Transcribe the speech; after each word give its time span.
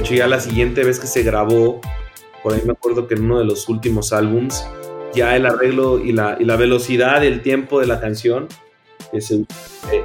hecho, 0.00 0.14
ya 0.14 0.26
la 0.26 0.40
siguiente 0.40 0.84
vez 0.84 0.98
que 0.98 1.06
se 1.06 1.22
grabó, 1.22 1.80
por 2.42 2.54
ahí 2.54 2.62
me 2.64 2.72
acuerdo 2.72 3.06
que 3.06 3.14
en 3.14 3.24
uno 3.24 3.38
de 3.38 3.44
los 3.44 3.68
últimos 3.68 4.12
álbums, 4.12 4.66
ya 5.14 5.36
el 5.36 5.46
arreglo 5.46 5.98
y 5.98 6.12
la, 6.12 6.36
y 6.38 6.44
la 6.44 6.56
velocidad, 6.56 7.24
el 7.24 7.42
tiempo 7.42 7.80
de 7.80 7.86
la 7.86 8.00
canción, 8.00 8.48
ese 9.12 9.44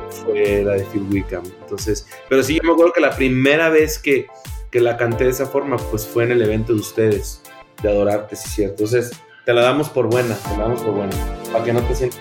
fue 0.10 0.64
la 0.64 0.74
de 0.74 0.86
Phil 0.86 1.06
Wickham. 1.12 1.44
Entonces, 1.62 2.08
pero 2.30 2.44
sí, 2.44 2.56
yo 2.56 2.64
me 2.64 2.72
acuerdo 2.72 2.94
que 2.94 3.02
la 3.02 3.16
primera 3.16 3.70
vez 3.70 4.00
que, 4.00 4.28
que 4.72 4.80
la 4.80 4.98
canté 4.98 5.26
de 5.26 5.32
esa 5.32 5.46
forma, 5.46 5.78
pues 5.78 6.06
fue 6.06 6.24
en 6.24 6.32
el 6.32 6.42
evento 6.42 6.74
de 6.74 6.80
ustedes, 6.80 7.42
de 7.82 7.90
Adorarte, 7.90 8.36
sí, 8.36 8.50
cierto. 8.50 8.84
Entonces, 8.84 9.12
te 9.46 9.54
la 9.54 9.62
damos 9.62 9.90
por 9.90 10.08
buena, 10.08 10.36
te 10.36 10.58
la 10.58 10.64
damos 10.64 10.82
por 10.82 10.94
buena, 10.96 11.16
para 11.52 11.64
que 11.64 11.74
no 11.74 11.82
te 11.84 11.96
sientas 11.96 12.20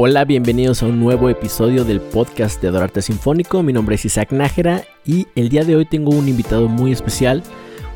Hola, 0.00 0.24
bienvenidos 0.24 0.84
a 0.84 0.86
un 0.86 1.00
nuevo 1.00 1.28
episodio 1.28 1.84
del 1.84 2.00
podcast 2.00 2.62
de 2.62 2.68
Adorarte 2.68 3.02
Sinfónico. 3.02 3.64
Mi 3.64 3.72
nombre 3.72 3.96
es 3.96 4.04
Isaac 4.04 4.30
Nájera 4.30 4.84
y 5.04 5.26
el 5.34 5.48
día 5.48 5.64
de 5.64 5.74
hoy 5.74 5.86
tengo 5.86 6.12
un 6.12 6.28
invitado 6.28 6.68
muy 6.68 6.92
especial, 6.92 7.42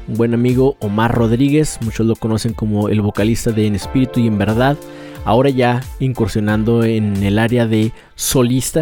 un 0.08 0.16
buen 0.16 0.34
amigo 0.34 0.76
Omar 0.80 1.14
Rodríguez, 1.14 1.78
muchos 1.80 2.04
lo 2.04 2.16
conocen 2.16 2.54
como 2.54 2.88
el 2.88 3.02
vocalista 3.02 3.52
de 3.52 3.68
En 3.68 3.76
Espíritu 3.76 4.18
y 4.18 4.26
en 4.26 4.36
Verdad, 4.36 4.76
ahora 5.24 5.50
ya 5.50 5.80
incursionando 6.00 6.82
en 6.82 7.22
el 7.22 7.38
área 7.38 7.68
de 7.68 7.92
solista. 8.16 8.80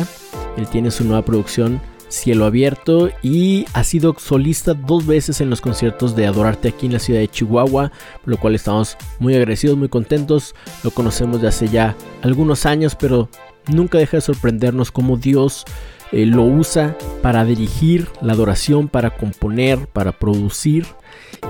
Él 0.57 0.67
tiene 0.69 0.91
su 0.91 1.05
nueva 1.05 1.23
producción 1.23 1.79
Cielo 2.11 2.45
Abierto 2.45 3.09
y 3.23 3.65
ha 3.73 3.85
sido 3.85 4.15
solista 4.19 4.75
dos 4.75 5.07
veces 5.07 5.41
en 5.41 5.49
los 5.49 5.61
conciertos 5.61 6.15
de 6.15 6.27
Adorarte 6.27 6.69
aquí 6.69 6.87
en 6.87 6.93
la 6.93 6.99
ciudad 6.99 7.21
de 7.21 7.29
Chihuahua, 7.29 7.93
por 8.23 8.29
lo 8.29 8.37
cual 8.37 8.55
estamos 8.55 8.99
muy 9.19 9.35
agradecidos, 9.35 9.79
muy 9.79 9.89
contentos. 9.89 10.55
Lo 10.83 10.91
conocemos 10.91 11.41
de 11.41 11.49
hace 11.49 11.69
ya 11.69 11.97
algunos 12.23 12.67
años, 12.67 12.97
pero 12.97 13.29
nunca 13.69 13.99
deja 13.99 14.19
de 14.19 14.23
sorprendernos 14.23 14.91
cómo 14.91 15.17
Dios 15.17 15.65
eh, 16.13 16.27
lo 16.27 16.43
usa 16.43 16.99
para 17.23 17.45
dirigir 17.45 18.09
la 18.21 18.33
adoración, 18.33 18.89
para 18.89 19.17
componer, 19.17 19.87
para 19.87 20.13
producir. 20.13 20.87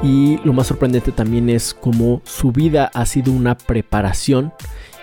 Y 0.02 0.38
lo 0.44 0.52
más 0.52 0.66
sorprendente 0.66 1.10
también 1.10 1.48
es 1.48 1.74
cómo 1.74 2.20
su 2.24 2.52
vida 2.52 2.90
ha 2.94 3.06
sido 3.06 3.32
una 3.32 3.56
preparación 3.56 4.52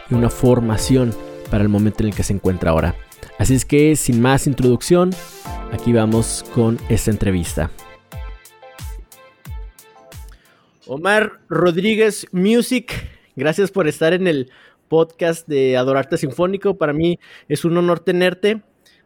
y 0.10 0.14
una 0.14 0.30
formación 0.30 1.14
para 1.50 1.64
el 1.64 1.70
momento 1.70 2.04
en 2.04 2.10
el 2.10 2.16
que 2.16 2.24
se 2.24 2.34
encuentra 2.34 2.72
ahora. 2.72 2.96
Así 3.38 3.54
es 3.54 3.66
que 3.66 3.96
sin 3.96 4.20
más 4.20 4.48
introducción, 4.48 5.12
aquí 5.72 5.94
vamos 5.94 6.44
con 6.56 6.80
esta 6.90 7.12
entrevista. 7.12 7.70
Omar 10.88 11.40
Rodríguez 11.48 12.26
Music, 12.32 12.92
gracias 13.36 13.70
por 13.70 13.88
estar 13.88 14.14
en 14.14 14.26
el 14.26 14.50
podcast 14.88 15.48
de 15.48 15.78
Adorarte 15.78 16.18
Sinfónico. 16.18 16.80
Para 16.80 16.94
mí 16.94 17.20
es 17.48 17.64
un 17.64 17.78
honor 17.78 18.00
tenerte, 18.00 18.62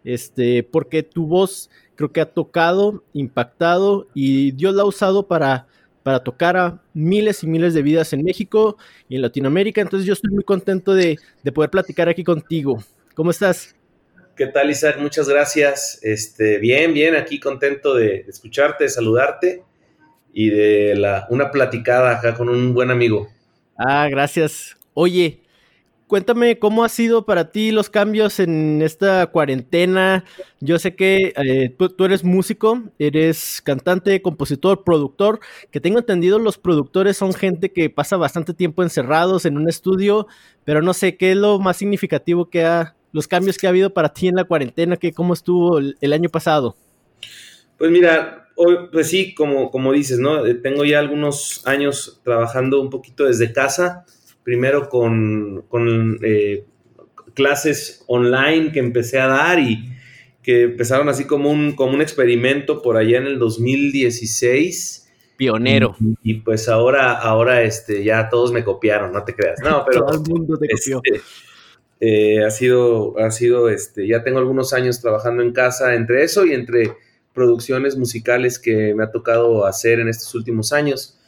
este, 0.05 0.63
porque 0.63 1.03
tu 1.03 1.27
voz 1.27 1.69
creo 1.95 2.13
que 2.13 2.21
ha 2.21 2.31
tocado, 2.31 3.03
impactado 3.11 4.07
y 4.13 4.51
Dios 4.51 4.73
la 4.75 4.83
ha 4.83 4.85
usado 4.85 5.27
para, 5.27 5.67
para 6.03 6.23
tocar 6.23 6.55
a 6.55 6.81
miles 6.93 7.43
y 7.43 7.47
miles 7.47 7.73
de 7.73 7.81
vidas 7.81 8.13
en 8.13 8.23
México 8.23 8.77
y 9.09 9.17
en 9.17 9.23
Latinoamérica. 9.23 9.81
Entonces 9.81 10.07
yo 10.07 10.13
estoy 10.13 10.31
muy 10.31 10.45
contento 10.45 10.93
de, 10.93 11.17
de 11.43 11.51
poder 11.51 11.69
platicar 11.69 12.07
aquí 12.07 12.23
contigo. 12.23 12.81
¿Cómo 13.13 13.31
estás? 13.31 13.75
¿Qué 14.35 14.47
tal, 14.47 14.69
Isaac? 14.69 14.97
Muchas 14.99 15.27
gracias. 15.27 15.99
Este, 16.01 16.57
bien, 16.57 16.93
bien, 16.93 17.15
aquí 17.15 17.39
contento 17.39 17.95
de 17.95 18.25
escucharte, 18.27 18.85
de 18.85 18.89
saludarte 18.89 19.63
y 20.33 20.49
de 20.49 20.95
la, 20.95 21.27
una 21.29 21.51
platicada 21.51 22.17
acá 22.17 22.33
con 22.33 22.47
un 22.47 22.73
buen 22.73 22.91
amigo. 22.91 23.27
Ah, 23.77 24.07
gracias. 24.09 24.77
Oye, 24.93 25.41
cuéntame 26.07 26.59
cómo 26.59 26.85
ha 26.85 26.89
sido 26.89 27.25
para 27.25 27.51
ti 27.51 27.71
los 27.71 27.89
cambios 27.89 28.39
en 28.39 28.81
esta 28.81 29.27
cuarentena. 29.27 30.23
Yo 30.61 30.79
sé 30.79 30.95
que 30.95 31.33
eh, 31.35 31.75
tú, 31.77 32.05
eres 32.05 32.23
músico, 32.23 32.81
eres 32.99 33.61
cantante, 33.61 34.21
compositor, 34.21 34.85
productor. 34.85 35.41
Que 35.71 35.81
tengo 35.81 35.99
entendido, 35.99 36.39
los 36.39 36.57
productores 36.57 37.17
son 37.17 37.33
gente 37.33 37.71
que 37.71 37.89
pasa 37.89 38.15
bastante 38.15 38.53
tiempo 38.53 38.81
encerrados 38.81 39.45
en 39.45 39.57
un 39.57 39.67
estudio, 39.67 40.27
pero 40.63 40.81
no 40.81 40.93
sé 40.93 41.17
qué 41.17 41.31
es 41.31 41.37
lo 41.37 41.59
más 41.59 41.75
significativo 41.75 42.49
que 42.49 42.63
ha 42.63 42.95
los 43.11 43.27
cambios 43.27 43.57
que 43.57 43.67
ha 43.67 43.69
habido 43.69 43.91
para 43.91 44.09
ti 44.09 44.27
en 44.27 44.35
la 44.35 44.45
cuarentena, 44.45 44.97
que 44.97 45.13
cómo 45.13 45.33
estuvo 45.33 45.79
el, 45.79 46.13
año 46.13 46.29
pasado. 46.29 46.75
Pues 47.77 47.91
mira, 47.91 48.49
hoy, 48.55 48.77
pues 48.91 49.07
sí, 49.09 49.33
como, 49.33 49.71
como 49.71 49.91
dices, 49.91 50.19
¿no? 50.19 50.45
Eh, 50.45 50.55
tengo 50.55 50.85
ya 50.85 50.99
algunos 50.99 51.65
años 51.65 52.21
trabajando 52.23 52.81
un 52.81 52.89
poquito 52.89 53.25
desde 53.25 53.53
casa, 53.53 54.05
primero 54.43 54.89
con, 54.89 55.65
eh, 56.23 56.65
clases 57.33 58.03
online 58.07 58.71
que 58.71 58.79
empecé 58.79 59.19
a 59.19 59.27
dar 59.27 59.59
y 59.59 59.89
que 60.43 60.63
empezaron 60.63 61.07
así 61.07 61.25
como 61.25 61.49
un, 61.49 61.73
como 61.73 61.93
un 61.93 62.01
experimento 62.01 62.81
por 62.81 62.97
allá 62.97 63.19
en 63.19 63.27
el 63.27 63.39
2016. 63.39 65.09
Pionero. 65.37 65.95
Y, 66.23 66.35
pues 66.35 66.69
ahora, 66.69 67.13
ahora 67.13 67.63
este, 67.63 68.03
ya 68.03 68.29
todos 68.29 68.51
me 68.51 68.63
copiaron, 68.63 69.11
no 69.11 69.23
te 69.23 69.33
creas. 69.33 69.59
No, 69.63 69.83
pero. 69.87 70.05
Todo 70.05 70.23
el 70.23 70.29
mundo 70.29 70.57
te 70.57 70.67
copió. 70.69 71.01
Eh, 72.03 72.43
ha 72.43 72.49
sido, 72.49 73.19
ha 73.19 73.29
sido, 73.29 73.69
este, 73.69 74.07
ya 74.07 74.23
tengo 74.23 74.39
algunos 74.39 74.73
años 74.73 74.99
trabajando 75.01 75.43
en 75.43 75.53
casa 75.53 75.93
entre 75.93 76.23
eso 76.23 76.47
y 76.47 76.53
entre 76.53 76.93
producciones 77.31 77.95
musicales 77.95 78.57
que 78.57 78.95
me 78.95 79.03
ha 79.03 79.11
tocado 79.11 79.67
hacer 79.67 79.99
en 79.99 80.09
estos 80.09 80.33
últimos 80.33 80.73
años. 80.73 81.19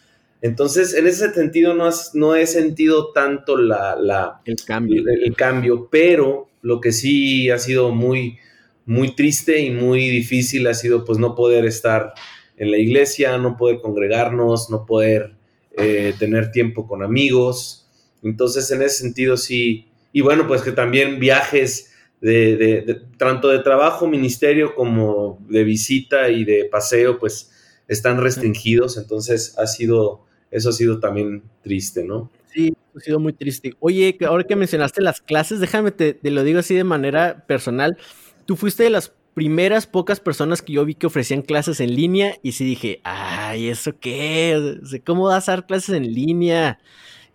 Entonces, 0.41 0.95
en 0.95 1.05
ese 1.05 1.31
sentido, 1.31 1.75
no, 1.75 1.89
no 2.15 2.35
he 2.35 2.47
sentido 2.47 3.11
tanto 3.13 3.55
la, 3.55 4.41
el, 4.45 4.55
cambio. 4.65 5.03
El, 5.07 5.35
cambio, 5.35 5.87
pero 5.91 6.49
lo 6.63 6.81
que 6.81 6.91
sí 6.91 7.51
ha 7.51 7.59
sido 7.59 7.91
muy, 7.91 8.39
muy 8.87 9.15
triste 9.15 9.59
y 9.59 9.69
muy 9.69 10.09
difícil 10.09 10.65
ha 10.65 10.73
sido 10.73 11.05
pues 11.05 11.19
no 11.19 11.35
poder 11.35 11.65
estar 11.65 12.13
en 12.57 12.71
la 12.71 12.77
iglesia, 12.79 13.37
no 13.37 13.57
poder 13.57 13.79
congregarnos, 13.79 14.71
no 14.71 14.87
poder 14.87 15.35
eh, 15.77 16.15
tener 16.17 16.51
tiempo 16.51 16.87
con 16.87 17.03
amigos. 17.03 17.87
Entonces, 18.23 18.69
en 18.71 18.81
ese 18.81 19.03
sentido, 19.03 19.37
sí, 19.37 19.87
y 20.13 20.21
bueno, 20.21 20.47
pues 20.47 20.61
que 20.61 20.71
también 20.71 21.19
viajes 21.19 21.91
de, 22.21 23.01
tanto 23.17 23.49
de 23.49 23.59
trabajo, 23.59 24.07
ministerio, 24.07 24.75
como 24.75 25.39
de 25.49 25.65
visita 25.65 26.29
y 26.29 26.45
de 26.45 26.69
paseo, 26.71 27.19
pues 27.19 27.51
están 27.89 28.21
restringidos, 28.21 28.95
entonces 28.95 29.57
ha 29.57 29.67
sido, 29.67 30.25
eso 30.51 30.69
ha 30.69 30.73
sido 30.73 30.99
también 30.99 31.43
triste, 31.61 32.05
¿no? 32.05 32.31
Sí, 32.53 32.73
ha 32.95 32.99
sido 33.01 33.19
muy 33.19 33.33
triste. 33.33 33.73
Oye, 33.79 34.17
ahora 34.25 34.45
que 34.45 34.55
mencionaste 34.55 35.01
las 35.01 35.19
clases, 35.19 35.59
déjame 35.59 35.91
te, 35.91 36.13
te 36.13 36.31
lo 36.31 36.43
digo 36.43 36.59
así 36.59 36.75
de 36.75 36.85
manera 36.85 37.45
personal, 37.45 37.97
tú 38.45 38.55
fuiste 38.55 38.83
de 38.83 38.91
las 38.91 39.11
primeras 39.33 39.87
pocas 39.87 40.19
personas 40.19 40.61
que 40.61 40.73
yo 40.73 40.85
vi 40.85 40.93
que 40.93 41.07
ofrecían 41.07 41.41
clases 41.41 41.79
en 41.79 41.95
línea 41.95 42.37
y 42.43 42.51
sí 42.51 42.63
dije, 42.65 43.01
ay, 43.03 43.67
¿eso 43.67 43.93
qué? 43.99 44.79
¿Cómo 45.05 45.25
vas 45.25 45.49
a 45.49 45.53
dar 45.53 45.65
clases 45.65 45.95
en 45.95 46.13
línea? 46.13 46.79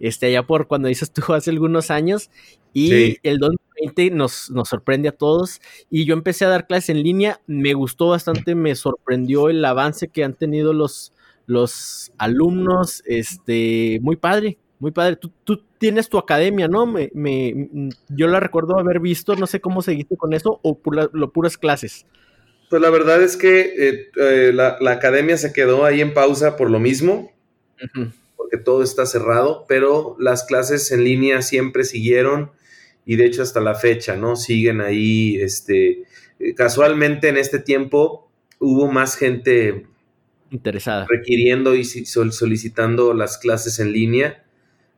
Este, 0.01 0.27
allá 0.27 0.45
por 0.45 0.69
cuando 0.69 0.89
dices 0.89 1.11
tú 1.13 1.35
hace 1.35 1.51
algunos 1.51 1.91
años 1.91 2.31
y 2.73 3.17
el 3.23 3.39
2020 3.39 4.11
nos, 4.11 4.51
nos 4.51 4.69
sorprende 4.69 5.09
a 5.09 5.13
todos. 5.13 5.61
Y 5.91 6.05
yo 6.05 6.15
empecé 6.15 6.45
a 6.45 6.49
dar 6.49 6.67
clases 6.67 6.91
en 6.91 7.03
línea. 7.03 7.41
Me 7.47 7.75
gustó 7.75 8.09
bastante, 8.09 8.55
me 8.55 8.75
sorprendió 8.75 9.49
el 9.49 9.65
avance 9.65 10.09
que 10.09 10.25
han 10.25 10.35
tenido 10.35 10.73
los, 10.73 11.13
los 11.47 12.13
alumnos. 12.19 13.03
Este, 13.07 13.99
muy 14.03 14.17
padre, 14.17 14.59
muy 14.79 14.91
padre. 14.91 15.17
Tú, 15.17 15.33
tú 15.45 15.63
tienes 15.79 16.09
tu 16.09 16.19
academia, 16.19 16.69
¿no? 16.69 16.87
Me, 16.87 17.11
me, 17.15 17.91
yo 18.09 18.27
la 18.27 18.41
recuerdo 18.41 18.79
haber 18.79 19.01
visto, 19.01 19.35
no 19.37 19.47
sé 19.47 19.61
cómo 19.61 19.83
seguiste 19.83 20.17
con 20.17 20.33
eso 20.33 20.61
o 20.63 20.79
lo 21.13 21.33
puras 21.33 21.57
clases. 21.57 22.07
Pues 22.69 22.83
la 22.83 22.91
verdad 22.91 23.23
es 23.23 23.37
que 23.37 23.61
eh, 23.61 24.11
eh, 24.17 24.53
la, 24.53 24.77
academia 24.91 25.39
se 25.39 25.53
quedó 25.53 25.85
ahí 25.85 26.01
en 26.01 26.13
pausa 26.13 26.57
por 26.57 26.71
lo 26.71 26.79
mismo 26.79 27.33
porque 28.37 28.59
todo 28.59 28.83
está 28.83 29.07
cerrado, 29.07 29.65
pero 29.69 30.17
las 30.19 30.45
clases 30.45 30.91
en 30.91 31.05
línea 31.05 31.43
siempre 31.43 31.85
siguieron 31.85 32.51
y 33.09 33.17
de 33.17 33.25
hecho 33.25 33.43
hasta 33.43 33.61
la 33.61 33.75
fecha, 33.75 34.17
¿no? 34.17 34.37
Siguen 34.37 34.83
ahí, 34.83 35.37
este, 35.41 36.05
casualmente 36.55 37.29
en 37.29 37.39
este 37.39 37.59
tiempo 37.59 38.31
hubo 38.59 38.87
más 38.87 39.17
gente 39.17 39.87
interesada 40.51 41.07
requiriendo 41.09 41.75
y 41.75 41.85
solicitando 41.85 43.15
las 43.15 43.39
clases 43.39 43.79
en 43.79 43.93
línea 43.93 44.45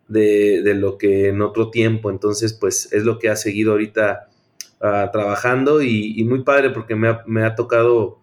de, 0.09 0.75
lo 0.75 0.99
que 0.99 1.29
en 1.29 1.41
otro 1.41 1.71
tiempo, 1.71 2.11
entonces 2.11 2.53
pues 2.53 2.93
es 2.93 3.05
lo 3.05 3.21
que 3.21 3.29
ha 3.29 3.37
seguido 3.37 3.73
ahorita 3.73 4.29
ah, 4.81 5.09
trabajando 5.13 5.81
y, 5.81 6.25
muy 6.25 6.43
padre 6.43 6.71
porque 6.71 6.97
me 6.97 7.17
me 7.27 7.45
ha 7.45 7.55
tocado 7.55 8.21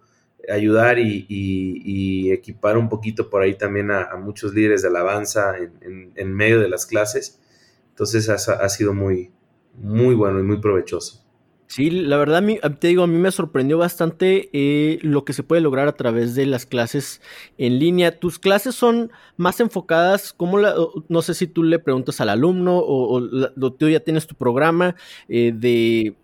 ayudar 0.50 0.98
y, 0.98 2.30
equipar 2.30 2.76
un 2.76 2.90
poquito 2.90 3.30
por 3.30 3.40
ahí 3.42 3.54
también 3.54 3.90
a, 3.90 4.16
muchos 4.16 4.52
líderes 4.54 4.82
de 4.82 4.88
alabanza 4.88 5.54
en, 5.56 6.34
medio 6.34 6.60
de 6.60 6.68
las 6.68 6.86
clases. 6.86 7.40
Entonces 7.90 8.28
ha, 8.28 8.68
sido 8.68 8.94
muy, 8.94 9.30
muy 9.80 10.14
bueno 10.14 10.40
y 10.40 10.42
muy 10.42 10.60
provechoso. 10.60 11.28
Sí, 11.68 11.90
la 11.90 12.16
verdad, 12.16 12.42
te 12.80 12.88
digo, 12.88 13.02
a 13.02 13.06
mí 13.06 13.18
me 13.18 13.30
sorprendió 13.30 13.76
bastante 13.76 14.48
eh, 14.54 14.98
lo 15.02 15.26
que 15.26 15.34
se 15.34 15.42
puede 15.42 15.60
lograr 15.60 15.86
a 15.86 15.96
través 15.96 16.34
de 16.34 16.46
las 16.46 16.64
clases 16.64 17.20
en 17.58 17.78
línea. 17.78 18.18
Tus 18.18 18.38
clases 18.38 18.74
son 18.74 19.12
más 19.36 19.60
enfocadas, 19.60 20.32
como 20.32 20.58
no 21.08 21.22
sé 21.22 21.34
si 21.34 21.46
tú 21.46 21.62
le 21.62 21.78
preguntas 21.78 22.22
al 22.22 22.30
alumno 22.30 22.78
o, 22.78 23.20
tú 23.78 23.88
ya 23.90 24.00
tienes 24.00 24.26
tu 24.26 24.34
programa 24.34 24.96
eh, 25.28 25.52
de 25.54 26.16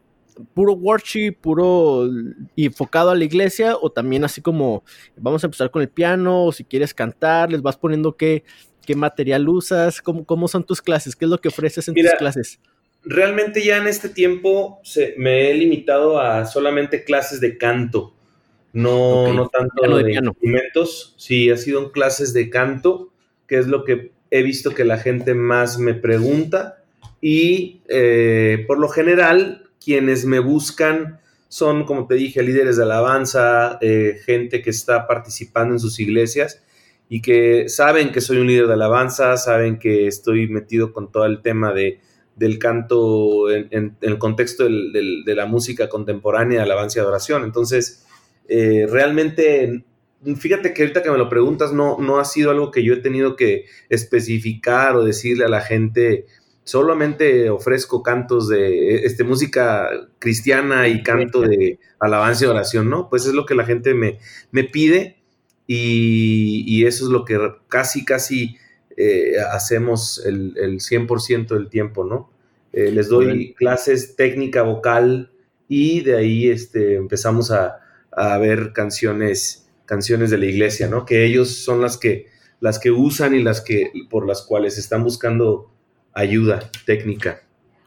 puro 0.55 0.73
worship, 0.73 1.33
puro 1.33 2.09
y 2.57 2.65
enfocado 2.65 3.11
a 3.11 3.15
la 3.15 3.25
iglesia, 3.25 3.77
o 3.77 3.91
también 3.91 4.25
así 4.25 4.41
como 4.41 4.83
vamos 5.15 5.45
a 5.45 5.49
empezar 5.49 5.71
con 5.71 5.83
el 5.83 5.91
piano, 5.91 6.45
o 6.45 6.53
si 6.53 6.65
quieres 6.65 6.95
cantar, 6.95 7.53
les 7.53 7.61
vas 7.61 7.77
poniendo 7.77 8.17
qué, 8.17 8.45
qué 8.87 8.97
material 8.97 9.47
usas, 9.47 10.01
cómo, 10.01 10.25
cómo 10.25 10.49
son 10.49 10.65
tus 10.65 10.81
clases, 10.81 11.15
qué 11.15 11.27
es 11.27 11.31
lo 11.31 11.39
que 11.39 11.49
ofreces 11.49 11.87
en 11.89 11.95
tus 11.95 12.15
clases. 12.19 12.61
Realmente 13.05 13.65
ya 13.65 13.77
en 13.77 13.87
este 13.87 14.09
tiempo 14.09 14.81
me 15.17 15.51
he 15.51 15.55
limitado 15.55 16.21
a 16.21 16.47
solamente 16.47 17.05
clases 17.05 17.41
de 17.41 17.59
canto, 17.59 18.15
no, 18.73 19.33
no 19.33 19.49
tanto 19.49 19.99
de, 19.99 20.13
instrumentos, 20.13 21.15
sí, 21.17 21.49
ha 21.51 21.57
sido 21.57 21.85
en 21.85 21.91
clases 21.91 22.33
de 22.33 22.51
canto, 22.51 23.13
que 23.47 23.59
es 23.59 23.69
lo 23.69 23.85
que 23.85 24.11
he 24.31 24.43
visto 24.43 24.75
que 24.75 24.85
la 24.85 24.99
gente 24.99 25.35
más 25.35 25.79
me 25.79 25.95
pregunta. 25.95 26.83
Y 27.21 27.83
eh, 27.89 28.65
por 28.67 28.79
lo 28.79 28.89
general 28.89 29.69
quienes 29.83 30.25
me 30.25 30.41
buscan 30.41 31.21
son, 31.49 31.85
como 31.85 32.09
te 32.09 32.17
dije, 32.17 32.43
líderes 32.43 32.77
de 32.77 32.83
alabanza, 32.83 33.79
eh, 33.81 34.19
gente 34.25 34.61
que 34.61 34.71
está 34.71 35.07
participando 35.07 35.75
en 35.75 35.79
sus 35.79 36.01
iglesias 36.01 36.65
y 37.09 37.23
que 37.23 37.69
saben 37.69 38.11
que 38.11 38.21
soy 38.21 38.39
un 38.39 38.49
líder 38.49 38.67
de 38.67 38.73
alabanza, 38.73 39.37
saben 39.37 39.79
que 39.79 40.09
estoy 40.09 40.49
metido 40.49 40.93
con 40.93 41.13
todo 41.13 41.27
el 41.27 41.43
tema 41.43 41.73
de, 41.73 42.01
del 42.37 42.59
canto 42.59 43.51
en, 43.51 43.97
el 44.01 44.19
contexto 44.19 44.65
de 44.65 45.35
la 45.35 45.47
música 45.47 45.89
contemporánea, 45.89 46.63
alabanza 46.63 46.99
y 46.99 47.03
adoración. 47.03 47.45
Entonces, 47.45 48.05
eh, 48.49 48.87
realmente, 48.89 49.85
fíjate 50.37 50.75
que 50.75 50.83
ahorita 50.83 51.03
que 51.03 51.11
me 51.11 51.19
lo 51.19 51.29
preguntas, 51.29 51.73
no, 51.73 51.99
no 51.99 52.19
ha 52.19 52.25
sido 52.25 52.51
algo 52.51 52.71
que 52.71 52.83
yo 52.83 52.95
he 52.95 52.99
tenido 52.99 53.37
que 53.37 53.67
especificar 53.89 54.97
o 54.97 55.05
decirle 55.05 55.45
a 55.45 55.49
la 55.49 55.61
gente 55.61 56.27
solamente 56.65 57.51
ofrezco 57.51 58.03
cantos 58.03 58.49
de 58.49 59.05
este, 59.05 59.23
música 59.23 59.89
cristiana 60.19 60.89
y 60.89 61.03
canto 61.03 61.43
de 61.43 61.79
alabanza 62.01 62.47
y 62.47 62.49
oración, 62.49 62.89
¿no? 62.89 63.09
Pues 63.11 63.27
es 63.27 63.35
lo 63.35 63.45
que 63.45 63.55
la 63.55 63.65
gente 63.65 63.95
me, 63.95 64.19
me 64.51 64.65
pide 64.65 65.19
y, 65.67 66.85
eso 66.87 67.05
es 67.05 67.11
lo 67.11 67.25
que 67.25 67.39
casi, 67.69 68.05
casi 68.05 68.57
eh, 68.97 69.35
hacemos 69.53 70.25
el, 70.25 70.55
el, 70.57 70.81
100% 70.81 71.49
del 71.49 71.69
tiempo, 71.69 72.05
¿no? 72.05 72.31
Eh, 72.73 72.91
les 72.91 73.09
doy 73.09 73.55
clases 73.55 74.17
técnica 74.17 74.63
vocal 74.63 75.31
y 75.69 76.01
de 76.01 76.17
ahí 76.17 76.49
este, 76.49 76.97
empezamos 76.97 77.51
a, 77.51 77.81
a, 78.11 78.39
ver 78.39 78.73
canciones, 78.73 79.69
canciones 79.87 80.31
de 80.31 80.39
la 80.39 80.47
iglesia, 80.47 80.89
¿no? 80.89 81.05
Que 81.05 81.25
ellos 81.25 81.57
son 81.57 81.81
las 81.81 81.97
que, 81.97 82.27
las 82.61 82.79
que 82.79 82.91
usan 82.91 83.35
y 83.35 83.43
las 83.43 83.61
que, 83.61 83.91
por 84.11 84.27
las 84.27 84.43
cuales 84.43 84.79
están 84.79 85.05
buscando 85.05 85.71
ayuda 86.13 86.71
técnica. 86.85 87.43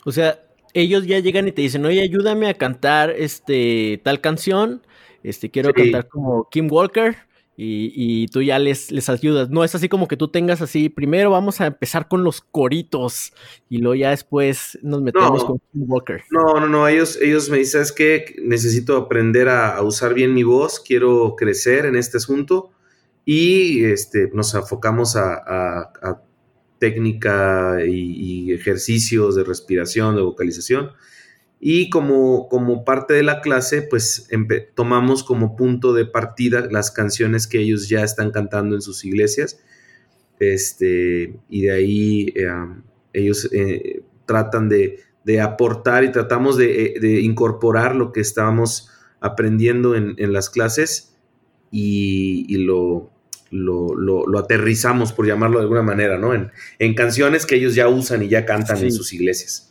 O 0.06 0.12
sea, 0.12 0.40
ellos 0.74 1.06
ya 1.06 1.20
llegan 1.20 1.48
y 1.48 1.52
te 1.52 1.62
dicen, 1.62 1.86
oye, 1.86 2.02
ayúdame 2.02 2.48
a 2.48 2.54
cantar 2.54 3.10
este 3.12 4.00
tal 4.04 4.22
canción, 4.22 4.82
este 5.24 5.50
quiero 5.50 5.74
cantar 5.74 6.08
como 6.08 6.48
Kim 6.50 6.72
Walker. 6.72 7.27
Y, 7.60 8.28
tú 8.28 8.44
ya 8.44 8.60
les, 8.60 8.92
les 8.92 9.10
ayudas. 9.10 9.50
No 9.50 9.64
es 9.64 9.74
así 9.74 9.90
como 9.90 10.08
que 10.08 10.16
tú 10.16 10.28
tengas 10.28 10.62
así, 10.62 10.90
primero 10.90 11.32
vamos 11.32 11.60
a 11.60 11.66
empezar 11.66 12.08
con 12.08 12.24
los 12.24 12.40
coritos 12.42 13.34
y 13.68 13.80
luego 13.80 13.96
ya 13.96 14.12
después 14.12 14.78
nos 14.84 15.02
metemos 15.02 15.44
con 15.44 15.58
Kim 15.72 15.86
Walker. 15.88 16.22
No, 16.30 16.60
no, 16.60 16.68
no, 16.68 16.88
ellos, 16.88 17.18
ellos 17.20 17.50
me 17.50 17.58
dicen, 17.58 17.82
es 17.82 17.92
que 17.92 18.36
necesito 18.44 18.96
aprender 18.96 19.50
a, 19.50 19.82
usar 19.82 20.14
bien 20.14 20.36
mi 20.36 20.44
voz, 20.44 20.80
quiero 20.80 21.36
crecer 21.36 21.86
en 21.86 21.96
este 21.96 22.18
asunto 22.18 22.70
y 23.26 23.86
este, 23.86 24.30
nos 24.34 24.54
enfocamos 24.54 25.16
a 25.16 25.92
técnica 26.80 27.78
y, 27.86 28.52
ejercicios 28.52 29.36
de 29.36 29.44
respiración, 29.44 30.16
de 30.16 30.22
vocalización. 30.22 30.92
Y 31.60 31.90
como, 31.90 32.48
como 32.50 32.86
parte 32.86 33.14
de 33.16 33.24
la 33.24 33.42
clase, 33.42 33.82
pues 33.82 34.30
tomamos 34.76 35.24
como 35.24 35.56
punto 35.56 35.94
de 35.94 36.06
partida 36.06 36.68
las 36.70 36.92
canciones 36.92 37.48
que 37.48 37.60
ellos 37.60 37.90
ya 37.90 38.04
están 38.04 38.32
cantando 38.32 38.76
en 38.76 38.82
sus 38.82 39.04
iglesias. 39.06 39.60
Este, 40.40 41.34
y 41.50 41.64
de 41.64 41.72
ahí 41.72 42.34
eh, 42.36 42.48
ellos 43.14 43.50
eh, 43.52 44.04
tratan 44.26 44.70
de, 44.70 45.04
aportar 45.42 46.04
y 46.04 46.12
tratamos 46.12 46.58
de, 46.58 46.94
eh, 47.02 47.20
incorporar 47.22 47.96
lo 47.96 48.12
que 48.12 48.22
estábamos 48.22 48.90
aprendiendo 49.20 49.96
en, 49.96 50.16
las 50.32 50.50
clases 50.50 51.16
y 51.72 52.56
lo, 52.60 53.12
lo, 53.52 54.40
aterrizamos, 54.40 55.14
por 55.14 55.28
llamarlo 55.28 55.58
de 55.58 55.64
alguna 55.64 55.82
manera, 55.82 56.18
¿no? 56.18 56.34
En, 56.34 56.52
en, 56.80 56.94
canciones 56.94 57.46
que 57.46 57.56
ellos 57.56 57.76
ya 57.76 57.88
usan 57.88 58.24
y 58.24 58.30
ya 58.30 58.46
cantan 58.46 58.78
en 58.84 58.92
sus 58.92 59.14
iglesias. 59.14 59.67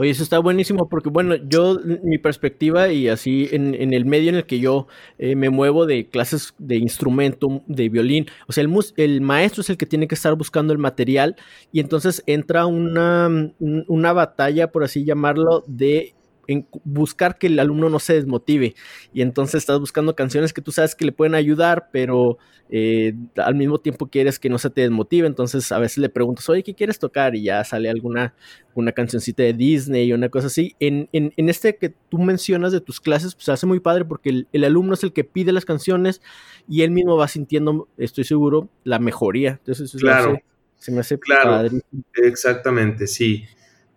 Oye, 0.00 0.12
eso 0.12 0.22
está 0.22 0.38
buenísimo 0.38 0.88
porque, 0.88 1.10
bueno, 1.10 1.34
yo, 1.34 1.78
mi 2.02 2.16
perspectiva 2.16 2.90
y 2.90 3.08
así 3.08 3.50
en, 3.52 3.92
el 3.92 4.06
medio 4.06 4.30
en 4.30 4.36
el 4.36 4.46
que 4.46 4.58
yo 4.58 4.86
eh, 5.18 5.36
me 5.36 5.50
muevo 5.50 5.84
de 5.84 6.08
clases 6.08 6.54
de 6.56 6.76
instrumento, 6.76 7.62
de 7.66 7.90
violín, 7.90 8.24
o 8.48 8.52
sea, 8.54 8.64
el, 8.64 8.74
el, 8.96 9.20
maestro 9.20 9.60
es 9.60 9.68
el 9.68 9.76
que 9.76 9.84
tiene 9.84 10.08
que 10.08 10.14
estar 10.14 10.34
buscando 10.36 10.72
el 10.72 10.78
material 10.78 11.36
y 11.70 11.80
entonces 11.80 12.22
entra 12.24 12.64
una, 12.64 13.28
una 13.58 14.12
batalla, 14.14 14.72
por 14.72 14.84
así 14.84 15.04
llamarlo, 15.04 15.64
de 15.66 16.14
en 16.50 16.66
buscar 16.82 17.38
que 17.38 17.46
el 17.46 17.58
alumno 17.60 17.88
no 17.88 18.00
se 18.00 18.14
desmotive. 18.14 18.74
Y 19.12 19.22
entonces 19.22 19.56
estás 19.56 19.78
buscando 19.78 20.16
canciones 20.16 20.52
que 20.52 20.60
tú 20.60 20.72
sabes 20.72 20.96
que 20.96 21.04
le 21.04 21.12
pueden 21.12 21.36
ayudar, 21.36 21.90
pero 21.92 22.38
eh, 22.68 23.14
al 23.36 23.54
mismo 23.54 23.78
tiempo 23.78 24.08
quieres 24.08 24.40
que 24.40 24.50
no 24.50 24.58
se 24.58 24.68
te 24.68 24.80
desmotive. 24.80 25.28
Entonces 25.28 25.70
a 25.70 25.78
veces 25.78 25.98
le 25.98 26.08
preguntas, 26.08 26.48
oye, 26.48 26.64
¿qué 26.64 26.74
quieres 26.74 26.98
tocar? 26.98 27.36
Y 27.36 27.44
ya 27.44 27.62
sale 27.62 27.88
alguna 27.88 28.34
una 28.74 28.90
cancioncita 28.90 29.44
de 29.44 29.52
Disney 29.52 30.10
o 30.12 30.16
una 30.16 30.28
cosa 30.28 30.48
así. 30.48 30.74
En, 30.80 31.08
este 31.36 31.76
que 31.76 31.94
tú 32.08 32.18
mencionas 32.18 32.72
de 32.72 32.80
tus 32.80 33.00
clases, 33.00 33.36
pues 33.36 33.44
se 33.44 33.52
hace 33.52 33.66
muy 33.66 33.78
padre 33.78 34.04
porque 34.04 34.44
el, 34.50 34.64
alumno 34.64 34.94
es 34.94 35.04
el 35.04 35.12
que 35.12 35.22
pide 35.22 35.52
las 35.52 35.64
canciones 35.64 36.20
y 36.68 36.82
él 36.82 36.90
mismo 36.90 37.16
va 37.16 37.28
sintiendo, 37.28 37.88
estoy 37.96 38.24
seguro, 38.24 38.68
la 38.82 38.98
mejoría. 38.98 39.60
Entonces, 39.64 39.92
claro. 40.00 40.36
se 40.78 40.90
me 40.90 41.00
hace 41.00 41.16
claro, 41.16 41.68
Exactamente, 42.14 43.06
sí. 43.06 43.44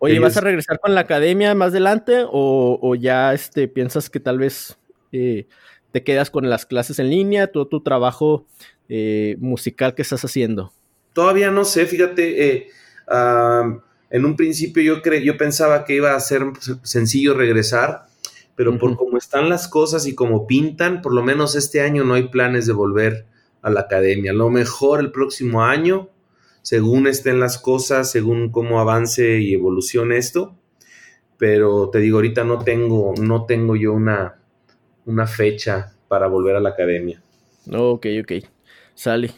Oye, 0.04 0.18
¿vas 0.18 0.36
a 0.36 0.42
regresar 0.42 0.78
con 0.80 0.94
la 0.94 1.00
academia 1.00 1.54
más 1.54 1.68
adelante 1.68 2.24
o, 2.26 2.94
ya 2.94 3.32
este, 3.32 3.68
piensas 3.68 4.10
que 4.10 4.20
tal 4.20 4.38
vez 4.38 4.76
eh, 5.12 5.46
te 5.92 6.04
quedas 6.04 6.30
con 6.30 6.50
las 6.50 6.66
clases 6.66 6.98
en 6.98 7.08
línea, 7.08 7.46
todo 7.46 7.66
tu 7.68 7.82
trabajo 7.82 8.46
eh, 8.90 9.36
musical 9.38 9.94
que 9.94 10.02
estás 10.02 10.22
haciendo? 10.22 10.72
Todavía 11.14 11.50
no 11.50 11.64
sé, 11.64 11.86
fíjate, 11.86 12.48
eh, 12.48 12.68
en 14.10 14.24
un 14.26 14.36
principio 14.36 14.82
yo, 14.82 15.02
yo 15.22 15.36
pensaba 15.38 15.86
que 15.86 15.94
iba 15.96 16.14
a 16.14 16.20
ser 16.20 16.42
sencillo 16.82 17.32
regresar, 17.32 18.06
pero 18.56 18.78
por 18.78 18.96
cómo 18.96 19.16
están 19.16 19.48
las 19.48 19.68
cosas 19.68 20.06
y 20.06 20.14
cómo 20.14 20.46
pintan, 20.46 21.00
por 21.00 21.14
lo 21.14 21.22
menos 21.22 21.56
este 21.56 21.80
año 21.80 22.04
no 22.04 22.12
hay 22.12 22.28
planes 22.28 22.66
de 22.66 22.74
volver 22.74 23.24
a 23.62 23.70
la 23.70 23.80
academia. 23.80 24.32
A 24.32 24.34
lo 24.34 24.50
mejor 24.50 25.00
el 25.00 25.12
próximo 25.12 25.64
año 25.64 26.10
según 26.64 27.06
estén 27.06 27.40
las 27.40 27.58
cosas, 27.58 28.10
según 28.10 28.50
cómo 28.50 28.80
avance 28.80 29.38
y 29.40 29.52
evolucione 29.52 30.16
esto. 30.16 30.56
Pero 31.36 31.90
te 31.90 31.98
digo, 31.98 32.16
ahorita 32.16 32.42
no 32.42 32.64
tengo, 32.64 33.12
no 33.20 33.44
tengo 33.44 33.76
yo 33.76 33.92
una, 33.92 34.40
una 35.04 35.26
fecha 35.26 35.94
para 36.08 36.26
volver 36.26 36.56
a 36.56 36.60
la 36.60 36.70
academia. 36.70 37.22
Ok, 37.70 38.06
ok. 38.22 38.32
Sale. 38.94 39.34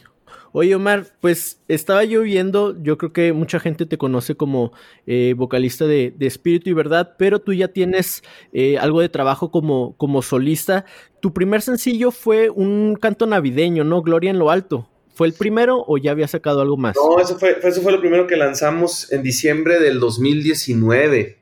Oye, 0.53 0.73
Omar, 0.73 1.07
pues 1.19 1.61
estaba 1.67 2.05
yo 2.05 2.21
viendo, 2.21 2.81
yo 2.81 2.97
creo 2.97 3.11
que 3.11 3.33
mucha 3.33 3.59
gente 3.59 3.85
te 3.85 3.97
conoce 3.97 4.35
como 4.35 4.71
eh, 5.05 5.33
vocalista 5.35 5.85
de, 5.85 6.15
Espíritu 6.21 6.69
y 6.69 6.73
Verdad, 6.73 7.15
pero 7.19 7.39
tú 7.39 7.51
ya 7.51 7.67
tienes 7.67 8.23
eh, 8.53 8.77
algo 8.77 9.01
de 9.01 9.09
trabajo 9.09 9.51
como, 9.51 9.97
como 9.97 10.21
solista. 10.21 10.85
Tu 11.21 11.33
primer 11.33 11.61
sencillo 11.61 12.11
fue 12.11 12.49
un 12.49 12.95
canto 12.95 13.25
navideño, 13.25 13.83
¿no? 13.83 14.01
Gloria 14.01 14.31
en 14.31 14.39
lo 14.39 14.49
alto. 14.49 14.87
¿Fue 15.17 15.25
el 15.25 15.33
primero 15.33 15.83
o 15.87 15.97
ya 15.97 16.11
había 16.11 16.27
sacado 16.27 16.61
algo 16.61 16.77
más? 16.77 16.95
No, 16.95 17.19
eso 17.19 17.39
fue, 17.39 17.57
eso 17.63 17.81
fue 17.81 17.91
lo 17.91 17.99
primero 17.99 18.27
que 18.27 18.35
lanzamos 18.35 19.11
en 19.11 19.23
diciembre 19.23 19.79
del 19.79 19.99
2019. 19.99 21.39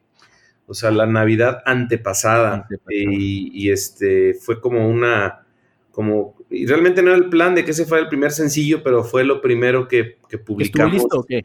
O 0.65 0.73
sea, 0.73 0.91
la 0.91 1.05
Navidad 1.05 1.61
antepasada. 1.65 2.69
Y, 2.89 3.69
este 3.69 4.33
fue 4.35 4.61
como 4.61 4.87
una. 4.87 5.45
como 5.91 6.37
Y 6.49 6.65
realmente 6.67 7.01
no 7.01 7.09
era 7.09 7.17
el 7.17 7.27
plan 7.27 7.53
de 7.53 7.65
que 7.65 7.71
ese 7.71 7.83
fuera 7.83 8.01
el 8.01 8.07
primer 8.07 8.31
sencillo, 8.31 8.81
pero 8.81 9.03
fue 9.03 9.25
lo 9.25 9.41
primero 9.41 9.89
que, 9.89 10.19
que 10.29 10.37
publicamos. 10.37 10.93
listo 10.93 11.19
o 11.19 11.25
qué? 11.25 11.43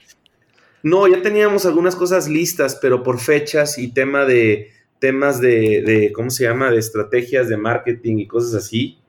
No, 0.85 1.09
ya 1.09 1.21
teníamos 1.23 1.67
algunas 1.67 1.97
cosas 1.97 2.29
listas, 2.29 2.79
pero 2.81 3.03
por 3.03 3.19
fechas 3.19 3.77
y 3.77 3.89
tema 3.89 4.25
de 4.25 4.71
temas 5.01 5.41
de, 5.41 5.83
de 5.83 6.13
¿cómo 6.13 6.31
se 6.31 6.45
llama? 6.45 6.71
de 6.71 6.79
estrategias 6.79 7.49
de 7.49 7.57
marketing 7.57 8.19
y 8.19 8.29
cosas 8.29 8.55
así 8.55 9.00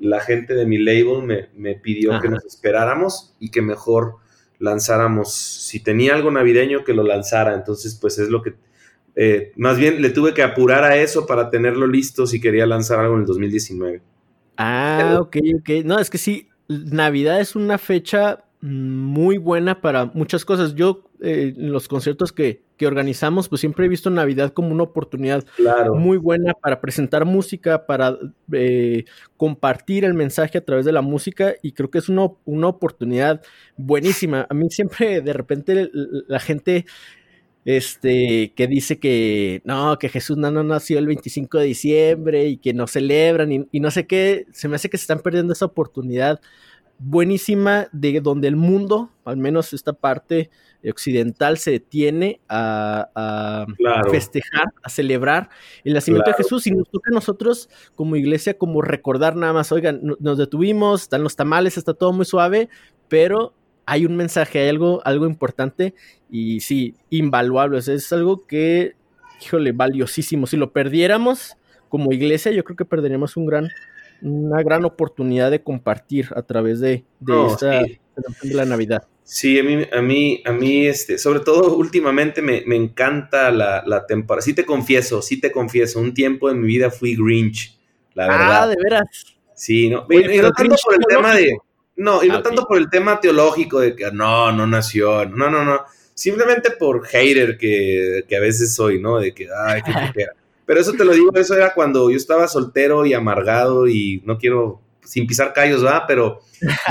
la 0.00 0.20
gente 0.20 0.54
de 0.54 0.66
mi 0.66 0.78
label 0.78 1.48
me, 1.54 1.74
pidió 1.76 2.18
que 2.20 2.28
nos 2.28 2.44
esperáramos 2.44 3.34
y 3.38 3.50
que 3.50 3.62
mejor 3.62 4.16
lanzáramos, 4.58 5.32
si 5.32 5.80
tenía 5.80 6.14
algo 6.14 6.30
navideño, 6.30 6.84
que 6.84 6.94
lo 6.94 7.02
lanzara. 7.02 7.54
Entonces, 7.54 7.98
pues 8.00 8.18
es 8.18 8.28
lo 8.28 8.42
que, 8.42 8.54
eh, 9.14 9.52
más 9.56 9.78
bien 9.78 10.00
le 10.02 10.10
tuve 10.10 10.34
que 10.34 10.42
apurar 10.42 10.84
a 10.84 10.96
eso 10.96 11.26
para 11.26 11.50
tenerlo 11.50 11.86
listo 11.86 12.26
si 12.26 12.40
quería 12.40 12.66
lanzar 12.66 12.98
algo 12.98 13.14
en 13.14 13.20
el 13.20 13.26
2019. 13.26 14.02
Ah, 14.56 15.18
ok, 15.20 15.36
ok. 15.58 15.70
No, 15.84 15.98
es 15.98 16.10
que 16.10 16.18
sí, 16.18 16.48
Navidad 16.68 17.40
es 17.40 17.56
una 17.56 17.78
fecha 17.78 18.44
muy 18.62 19.38
buena 19.38 19.80
para 19.80 20.06
muchas 20.06 20.44
cosas. 20.44 20.74
Yo 20.74 21.04
eh, 21.22 21.54
en 21.56 21.72
los 21.72 21.88
conciertos 21.88 22.32
que, 22.32 22.62
organizamos, 22.82 23.50
pues 23.50 23.60
siempre 23.60 23.84
he 23.84 23.88
visto 23.90 24.08
Navidad 24.08 24.54
como 24.54 24.70
una 24.70 24.84
oportunidad 24.84 25.44
muy 25.94 26.16
buena 26.16 26.54
para 26.54 26.80
presentar 26.80 27.26
música, 27.26 27.84
para 27.84 28.16
eh, 28.52 29.04
compartir 29.36 30.06
el 30.06 30.14
mensaje 30.14 30.56
a 30.56 30.64
través 30.64 30.86
de 30.86 30.92
la 30.92 31.02
música 31.02 31.56
y 31.60 31.72
creo 31.72 31.90
que 31.90 31.98
es 31.98 32.08
una, 32.08 32.28
una 32.46 32.68
oportunidad 32.68 33.42
buenísima. 33.76 34.46
A 34.48 34.54
mí 34.54 34.70
siempre 34.70 35.20
de 35.20 35.32
repente 35.34 35.90
la 36.26 36.40
gente 36.40 36.86
este, 37.66 38.54
que 38.56 38.66
dice 38.66 38.98
que 38.98 39.60
no, 39.64 39.98
que 39.98 40.08
Jesús 40.08 40.38
no, 40.38 40.50
nació 40.50 40.98
el 40.98 41.06
25 41.06 41.58
de 41.58 41.64
diciembre 41.66 42.46
y 42.46 42.56
que 42.56 42.72
no 42.72 42.86
celebran 42.86 43.52
y, 43.52 43.66
y, 43.72 43.80
no 43.80 43.90
sé 43.90 44.06
qué, 44.06 44.46
se 44.52 44.68
me 44.68 44.76
hace 44.76 44.88
que 44.88 44.96
se 44.96 45.02
están 45.02 45.20
perdiendo 45.20 45.52
esa 45.52 45.66
oportunidad 45.66 46.40
buenísima 47.00 47.88
de 47.92 48.20
donde 48.20 48.46
el 48.46 48.56
mundo, 48.56 49.10
al 49.24 49.38
menos 49.38 49.72
esta 49.72 49.94
parte 49.94 50.50
occidental, 50.88 51.56
se 51.56 51.72
detiene 51.72 52.40
a, 52.48 53.66
festejar, 54.10 54.66
a 54.82 54.90
celebrar 54.90 55.48
el 55.82 55.94
nacimiento 55.94 56.30
de 56.30 56.36
Jesús. 56.36 56.66
Y 56.66 56.72
nos 56.72 56.90
toca 56.90 57.10
a 57.10 57.14
nosotros 57.14 57.70
como 57.96 58.16
iglesia 58.16 58.56
como 58.56 58.82
recordar 58.82 59.34
nada 59.34 59.54
más, 59.54 59.72
oigan, 59.72 60.00
nos 60.20 60.38
detuvimos, 60.38 61.02
están 61.02 61.22
los 61.22 61.36
tamales, 61.36 61.78
está 61.78 61.94
todo 61.94 62.12
muy 62.12 62.26
suave, 62.26 62.68
pero 63.08 63.54
hay 63.86 64.04
un 64.04 64.16
mensaje, 64.16 64.60
hay 64.60 64.68
algo, 64.68 65.00
algo 65.04 65.26
importante 65.26 65.94
y 66.30 66.60
sí, 66.60 66.94
invaluable. 67.08 67.78
es 67.78 68.12
algo 68.12 68.46
que, 68.46 68.94
híjole, 69.42 69.72
valiosísimo. 69.72 70.46
Si 70.46 70.58
lo 70.58 70.72
perdiéramos 70.72 71.56
como 71.88 72.12
iglesia, 72.12 72.52
yo 72.52 72.62
creo 72.62 72.76
que 72.76 72.84
perderíamos 72.84 73.38
un 73.38 73.46
gran 73.46 73.68
una 74.22 74.62
gran 74.62 74.84
oportunidad 74.84 75.50
de 75.50 75.62
compartir 75.62 76.28
a 76.34 76.42
través 76.42 76.80
de, 76.80 77.04
esta 77.48 77.82
de 77.82 78.54
la 78.54 78.64
Navidad. 78.64 79.06
Sí, 79.22 79.58
a 79.58 79.62
mí, 79.62 79.86
a 79.92 80.02
mí, 80.02 80.42
a 80.44 80.52
mí, 80.52 80.86
este, 80.86 81.16
sobre 81.16 81.40
todo 81.40 81.76
últimamente 81.76 82.42
me, 82.42 82.64
encanta 82.74 83.50
la, 83.50 84.04
temporada. 84.06 84.42
Sí 84.42 84.54
te 84.54 84.66
confieso, 84.66 85.22
sí 85.22 85.40
te 85.40 85.52
confieso, 85.52 86.00
un 86.00 86.14
tiempo 86.14 86.48
de 86.48 86.54
mi 86.56 86.66
vida 86.66 86.90
fui 86.90 87.14
Grinch, 87.14 87.78
la 88.14 88.24
ah, 88.24 88.28
verdad. 88.28 88.62
Ah, 88.62 88.66
de 88.66 88.76
veras. 88.82 89.06
Sí, 89.54 89.88
no, 89.88 90.06
y, 90.10 90.38
no 90.38 90.50
tanto 90.52 90.74
por 90.82 90.94
el 90.94 91.06
tema 91.06 91.34
de, 91.36 91.56
no, 91.96 92.24
y 92.24 92.28
no 92.28 92.36
ah, 92.36 92.42
tanto 92.42 92.66
por 92.66 92.78
el 92.78 92.90
tema 92.90 93.20
teológico 93.20 93.78
de 93.78 93.94
que 93.94 94.10
no, 94.10 94.50
no 94.52 94.66
nació, 94.66 95.26
no, 95.26 95.50
no, 95.50 95.64
no, 95.64 95.84
simplemente 96.14 96.70
por 96.72 97.06
hater 97.06 97.56
que, 97.56 98.24
que 98.26 98.36
a 98.36 98.40
veces 98.40 98.74
soy, 98.74 99.00
¿no? 99.00 99.18
De 99.18 99.32
que, 99.32 99.48
ay, 99.66 99.82
qué 99.82 99.92
Pero 100.70 100.82
eso 100.82 100.92
te 100.92 101.04
lo 101.04 101.12
digo, 101.12 101.32
eso 101.34 101.56
era 101.56 101.74
cuando 101.74 102.10
yo 102.10 102.16
estaba 102.16 102.46
soltero 102.46 103.04
y 103.04 103.12
amargado 103.12 103.88
y 103.88 104.22
no 104.24 104.38
quiero, 104.38 104.80
sin 105.02 105.26
pisar 105.26 105.52
callos, 105.52 105.84
¿va? 105.84 106.06
Pero 106.06 106.42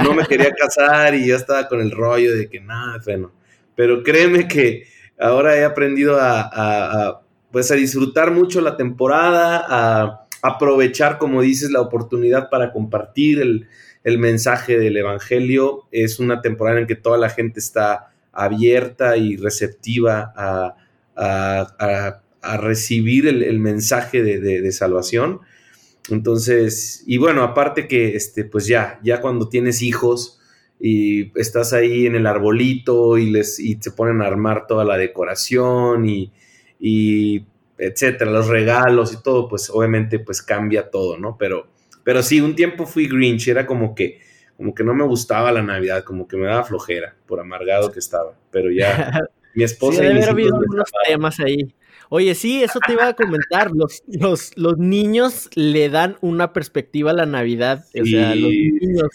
no 0.04 0.14
me 0.14 0.26
quería 0.26 0.52
casar 0.52 1.16
y 1.16 1.28
ya 1.28 1.38
estaba 1.38 1.66
con 1.70 1.80
el 1.80 1.92
rollo 1.92 2.36
de 2.36 2.50
que 2.50 2.60
nada, 2.60 3.00
bueno. 3.06 3.32
Pero 3.76 4.04
créeme 4.04 4.50
que 4.50 4.84
ahora 5.18 5.56
he 5.56 5.64
aprendido 5.64 6.18
a, 6.20 7.22
pues 7.52 7.72
a 7.72 7.76
disfrutar 7.76 8.32
mucho 8.32 8.60
la 8.60 8.76
temporada, 8.76 9.64
a 9.66 10.28
aprovechar, 10.42 11.18
como 11.18 11.42
dices, 11.42 11.72
la 11.72 11.80
oportunidad 11.80 12.50
para 12.50 12.74
compartir 12.74 13.40
el, 13.40 14.18
mensaje 14.18 14.78
del 14.78 14.98
Evangelio. 14.98 15.88
Es 15.94 16.20
una 16.20 16.42
temporada 16.42 16.82
en 16.82 16.86
que 16.86 16.96
toda 16.96 17.18
la 17.18 17.30
gente 17.30 17.62
está 17.62 18.12
abierta 18.34 19.16
y 19.16 19.38
receptiva 19.38 20.34
a 20.36 20.76
recibir 22.42 23.28
el, 23.28 23.60
mensaje 23.60 24.24
de, 24.24 24.72
salvación. 24.72 25.42
Entonces, 26.10 27.04
y 27.06 27.18
bueno, 27.18 27.44
aparte 27.44 27.88
que, 27.88 28.16
este, 28.16 28.46
pues 28.46 28.68
ya, 28.68 29.00
ya 29.04 29.22
cuando 29.22 29.50
tienes 29.50 29.82
hijos 29.82 30.40
y 30.80 31.38
estás 31.40 31.74
ahí 31.74 32.06
en 32.06 32.16
el 32.16 32.26
arbolito 32.26 33.18
y, 33.18 33.30
les, 33.30 33.60
y 33.60 33.78
se 33.82 33.92
ponen 33.92 34.22
a 34.22 34.28
armar 34.28 34.66
toda 34.66 34.86
la 34.86 34.98
decoración 34.98 36.08
y, 36.08 36.32
y 36.80 37.46
etcétera, 37.78 38.32
los 38.32 38.48
regalos 38.48 39.14
y 39.14 39.22
todo, 39.22 39.48
pues 39.48 39.70
obviamente 39.70 40.20
pues 40.20 40.42
cambia 40.42 40.90
todo, 40.90 41.18
¿no? 41.18 41.38
Pero, 41.38 41.68
pero 42.04 42.24
sí, 42.24 42.42
un 42.42 42.56
tiempo 42.56 42.86
fui 42.86 43.08
Grinch, 43.08 43.48
era 43.48 43.66
como 43.66 43.96
que, 43.96 44.20
como 44.58 44.74
que 44.74 44.84
no 44.84 44.94
me 44.94 45.06
gustaba 45.06 45.52
la 45.52 45.62
Navidad, 45.62 46.04
como 46.04 46.28
que 46.28 46.38
me 46.38 46.48
daba 46.48 46.64
flojera 46.64 47.16
por 47.26 47.40
amargado 47.40 47.92
que 47.92 48.00
estaba, 48.00 48.34
pero 48.52 48.72
ya 48.72 49.12
mi 49.56 49.64
esposa... 49.64 50.04
y 50.04 50.10
unos 50.10 50.92
temas 51.08 51.40
ahí. 51.40 51.74
Oye, 52.10 52.34
sí, 52.34 52.64
eso 52.64 52.80
te 52.86 52.94
iba 52.94 53.08
a 53.08 53.14
comentar. 53.14 53.72
Los, 53.72 54.04
los, 54.08 54.58
los 54.58 54.78
niños 54.78 55.50
le 55.56 55.90
dan 55.90 56.18
una 56.22 56.54
perspectiva 56.54 57.12
a 57.12 57.14
la 57.14 57.28
Navidad. 57.28 57.86
O 58.00 58.06
sea, 58.06 58.34
los 58.36 58.50
niños. 58.50 59.10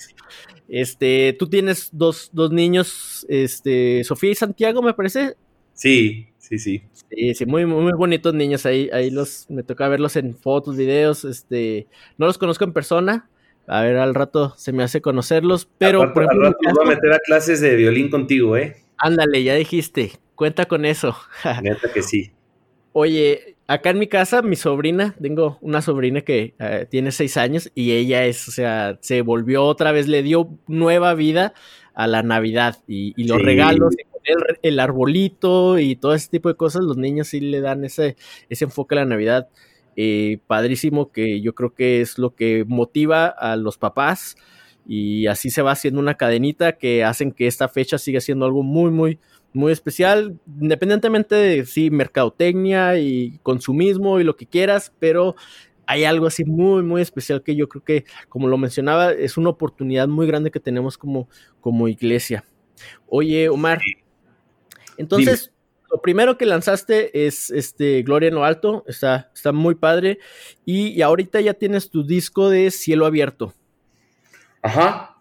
Este, 0.68 1.36
tú 1.38 1.48
tienes 1.48 1.90
dos, 1.92 2.30
dos 2.32 2.50
niños, 2.50 3.26
este, 3.28 4.02
Sofía 4.04 4.30
y 4.30 4.34
Santiago, 4.34 4.80
me 4.80 4.94
parece. 4.94 5.34
Sí, 5.74 6.28
sí, 6.38 6.58
sí. 6.58 6.82
Sí, 7.10 7.34
sí, 7.34 7.46
muy, 7.46 7.66
muy 7.66 7.92
bonitos 7.92 8.32
niños. 8.32 8.64
Ahí, 8.64 8.88
ahí 8.92 9.10
los, 9.10 9.46
me 9.50 9.62
toca 9.62 9.88
verlos 9.88 10.16
en 10.16 10.36
fotos, 10.36 10.76
videos. 10.76 11.24
Este, 11.24 11.88
no 12.16 12.26
los 12.26 12.38
conozco 12.38 12.64
en 12.64 12.72
persona. 12.72 13.28
A 13.66 13.82
ver, 13.82 13.96
al 13.96 14.14
rato 14.14 14.54
se 14.56 14.72
me 14.72 14.82
hace 14.82 15.00
conocerlos, 15.00 15.68
pero 15.78 16.12
por 16.12 16.24
ejemplo, 16.24 16.48
al 16.48 16.52
rato 16.52 16.74
voy 16.74 16.86
a 16.86 16.94
meter 16.94 17.12
a 17.12 17.18
clases 17.18 17.60
de 17.60 17.74
violín 17.76 18.10
contigo, 18.10 18.56
¿eh? 18.56 18.76
Ándale, 18.98 19.42
ya 19.42 19.54
dijiste. 19.54 20.12
Cuenta 20.34 20.66
con 20.66 20.84
eso. 20.84 21.16
Neta 21.62 21.92
que 21.92 22.02
sí. 22.02 22.33
Oye, 22.96 23.56
acá 23.66 23.90
en 23.90 23.98
mi 23.98 24.06
casa, 24.06 24.40
mi 24.40 24.54
sobrina, 24.54 25.16
tengo 25.20 25.58
una 25.62 25.82
sobrina 25.82 26.20
que 26.20 26.54
eh, 26.60 26.86
tiene 26.88 27.10
seis 27.10 27.36
años 27.36 27.72
y 27.74 27.90
ella 27.90 28.24
es, 28.24 28.46
o 28.46 28.52
sea, 28.52 28.98
se 29.00 29.20
volvió 29.22 29.64
otra 29.64 29.90
vez, 29.90 30.06
le 30.06 30.22
dio 30.22 30.48
nueva 30.68 31.14
vida 31.14 31.54
a 31.92 32.06
la 32.06 32.22
Navidad 32.22 32.84
y, 32.86 33.12
los 33.26 33.42
regalos, 33.42 33.96
el, 34.62 34.78
arbolito 34.78 35.80
y 35.80 35.96
todo 35.96 36.14
ese 36.14 36.30
tipo 36.30 36.48
de 36.48 36.54
cosas, 36.54 36.84
los 36.84 36.96
niños 36.96 37.26
sí 37.26 37.40
le 37.40 37.60
dan 37.60 37.84
ese, 37.84 38.14
ese 38.48 38.66
enfoque 38.66 38.94
a 38.94 38.98
la 38.98 39.06
Navidad. 39.06 39.48
Eh, 39.96 40.38
padrísimo 40.46 41.10
que 41.10 41.40
yo 41.40 41.52
creo 41.56 41.74
que 41.74 42.00
es 42.00 42.16
lo 42.16 42.36
que 42.36 42.64
motiva 42.64 43.26
a 43.26 43.56
los 43.56 43.76
papás 43.76 44.36
y 44.86 45.26
así 45.26 45.50
se 45.50 45.62
va 45.62 45.72
haciendo 45.72 45.98
una 45.98 46.14
cadenita 46.14 46.78
que 46.78 47.02
hacen 47.02 47.32
que 47.32 47.48
esta 47.48 47.66
fecha 47.66 47.98
siga 47.98 48.20
siendo 48.20 48.44
algo 48.44 48.62
muy, 48.62 48.92
muy, 48.92 49.18
muy 49.54 49.72
especial, 49.72 50.38
independientemente 50.60 51.34
de 51.36 51.64
sí, 51.64 51.88
mercadotecnia 51.88 52.98
y 52.98 53.38
consumismo 53.42 54.20
y 54.20 54.24
lo 54.24 54.36
que 54.36 54.46
quieras, 54.46 54.92
pero 54.98 55.36
hay 55.86 56.04
algo 56.04 56.26
así 56.26 56.44
muy, 56.44 56.82
muy 56.82 57.00
especial 57.00 57.42
que 57.42 57.54
yo 57.54 57.68
creo 57.68 57.84
que, 57.84 58.04
como 58.28 58.48
lo 58.48 58.58
mencionaba, 58.58 59.12
es 59.12 59.36
una 59.36 59.50
oportunidad 59.50 60.08
muy 60.08 60.26
grande 60.26 60.50
que 60.50 60.60
tenemos 60.60 60.98
como, 60.98 61.28
como 61.60 61.88
iglesia. 61.88 62.44
Oye, 63.06 63.48
Omar, 63.48 63.80
entonces, 64.96 65.52
lo 65.90 66.02
primero 66.02 66.36
que 66.36 66.46
lanzaste 66.46 67.26
es 67.26 67.50
este 67.50 68.02
Gloria 68.02 68.28
en 68.28 68.34
lo 68.34 68.44
Alto, 68.44 68.84
está, 68.88 69.30
está 69.34 69.52
muy 69.52 69.76
padre, 69.76 70.18
y, 70.64 70.88
y 70.88 71.02
ahorita 71.02 71.40
ya 71.40 71.54
tienes 71.54 71.90
tu 71.90 72.04
disco 72.04 72.50
de 72.50 72.72
Cielo 72.72 73.06
Abierto. 73.06 73.54
Ajá, 74.62 75.13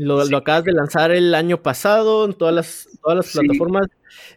lo, 0.00 0.36
acabas 0.36 0.64
de 0.64 0.72
lanzar 0.72 1.10
el 1.10 1.34
año 1.34 1.62
pasado 1.62 2.24
en 2.24 2.32
todas 2.32 2.54
las, 2.54 2.88
todas 3.02 3.16
las 3.16 3.32
plataformas. 3.32 3.88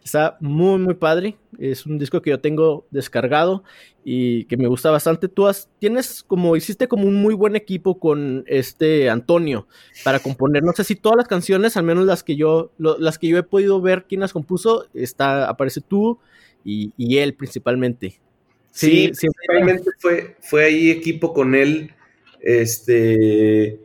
Está 0.04 0.36
muy, 0.40 0.78
muy 0.78 0.94
padre. 0.94 1.36
Es 1.58 1.86
un 1.86 1.98
disco 1.98 2.20
que 2.20 2.30
yo 2.30 2.40
tengo 2.40 2.86
descargado 2.90 3.64
y 4.04 4.44
que 4.44 4.58
me 4.58 4.68
gusta 4.68 4.90
bastante. 4.90 5.28
Tú 5.28 5.46
has, 5.46 5.70
tienes 5.78 6.22
como, 6.22 6.54
hiciste 6.56 6.86
como 6.86 7.08
un 7.08 7.14
muy 7.14 7.34
buen 7.34 7.56
equipo 7.56 7.98
con 7.98 8.44
este 8.46 9.08
Antonio 9.08 9.66
para 10.04 10.18
componer. 10.18 10.62
No 10.62 10.72
sé 10.72 10.84
si 10.84 10.96
todas 10.96 11.16
las 11.16 11.28
canciones, 11.28 11.76
al 11.78 11.84
menos 11.84 12.04
las 12.04 12.22
que 12.22 12.36
yo, 12.36 12.70
las 12.76 13.18
que 13.18 13.28
yo 13.28 13.38
he 13.38 13.42
podido 13.42 13.80
ver 13.80 14.04
quién 14.06 14.20
las 14.20 14.34
compuso, 14.34 14.86
está, 14.92 15.48
aparece 15.48 15.80
tú 15.80 16.18
y, 16.62 16.92
él 17.16 17.34
principalmente. 17.34 18.20
Sí, 18.70 19.10
sí 19.14 19.28
principalmente 19.28 19.90
fue, 19.98 20.36
fue 20.40 20.64
ahí 20.64 20.90
equipo 20.90 21.32
con 21.32 21.54
él. 21.54 21.94
Este 22.40 23.80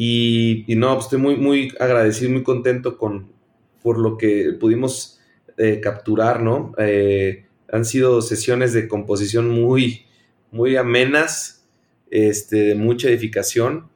y, 0.00 0.64
no, 0.76 0.94
pues, 0.94 1.06
estoy 1.06 1.18
muy, 1.18 1.36
muy 1.36 1.72
agradecido, 1.80 2.30
muy 2.30 2.44
contento 2.44 2.96
con, 2.96 3.32
por 3.82 3.98
lo 3.98 4.16
que 4.16 4.52
pudimos 4.52 5.18
eh, 5.56 5.80
capturar, 5.80 6.40
¿no? 6.40 6.72
Eh, 6.78 7.46
han 7.72 7.84
sido 7.84 8.22
sesiones 8.22 8.72
de 8.72 8.86
composición 8.86 9.48
muy, 9.50 10.06
muy 10.52 10.76
amenas, 10.76 11.66
este, 12.12 12.58
de 12.58 12.74
mucha 12.76 13.08
edificación. 13.08 13.88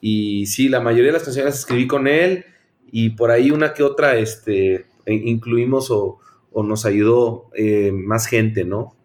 Y 0.00 0.46
sí, 0.46 0.70
la 0.70 0.80
mayoría 0.80 1.08
de 1.08 1.18
las 1.18 1.24
canciones 1.24 1.52
las 1.52 1.58
escribí 1.60 1.86
con 1.86 2.06
él 2.06 2.46
y 2.90 3.10
por 3.10 3.30
ahí 3.30 3.50
una 3.50 3.74
que 3.74 3.82
otra 3.82 4.16
este, 4.16 4.86
incluimos 5.06 5.90
o, 5.90 6.18
nos 6.54 6.86
ayudó 6.86 7.50
eh, 7.54 7.92
más 7.92 8.26
gente, 8.26 8.64
¿no? 8.64 8.96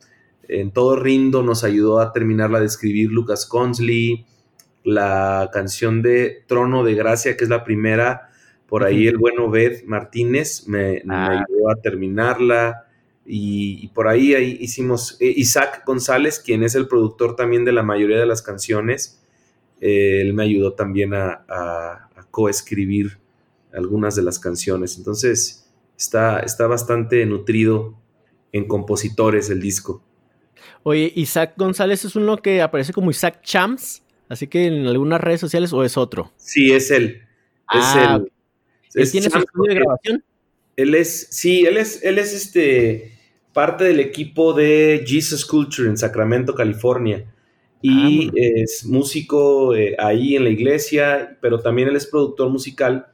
En 0.48 0.72
todo 0.72 0.96
Rindo 0.96 1.44
nos 1.44 1.66
ayudó 1.66 2.00
a 2.00 2.14
terminarla 2.14 2.62
de 2.62 2.68
escribir 2.68 3.12
Lucas 3.12 3.46
Consley, 3.46 4.26
la 4.88 5.50
canción 5.52 6.02
de 6.02 6.44
Trono 6.48 6.84
de 6.84 6.96
Gracia, 6.96 7.36
que 7.36 7.44
es 7.44 7.50
la 7.50 7.64
primera, 7.64 8.30
por 8.68 8.84
ahí 8.84 9.08
el 9.08 9.18
bueno 9.18 9.46
Obed 9.46 9.84
Martínez 9.86 10.68
me, 10.68 11.04
ah. 11.10 11.44
ayudó 11.46 11.72
a 11.72 11.76
terminarla. 11.76 12.86
Y, 13.26 13.90
por 13.90 14.08
ahí, 14.08 14.34
ahí 14.36 14.58
hicimos 14.62 15.18
eh, 15.20 15.34
Isaac 15.36 15.84
González, 15.86 16.40
quien 16.40 16.64
es 16.64 16.76
el 16.76 16.88
productor 16.88 17.36
también 17.36 17.66
de 17.66 17.74
la 17.74 17.84
mayoría 17.84 18.18
de 18.18 18.26
las 18.26 18.42
canciones. 18.42 19.22
Eh, 19.82 20.22
él 20.22 20.34
me 20.34 20.44
ayudó 20.44 20.74
también 20.74 21.14
a, 21.14 21.46
a, 21.50 22.10
coescribir 22.32 23.18
algunas 23.74 24.16
de 24.16 24.22
las 24.22 24.40
canciones. 24.40 24.98
Entonces, 24.98 25.70
está, 25.98 26.40
está 26.40 26.68
bastante 26.68 27.26
nutrido 27.26 27.98
en 28.54 28.66
compositores 28.66 29.50
el 29.50 29.62
disco. 29.62 30.02
Oye, 30.84 31.12
Isaac 31.16 31.54
González 31.58 32.06
es 32.06 32.16
uno 32.16 32.38
que 32.38 32.62
aparece 32.62 32.94
como 32.94 33.12
Isaac 33.12 33.42
Chams, 33.42 34.04
así 34.30 34.48
que 34.48 34.66
en 34.66 34.88
algunas 34.88 35.22
redes 35.22 35.40
sociales 35.40 35.74
o 35.74 35.84
es 35.84 35.98
otro. 35.98 36.32
Sí, 36.38 36.72
es 36.72 36.92
él. 36.92 37.22
Ah, 37.68 38.22
es 38.94 39.12
tiene 39.12 39.30
su 39.30 39.38
estudio 39.38 39.74
de 39.74 39.76
grabación? 39.76 40.24
Él 40.76 40.96
es, 40.96 41.28
sí, 41.32 41.66
él 41.66 41.78
es, 41.78 42.04
él 42.04 42.20
es 42.20 42.34
este 42.34 43.14
parte 43.54 43.86
del 43.86 44.00
equipo 44.00 44.54
de 44.54 45.04
Jesus 45.06 45.46
Culture 45.46 45.90
en 45.90 45.98
Sacramento, 45.98 46.54
California. 46.54 47.26
Y 47.82 48.28
ah, 48.28 48.32
es 48.36 48.86
músico 48.86 49.76
eh, 49.76 49.96
ahí 49.98 50.36
en 50.36 50.44
la 50.44 50.50
iglesia, 50.50 51.38
pero 51.42 51.60
también 51.60 51.88
él 51.88 51.96
es 51.96 52.06
productor 52.06 52.50
musical 52.50 53.08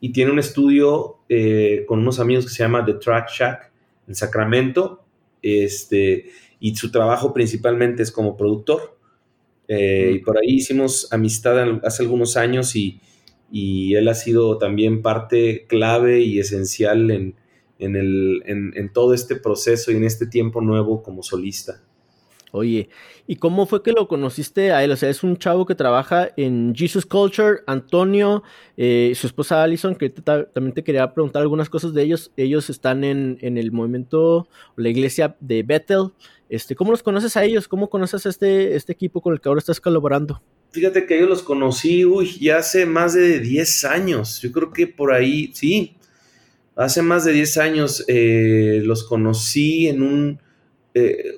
y 0.00 0.10
tiene 0.12 0.32
un 0.32 0.38
estudio 0.38 1.18
eh, 1.28 1.84
con 1.86 2.00
unos 2.00 2.20
amigos 2.20 2.44
que 2.44 2.50
se 2.50 2.62
llama 2.62 2.84
The 2.84 2.94
Track 2.94 3.30
Shack 3.30 3.72
en 4.08 4.14
Sacramento. 4.14 5.04
Este, 5.42 6.30
y 6.58 6.74
su 6.74 6.90
trabajo 6.90 7.32
principalmente 7.32 8.02
es 8.02 8.10
como 8.10 8.36
productor. 8.36 8.95
Eh, 9.68 10.12
y 10.16 10.18
por 10.20 10.38
ahí 10.38 10.54
hicimos 10.56 11.12
amistad 11.12 11.80
hace 11.84 12.02
algunos 12.02 12.36
años 12.36 12.74
y, 12.76 13.00
él 13.52 14.08
ha 14.08 14.14
sido 14.14 14.58
también 14.58 15.02
parte 15.02 15.66
clave 15.66 16.20
y 16.20 16.40
esencial 16.40 17.10
en, 17.10 17.34
el, 17.78 18.42
en, 18.44 18.92
todo 18.92 19.14
este 19.14 19.36
proceso 19.36 19.90
y 19.90 19.96
en 19.96 20.04
este 20.04 20.26
tiempo 20.26 20.60
nuevo 20.60 21.02
como 21.02 21.22
solista. 21.22 21.80
Oye, 22.52 22.90
¿y 23.26 23.36
cómo 23.36 23.66
fue 23.66 23.82
que 23.82 23.92
lo 23.92 24.08
conociste 24.08 24.72
a 24.72 24.84
él? 24.84 24.90
O 24.90 24.96
sea, 24.96 25.08
es 25.08 25.22
un 25.22 25.36
chavo 25.36 25.64
que 25.64 25.74
trabaja 25.74 26.28
en 26.36 26.74
Jesus 26.74 27.06
Culture, 27.06 27.60
Antonio, 27.66 28.42
eh, 28.76 29.12
su 29.14 29.26
esposa 29.26 29.62
Allison, 29.62 29.94
que 29.94 30.10
también 30.10 30.72
te 30.72 30.84
quería 30.84 31.14
preguntar 31.14 31.42
algunas 31.42 31.70
cosas 31.70 31.94
de 31.94 32.02
ellos. 32.02 32.32
Ellos 32.36 32.68
están 32.68 33.04
en, 33.04 33.38
en 33.40 33.58
el 33.58 33.72
movimiento, 33.72 34.48
la 34.76 34.88
iglesia 34.88 35.36
de 35.40 35.62
Bethel. 35.62 36.12
Este, 36.48 36.76
¿Cómo 36.76 36.92
los 36.92 37.02
conoces 37.02 37.36
a 37.36 37.44
ellos? 37.44 37.66
¿Cómo 37.68 37.90
conoces 37.90 38.24
a 38.26 38.28
este, 38.28 38.76
este 38.76 38.92
equipo 38.92 39.20
con 39.20 39.32
el 39.32 39.40
que 39.40 39.48
ahora 39.48 39.58
estás 39.58 39.80
colaborando? 39.80 40.40
Fíjate 40.70 41.06
que 41.06 41.18
yo 41.18 41.26
los 41.26 41.42
conocí, 41.42 42.04
uy, 42.04 42.38
ya 42.38 42.58
hace 42.58 42.86
más 42.86 43.14
de 43.14 43.40
10 43.40 43.84
años. 43.86 44.40
Yo 44.42 44.52
creo 44.52 44.72
que 44.72 44.86
por 44.86 45.12
ahí, 45.12 45.50
sí, 45.54 45.96
hace 46.76 47.02
más 47.02 47.24
de 47.24 47.32
10 47.32 47.58
años 47.58 48.04
eh, 48.08 48.80
los 48.84 49.04
conocí 49.04 49.88
en 49.88 50.02
un, 50.02 50.40
eh, 50.94 51.34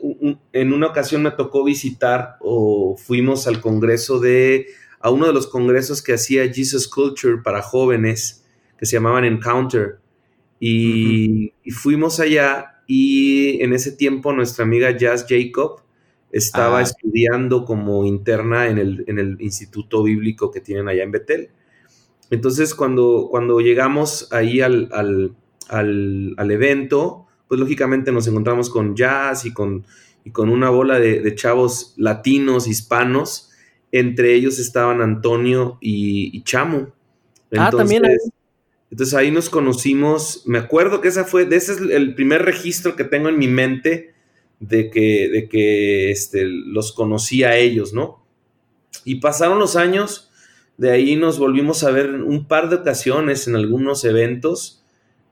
en 0.52 0.72
una 0.72 0.88
ocasión 0.88 1.22
me 1.22 1.30
tocó 1.30 1.64
visitar 1.64 2.36
o 2.40 2.96
fuimos 2.96 3.46
al 3.46 3.60
congreso 3.60 4.18
de, 4.18 4.66
a 5.00 5.10
uno 5.10 5.26
de 5.26 5.32
los 5.32 5.46
congresos 5.46 6.02
que 6.02 6.14
hacía 6.14 6.52
Jesus 6.52 6.86
Culture 6.88 7.38
para 7.42 7.62
jóvenes, 7.62 8.44
que 8.76 8.86
se 8.86 8.96
llamaban 8.96 9.24
Encounter. 9.24 9.98
Y, 10.60 11.52
y 11.62 11.70
fuimos 11.70 12.18
allá 12.18 12.77
y 12.90 13.62
en 13.62 13.74
ese 13.74 13.92
tiempo 13.92 14.32
nuestra 14.32 14.64
amiga 14.64 14.90
Jazz 14.96 15.26
Jacob 15.28 15.82
estaba 16.32 16.78
ah. 16.78 16.82
estudiando 16.82 17.66
como 17.66 18.06
interna 18.06 18.66
en 18.66 18.78
el, 18.78 19.36
instituto 19.40 20.02
bíblico 20.02 20.50
que 20.50 20.62
tienen 20.62 20.88
allá 20.88 21.02
en 21.02 21.12
Betel. 21.12 21.50
Entonces 22.30 22.74
cuando, 22.74 23.28
cuando 23.30 23.60
llegamos 23.60 24.32
ahí 24.32 24.62
al, 24.62 24.90
evento, 26.50 27.26
pues 27.46 27.60
lógicamente 27.60 28.10
nos 28.10 28.26
encontramos 28.26 28.70
con 28.70 28.96
Jazz 28.96 29.44
y 29.44 29.52
con, 29.52 29.84
y 30.24 30.30
con 30.30 30.48
una 30.48 30.70
bola 30.70 30.98
de, 30.98 31.34
chavos 31.34 31.92
latinos, 31.98 32.66
hispanos. 32.66 33.50
Entre 33.92 34.34
ellos 34.34 34.58
estaban 34.58 35.02
Antonio 35.02 35.76
y, 35.82 36.34
y 36.34 36.42
Chamo. 36.42 36.88
ah, 37.54 37.70
también. 37.70 38.02
Entonces 38.90 39.14
ahí 39.14 39.30
nos 39.30 39.50
conocimos. 39.50 40.42
Me 40.46 40.58
acuerdo 40.58 41.00
que 41.00 41.08
esa 41.08 41.24
fue, 41.24 41.48
ese 41.50 41.72
es 41.72 41.80
el 41.80 42.14
primer 42.14 42.42
registro 42.42 42.96
que 42.96 43.04
tengo 43.04 43.28
en 43.28 43.38
mi 43.38 43.48
mente 43.48 44.14
de 44.60 44.90
que, 44.90 45.28
de 45.28 45.48
que 45.48 46.10
este, 46.10 46.44
los 46.44 46.92
conocí 46.92 47.44
a 47.44 47.56
ellos, 47.56 47.92
¿no? 47.92 48.24
Y 49.04 49.16
pasaron 49.16 49.58
los 49.58 49.76
años, 49.76 50.30
de 50.76 50.90
ahí 50.90 51.16
nos 51.16 51.38
volvimos 51.38 51.84
a 51.84 51.90
ver 51.90 52.10
un 52.10 52.46
par 52.46 52.68
de 52.68 52.76
ocasiones 52.76 53.46
en 53.46 53.56
algunos 53.56 54.04
eventos, 54.04 54.82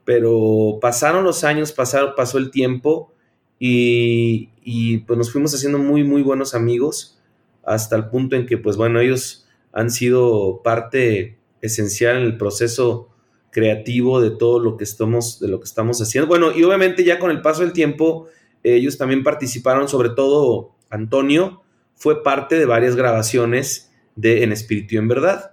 pero 0.05 0.79
pasaron 0.81 1.25
los 1.25 1.43
años, 1.45 1.73
pasó 1.73 2.39
el 2.39 2.51
tiempo 2.51 3.13
y, 3.59 4.51
y 4.63 4.99
pues 4.99 5.17
nos 5.19 5.33
fuimos 5.33 5.55
haciendo 5.55 5.79
muy, 5.79 6.05
muy 6.05 6.23
buenos 6.23 6.55
amigos 6.55 7.19
hasta 7.65 7.97
el 7.97 8.09
punto 8.09 8.37
en 8.37 8.47
que, 8.47 8.59
pues 8.59 8.77
bueno, 8.77 9.01
ellos 9.01 9.47
han 9.73 9.91
sido 9.91 10.63
parte 10.63 11.37
esencial 11.61 12.19
en 12.19 12.23
el 12.23 12.37
proceso 12.39 13.09
creativo 13.57 14.21
de 14.21 14.33
todo 14.33 14.61
lo 14.61 14.77
que 14.77 14.85
estamos, 14.85 15.41
de 15.41 15.49
lo 15.49 15.61
que 15.61 15.65
estamos 15.65 15.99
haciendo. 16.03 16.29
Bueno, 16.29 16.53
y 16.55 16.63
obviamente 16.63 17.05
ya 17.05 17.19
con 17.19 17.31
el 17.31 17.41
paso 17.41 17.63
del 17.63 17.73
tiempo, 17.73 18.29
ellos 18.63 18.99
también 18.99 19.25
participaron, 19.25 19.89
sobre 19.89 20.11
todo 20.11 20.75
Antonio, 20.91 21.63
fue 21.95 22.23
parte 22.23 22.59
de 22.59 22.67
varias 22.67 22.97
grabaciones 22.97 23.91
de 24.15 24.43
En 24.43 24.53
Espíritu 24.53 24.97
y 24.97 24.99
en 24.99 25.09
Verdad. 25.09 25.53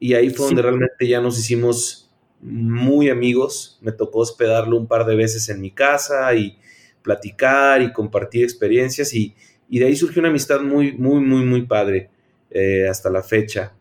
Y 0.00 0.14
ahí 0.14 0.30
fue 0.30 0.46
donde 0.46 0.62
realmente 0.62 1.06
ya 1.06 1.20
nos 1.20 1.38
hicimos 1.38 2.10
muy 2.40 3.10
amigos. 3.10 3.78
Me 3.80 3.92
tocó 3.92 4.18
hospedarlo 4.18 4.76
un 4.76 4.88
par 4.88 5.06
de 5.06 5.14
veces 5.14 5.48
en 5.48 5.60
mi 5.60 5.70
casa 5.70 6.34
y 6.34 6.58
platicar 7.02 7.80
y 7.80 7.92
compartir 7.92 8.42
experiencias. 8.42 9.14
Y, 9.14 9.36
de 9.68 9.84
ahí 9.84 9.94
surgió 9.94 10.18
una 10.18 10.30
amistad 10.30 10.62
muy, 10.62 10.94
muy, 10.94 11.20
muy, 11.20 11.44
muy 11.44 11.62
padre 11.62 12.10
eh, 12.50 12.88
hasta 12.88 13.08
la 13.08 13.22
fecha 13.22 13.72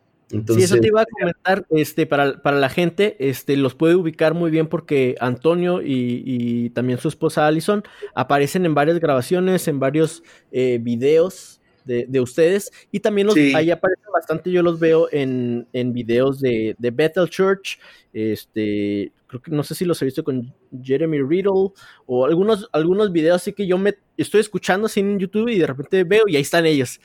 sí, 0.47 0.63
eso 0.63 0.77
te 0.77 0.87
iba 0.87 1.01
a 1.01 1.05
comentar, 1.05 1.65
este, 1.69 2.05
para, 2.05 2.41
para, 2.41 2.59
la 2.59 2.69
gente, 2.69 3.15
este, 3.19 3.57
los 3.57 3.75
puede 3.75 3.95
ubicar 3.95 4.33
muy 4.33 4.51
bien 4.51 4.67
porque 4.67 5.15
Antonio 5.19 5.81
y, 5.83 6.69
también 6.71 6.99
su 6.99 7.07
esposa 7.07 7.47
Allison 7.47 7.83
aparecen 8.13 8.65
en 8.65 8.73
varias 8.73 8.99
grabaciones, 8.99 9.67
en 9.67 9.79
varios 9.79 10.23
eh, 10.51 10.79
videos 10.81 11.61
de, 11.85 12.19
ustedes, 12.19 12.71
y 12.91 12.99
también 12.99 13.27
los, 13.27 13.35
ahí 13.35 13.69
aparecen 13.69 14.11
bastante, 14.11 14.51
yo 14.51 14.63
los 14.63 14.79
veo 14.79 15.07
en, 15.11 15.67
en 15.71 15.93
videos 15.93 16.39
de, 16.39 16.75
de, 16.79 16.89
Bethel 16.89 17.29
Church, 17.29 17.79
este, 18.11 19.11
creo 19.27 19.41
que 19.41 19.51
no 19.51 19.63
sé 19.63 19.75
si 19.75 19.85
los 19.85 20.01
he 20.01 20.05
visto 20.05 20.23
con 20.23 20.51
Jeremy 20.81 21.21
Riddle, 21.21 21.71
o 22.07 22.25
algunos, 22.25 22.67
algunos 22.71 23.11
videos 23.11 23.35
así 23.35 23.53
que 23.53 23.67
yo 23.67 23.77
me 23.77 23.95
estoy 24.17 24.41
escuchando 24.41 24.87
así 24.87 24.99
en 24.99 25.19
YouTube 25.19 25.49
y 25.49 25.59
de 25.59 25.67
repente 25.67 26.03
veo 26.03 26.23
y 26.27 26.35
ahí 26.35 26.41
están 26.41 26.65
ellos 26.65 26.99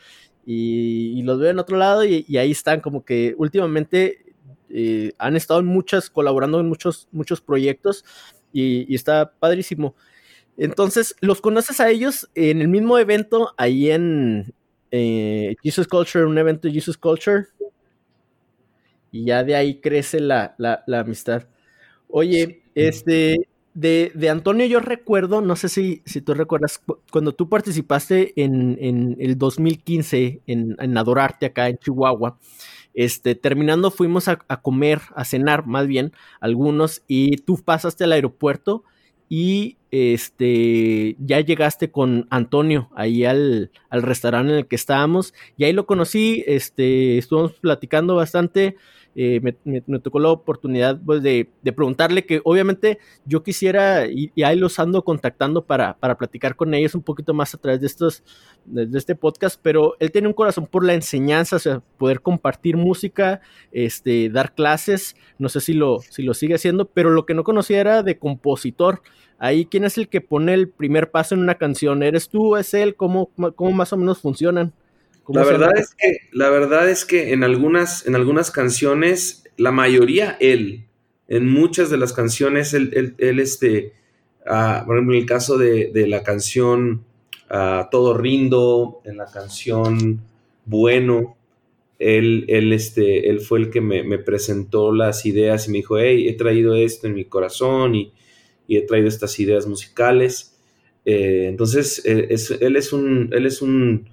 y, 0.53 1.23
los 1.23 1.39
veo 1.39 1.51
en 1.51 1.61
otro 1.61 1.77
lado 1.77 2.05
y, 2.05 2.25
ahí 2.37 2.51
están 2.51 2.81
como 2.81 3.05
que 3.05 3.35
últimamente 3.39 4.35
eh, 4.69 5.13
han 5.19 5.37
estado 5.37 5.61
en 5.61 5.67
muchas, 5.67 6.11
colaborando 6.11 6.59
en 6.59 6.69
muchos, 6.69 7.09
muchos 7.13 7.41
proyectos 7.41 8.05
y, 8.53 8.93
está 8.93 9.33
padrísimo. 9.39 9.95
Entonces, 10.57 11.15
los 11.21 11.41
conoces 11.41 11.79
a 11.79 11.89
ellos 11.89 12.29
en 12.35 12.61
el 12.61 12.67
mismo 12.69 12.99
evento 12.99 13.55
ahí 13.57 13.91
en 13.93 14.53
eh, 14.91 15.55
Jesus 15.63 15.87
Culture, 15.87 16.25
un 16.25 16.37
evento 16.37 16.67
de 16.67 16.75
Jesus 16.75 16.99
Culture. 16.99 17.47
Y 19.13 19.27
ya 19.27 19.45
de 19.45 19.55
ahí 19.55 19.81
crece 19.81 20.19
la, 20.19 20.57
la, 20.59 20.83
la 20.89 21.01
amistad. 21.01 21.47
Oye, 22.09 22.63
este, 22.75 23.49
de, 23.81 24.29
Antonio 24.31 24.67
yo 24.67 24.81
recuerdo, 24.81 25.41
no 25.41 25.57
sé 25.57 25.69
si, 25.69 26.03
si 26.05 26.21
tú 26.21 26.35
recuerdas, 26.35 26.83
cuando 27.11 27.33
tú 27.33 27.49
participaste 27.49 28.33
en, 28.37 29.17
el 29.19 29.39
2015 29.39 30.43
en, 30.47 30.99
Adorarte 30.99 31.47
acá 31.47 31.69
en 31.69 31.79
Chihuahua, 31.79 32.39
este, 32.93 33.35
terminando 33.35 33.91
fuimos 33.91 34.29
a, 34.29 34.37
comer, 34.37 35.01
a 35.15 35.25
cenar 35.25 35.67
más 35.67 35.87
bien, 35.87 36.13
algunos, 36.41 37.03
y 37.09 37.39
tú 37.39 37.57
pasaste 37.65 38.05
al 38.05 38.13
aeropuerto 38.13 38.85
y 39.29 39.79
este, 39.91 41.17
ya 41.19 41.41
llegaste 41.41 41.91
con 41.91 42.27
Antonio 42.31 42.91
ahí 42.95 43.25
al, 43.25 43.71
al 43.89 44.03
restaurante 44.03 44.53
en 44.53 44.59
el 44.59 44.67
que 44.67 44.77
estábamos, 44.77 45.33
y 45.57 45.65
ahí 45.65 45.73
lo 45.73 45.87
conocí, 45.87 46.45
este, 46.47 47.17
estuvimos 47.17 47.53
platicando 47.53 48.17
bastante, 48.17 48.77
eh, 49.17 49.41
me, 49.65 49.99
tocó 49.99 50.21
la 50.21 50.29
oportunidad 50.29 51.01
pues, 51.05 51.21
de, 51.23 51.49
preguntarle 51.65 52.25
que 52.25 52.41
obviamente 52.45 52.99
yo 53.25 53.43
quisiera, 53.43 54.07
y, 54.07 54.31
ahí 54.43 54.57
los 54.57 54.79
ando 54.79 55.03
contactando 55.03 55.65
para, 55.65 55.97
para, 55.99 56.17
platicar 56.17 56.55
con 56.55 56.73
ellos 56.75 56.95
un 56.95 57.03
poquito 57.03 57.35
más 57.35 57.53
a 57.55 57.59
través 57.59 57.81
de, 57.81 57.89
estos, 57.89 58.23
de, 58.65 58.97
este 58.97 59.17
podcast, 59.17 59.59
pero 59.61 59.97
él 59.99 60.13
tiene 60.13 60.29
un 60.29 60.35
corazón 60.35 60.67
por 60.67 60.85
la 60.85 60.95
enseñanza, 60.95 61.57
o 61.57 61.59
sea, 61.59 61.83
poder 61.99 62.21
compartir 62.21 62.77
música, 62.77 63.41
este, 63.73 64.31
dar 64.31 64.55
clases, 64.55 65.17
no 65.39 65.49
sé 65.49 65.61
si 65.61 65.73
lo, 65.73 65.99
si 66.09 66.23
lo 66.23 66.33
sigue 66.33 66.55
haciendo, 66.55 66.85
pero 66.85 67.11
lo 67.11 67.27
que 67.27 67.35
no 67.35 67.43
conocía 67.43 67.81
era 67.81 68.03
de 68.03 68.19
compositor. 68.19 69.03
Ahí, 69.39 69.65
¿quién 69.65 69.85
es 69.85 69.97
el 69.97 70.09
que 70.09 70.21
pone 70.21 70.55
el 70.55 70.69
primer 70.69 71.11
paso 71.11 71.35
en 71.35 71.41
una 71.41 71.55
canción? 71.57 72.03
¿Eres 72.03 72.29
tú? 72.29 72.57
¿Es 72.57 72.75
él? 72.75 72.95
¿Cómo, 72.95 73.31
cómo 73.57 73.73
más 73.73 73.93
o 73.93 73.97
menos 73.97 74.21
funcionan? 74.21 74.75
La 75.33 75.45
verdad, 75.45 75.77
es 75.77 75.95
que, 75.95 76.29
la 76.33 76.51
verdad 76.51 76.89
es 76.89 77.05
que 77.05 77.33
en 77.33 77.45
algunas, 77.45 78.07
en 78.07 78.15
algunas 78.15 78.51
canciones, 78.51 79.45
la 79.57 79.71
mayoría 79.71 80.37
él, 80.41 80.87
en 81.29 81.49
muchas 81.49 81.91
de 81.91 81.97
las 81.97 82.13
canciones, 82.13 82.75
él, 82.75 83.15
él, 83.19 83.39
este, 83.39 83.93
ah, 84.47 84.83
por 84.87 84.97
ejemplo, 84.97 85.15
en 85.15 85.21
el 85.21 85.27
caso 85.27 85.59
de, 85.59 85.93
la 86.09 86.23
canción 86.23 87.05
ah, 87.49 87.89
Todo 87.91 88.17
Rindo, 88.17 89.01
en 89.05 89.17
la 89.17 89.27
canción 89.27 90.21
Bueno, 90.65 91.37
él, 92.01 92.47
él, 92.49 92.73
este, 92.73 93.29
él 93.29 93.41
fue 93.41 93.61
el 93.61 93.71
que 93.71 93.81
me, 93.81 94.19
presentó 94.19 94.93
las 94.93 95.27
ideas 95.27 95.69
y 95.69 95.71
me 95.71 95.79
dijo, 95.79 95.99
hey, 95.99 96.29
he 96.29 96.33
traído 96.33 96.75
esto 96.75 97.07
en 97.07 97.15
mi 97.15 97.27
corazón 97.27 97.95
y, 97.95 98.13
he 98.69 98.83
traído 98.83 99.09
estas 99.09 99.39
ideas 99.41 99.67
musicales. 99.67 100.57
Eh, 101.05 101.47
entonces, 101.49 102.03
eh, 102.05 102.29
él, 102.61 102.77
es 102.77 102.93
un, 102.93 103.29
él 103.33 103.47
es 103.47 103.63
un 103.63 104.09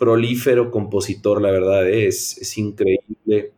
prolífero 0.00 0.70
compositor, 0.70 1.42
la 1.42 1.50
verdad, 1.50 1.86
eh, 1.86 2.06
es, 2.06 2.38
es, 2.38 2.56
increíble. 2.56 3.52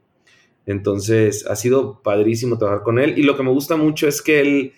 Entonces, 0.66 1.46
ha 1.46 1.54
sido 1.54 2.02
padrísimo 2.02 2.58
trabajar 2.58 2.82
con 2.82 2.98
él. 2.98 3.16
Y 3.16 3.22
lo 3.22 3.36
que 3.36 3.44
me 3.44 3.50
gusta 3.50 3.76
mucho 3.76 4.08
es 4.08 4.20
que 4.20 4.40
él, 4.40 4.72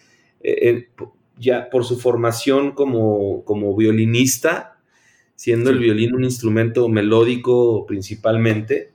ya 1.38 1.70
por 1.70 1.85
su 1.85 1.98
formación 1.98 2.72
como, 2.72 3.44
como 3.44 3.74
violinista, 3.74 4.79
siendo 5.37 5.70
el 5.70 5.79
violín 5.79 6.14
un 6.14 6.24
instrumento 6.24 6.88
melódico 6.88 7.87
principalmente, 7.87 8.92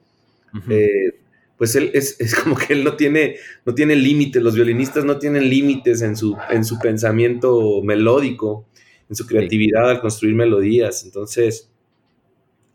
eh, 0.70 1.16
pues 1.58 1.76
él 1.76 1.92
es, 1.94 2.18
como 2.44 2.56
que 2.56 2.74
él 2.74 2.84
no 2.84 2.96
tiene, 2.96 3.38
no 3.66 3.76
tiene 3.76 3.96
límites, 3.96 4.42
los 4.42 4.56
violinistas 4.56 5.06
no 5.06 5.20
tienen 5.20 5.50
límites 5.50 6.02
en 6.02 6.16
su, 6.16 6.38
en 6.50 6.64
su 6.64 6.80
pensamiento 6.80 7.82
melódico, 7.84 8.66
en 9.10 9.16
su 9.16 9.26
creatividad 9.26 9.90
al 9.90 10.02
construir 10.02 10.36
melodías. 10.36 11.04
Entonces, 11.04 11.70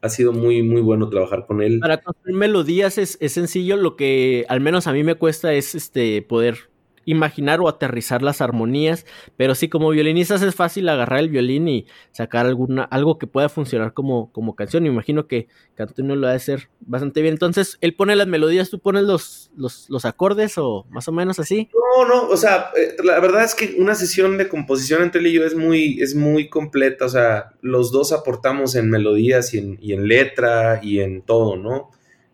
ha 0.05 0.11
sido 0.11 0.33
muy, 0.35 0.63
muy 0.63 0.83
bueno 0.83 1.09
trabajar 1.09 1.47
con 1.47 1.63
él. 1.63 1.79
Para 1.81 2.03
construir 2.03 2.37
melodías 2.37 2.99
es, 2.99 3.17
es 3.23 3.33
sencillo, 3.33 3.79
lo 3.79 3.97
que 3.97 4.45
al 4.51 4.61
menos 4.61 4.87
a 4.87 4.93
mí 4.93 5.03
me 5.03 5.15
cuesta 5.15 5.55
es 5.55 5.75
este 5.75 6.21
poder 6.21 6.69
imaginar 7.05 7.61
o 7.61 7.69
aterrizar 7.69 8.23
las 8.23 8.41
armonías, 8.41 9.07
pero 9.37 9.55
sí 9.55 9.69
como 9.69 9.91
violinistas 9.91 10.43
es 10.43 10.55
fácil 10.55 10.89
agarrar 10.89 11.21
el 11.21 11.29
violín 11.29 11.69
y 11.69 11.87
sacar 12.13 12.47
alguna, 12.47 12.85
algo 12.85 13.19
que 13.19 13.27
pueda 13.27 13.49
funcionar 13.49 13.93
como, 13.93 14.33
como 14.33 14.55
canción. 14.55 14.87
Imagino 14.87 15.27
que, 15.27 15.49
Antonio 15.77 16.17
lo 16.17 16.27
va 16.27 16.33
a 16.33 16.37
hacer 16.37 16.69
bastante 16.81 17.21
bien. 17.21 17.35
Entonces, 17.35 17.79
él 17.81 17.95
pone 17.95 18.17
las 18.17 18.27
melodías, 18.27 18.71
tú 18.71 18.79
pones 18.79 19.03
los, 19.03 19.51
los, 19.57 20.05
acordes 20.05 20.57
o 20.59 20.87
más 20.91 21.09
o 21.09 21.13
menos 21.13 21.39
así. 21.39 21.69
No, 21.73 22.07
no, 22.07 22.29
o 22.29 22.37
sea, 22.37 22.71
eh, 22.77 22.97
la 23.03 23.19
verdad 23.21 23.45
es 23.45 23.55
que 23.55 23.77
una 23.79 23.95
sesión 23.95 24.39
de 24.39 24.49
composición 24.49 25.03
entre 25.03 25.21
él 25.21 25.29
y 25.29 25.33
yo 25.33 25.45
es 25.45 25.55
muy, 25.55 26.01
es 26.01 26.15
muy 26.15 26.49
completa, 26.49 27.07
o 27.07 27.09
sea, 27.09 27.53
los 27.61 27.91
dos 27.93 28.13
aportamos 28.13 28.75
en 28.77 28.91
melodías 28.91 29.55
y 29.55 29.59
en, 29.59 29.79
y 29.81 29.93
en 29.93 30.07
letra 30.07 30.81
y 30.83 31.01
en 31.01 31.23
todo, 31.23 31.57
¿no? 31.57 31.91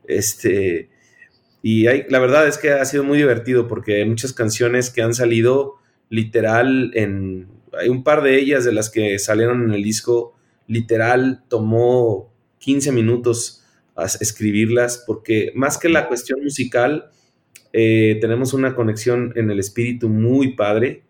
Este, 0.07 0.91
y 1.63 1.87
hay, 1.87 2.05
la 2.09 2.19
verdad 2.19 2.49
es 2.49 2.59
que 2.59 2.73
ha 2.73 2.85
sido 2.85 3.05
muy 3.05 3.19
divertido 3.19 3.69
porque 3.69 3.97
hay 3.97 4.09
muchas 4.09 4.33
canciones 4.33 4.91
que 4.91 5.03
han 5.03 5.15
salido 5.15 5.77
literal 6.09 6.91
en... 6.95 7.49
Hay 7.79 7.89
un 7.89 8.03
par 8.03 8.23
de 8.23 8.39
ellas 8.39 8.65
de 8.65 8.73
las 8.73 8.91
que 8.91 9.19
salieron 9.19 9.63
en 9.63 9.73
el 9.73 9.83
disco, 9.83 10.35
literal 10.67 11.45
tomó 11.49 12.33
15 12.59 12.91
minutos 12.93 13.65
a 13.95 14.07
escribirlas 14.07 15.05
porque 15.07 15.53
más 15.55 15.79
que 15.79 15.89
la 15.89 16.09
cuestión 16.09 16.43
musical, 16.43 17.11
eh, 17.73 18.19
tenemos 18.21 18.55
una 18.55 18.75
conexión 18.75 19.33
en 19.37 19.51
el 19.51 19.61
espíritu 19.61 20.09
muy 20.09 20.55
padre 20.55 21.05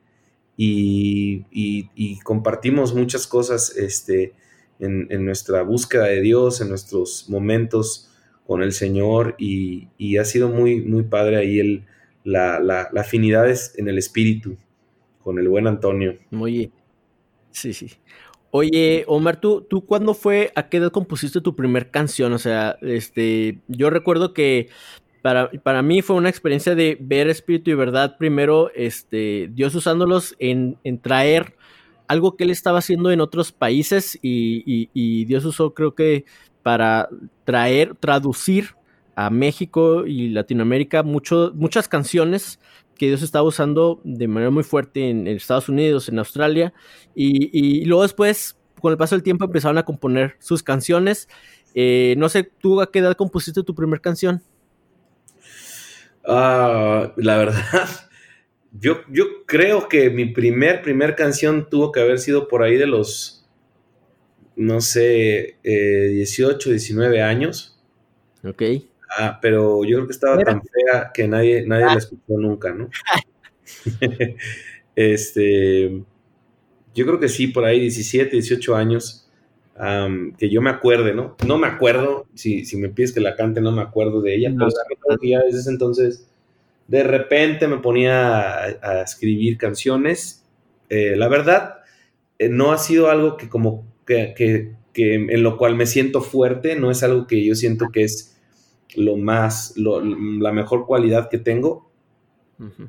y, 0.56 2.18
compartimos 2.22 2.94
muchas 2.94 3.26
cosas 3.26 3.74
este, 3.76 4.34
en, 4.78 5.06
en, 5.10 5.24
nuestra 5.24 5.62
búsqueda 5.62 6.04
de 6.04 6.20
Dios, 6.20 6.60
en 6.60 6.68
nuestros 6.68 7.26
momentos 7.30 8.09
con 8.50 8.64
el 8.64 8.72
Señor 8.72 9.36
y, 9.38 10.16
ha 10.18 10.24
sido 10.24 10.48
muy, 10.48 10.80
muy 10.80 11.04
padre 11.04 11.36
ahí 11.36 11.60
el, 11.60 11.84
la, 12.24 12.58
la, 12.58 12.90
afinidad 13.00 13.48
en 13.76 13.86
el 13.86 13.96
espíritu 13.96 14.56
con 15.22 15.38
el 15.38 15.48
buen 15.48 15.68
Antonio. 15.68 16.18
Oye, 16.36 16.72
sí, 17.52 17.72
sí. 17.72 17.92
Oye, 18.50 19.04
Omar, 19.06 19.40
¿tú, 19.40 19.64
¿tú 19.70 19.86
cuándo 19.86 20.14
fue, 20.14 20.50
a 20.56 20.68
qué 20.68 20.78
edad 20.78 20.90
compusiste 20.90 21.40
tu 21.40 21.54
primer 21.54 21.92
canción? 21.92 22.32
O 22.32 22.40
sea, 22.40 22.76
este, 22.82 23.60
yo 23.68 23.88
recuerdo 23.88 24.34
que 24.34 24.68
para, 25.22 25.48
para 25.62 25.82
mí 25.82 26.02
fue 26.02 26.16
una 26.16 26.28
experiencia 26.28 26.74
de 26.74 26.98
ver 27.00 27.28
espíritu 27.28 27.70
y 27.70 27.74
verdad 27.74 28.16
primero, 28.18 28.72
este, 28.74 29.48
Dios 29.52 29.76
usándolos 29.76 30.34
en, 30.40 30.76
en 30.82 30.98
traer 30.98 31.54
algo 32.08 32.36
que 32.36 32.42
él 32.42 32.50
estaba 32.50 32.80
haciendo 32.80 33.12
en 33.12 33.20
otros 33.20 33.52
países 33.52 34.18
y, 34.20 34.90
y 34.92 35.24
Dios 35.26 35.44
usó 35.44 35.72
creo 35.72 35.94
que 35.94 36.24
para 36.62 37.08
traer, 37.44 37.94
traducir 37.94 38.74
a 39.14 39.30
México 39.30 40.06
y 40.06 40.30
Latinoamérica 40.30 41.02
mucho, 41.02 41.52
muchas 41.54 41.88
canciones 41.88 42.58
que 42.96 43.06
Dios 43.06 43.22
estaba 43.22 43.46
usando 43.46 44.00
de 44.04 44.28
manera 44.28 44.50
muy 44.50 44.62
fuerte 44.62 45.08
en, 45.08 45.26
Estados 45.26 45.68
Unidos, 45.68 46.08
en 46.08 46.18
Australia, 46.18 46.72
y, 47.14 47.84
luego 47.86 48.02
después, 48.02 48.58
con 48.80 48.92
el 48.92 48.98
paso 48.98 49.14
del 49.14 49.22
tiempo, 49.22 49.46
empezaron 49.46 49.78
a 49.78 49.84
componer 49.84 50.36
sus 50.38 50.62
canciones. 50.62 51.28
Eh, 51.74 52.14
no 52.18 52.28
sé, 52.28 52.44
¿tú 52.44 52.80
a 52.80 52.90
qué 52.90 52.98
edad 52.98 53.16
compusiste 53.16 53.62
tu 53.62 53.74
primera 53.74 54.02
canción? 54.02 54.42
Ah, 56.26 57.12
la 57.16 57.38
verdad, 57.38 57.64
yo, 58.72 59.00
yo 59.08 59.46
creo 59.46 59.88
que 59.88 60.10
mi 60.10 60.26
primer, 60.26 60.82
primer 60.82 61.16
canción 61.16 61.68
tuvo 61.70 61.92
que 61.92 62.00
haber 62.00 62.18
sido 62.18 62.48
por 62.48 62.62
ahí 62.62 62.76
de 62.76 62.86
los 62.86 63.39
no 64.60 64.82
sé, 64.82 65.56
18, 65.62 66.68
eh, 66.68 66.72
19 66.72 67.22
años. 67.22 67.78
Ok. 68.44 68.62
Ah, 69.18 69.38
pero 69.40 69.82
yo 69.84 69.96
creo 69.96 70.06
que 70.06 70.12
estaba 70.12 70.38
tan 70.44 70.62
fea 70.62 71.10
que 71.14 71.26
nadie, 71.26 71.66
nadie 71.66 71.86
la 71.86 71.92
ah. 71.92 71.98
escuchó 71.98 72.34
nunca, 72.38 72.72
¿no? 72.74 72.90
este, 74.94 76.02
yo 76.94 77.06
creo 77.06 77.18
que 77.18 77.30
sí, 77.30 77.46
por 77.46 77.64
ahí 77.64 77.80
17, 77.80 78.30
18 78.32 78.76
años, 78.76 79.26
que 80.36 80.50
yo 80.50 80.60
me 80.60 80.68
acuerde, 80.68 81.14
¿no? 81.14 81.36
No 81.46 81.56
me 81.56 81.66
acuerdo, 81.66 82.26
si, 82.34 82.66
si 82.66 82.76
me 82.76 82.90
pides 82.90 83.14
que 83.14 83.20
la 83.20 83.36
cante, 83.36 83.62
no 83.62 83.72
me 83.72 83.80
acuerdo 83.80 84.20
de 84.20 84.36
ella, 84.36 84.52
pero 84.54 85.18
ya 85.22 85.40
desde 85.40 85.60
ese 85.60 85.70
entonces, 85.70 86.28
de 86.86 87.02
repente 87.02 87.66
me 87.66 87.78
ponía 87.78 88.60
a, 88.60 89.02
escribir 89.02 89.56
canciones. 89.56 90.44
Eh, 90.90 91.14
la 91.16 91.28
verdad, 91.28 91.76
eh, 92.38 92.50
no 92.50 92.72
ha 92.72 92.78
sido 92.78 93.08
algo 93.08 93.38
que 93.38 93.48
como 93.48 93.89
que, 94.04 94.74
en 94.94 95.42
lo 95.42 95.56
cual 95.56 95.76
me 95.76 95.86
siento 95.86 96.20
fuerte, 96.20 96.76
no 96.76 96.90
es 96.90 97.02
algo 97.02 97.26
que 97.26 97.44
yo 97.44 97.54
siento 97.54 97.90
que 97.92 98.04
es 98.04 98.36
lo 98.96 99.16
más, 99.16 99.74
la 99.76 100.52
mejor 100.52 100.86
cualidad 100.86 101.28
que 101.30 101.38
tengo, 101.38 101.90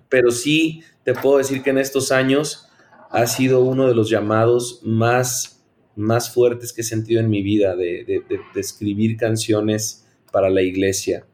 pero 0.10 0.32
sí 0.32 0.84
te 1.04 1.14
puedo 1.14 1.38
decir 1.38 1.64
que 1.64 1.70
en 1.70 1.78
estos 1.78 2.12
años 2.12 2.68
ha 3.10 3.26
sido 3.28 3.62
uno 3.62 3.88
de 3.88 3.96
los 3.96 4.10
llamados 4.10 4.82
más, 4.84 5.64
más 5.96 6.34
fuertes 6.34 6.74
que 6.74 6.82
he 6.82 6.84
sentido 6.84 7.20
en 7.20 7.30
mi 7.30 7.42
vida, 7.42 7.76
de, 7.76 8.24
escribir 8.56 9.18
canciones 9.18 10.08
para 10.32 10.50
la 10.50 10.62
iglesia. 10.62 11.26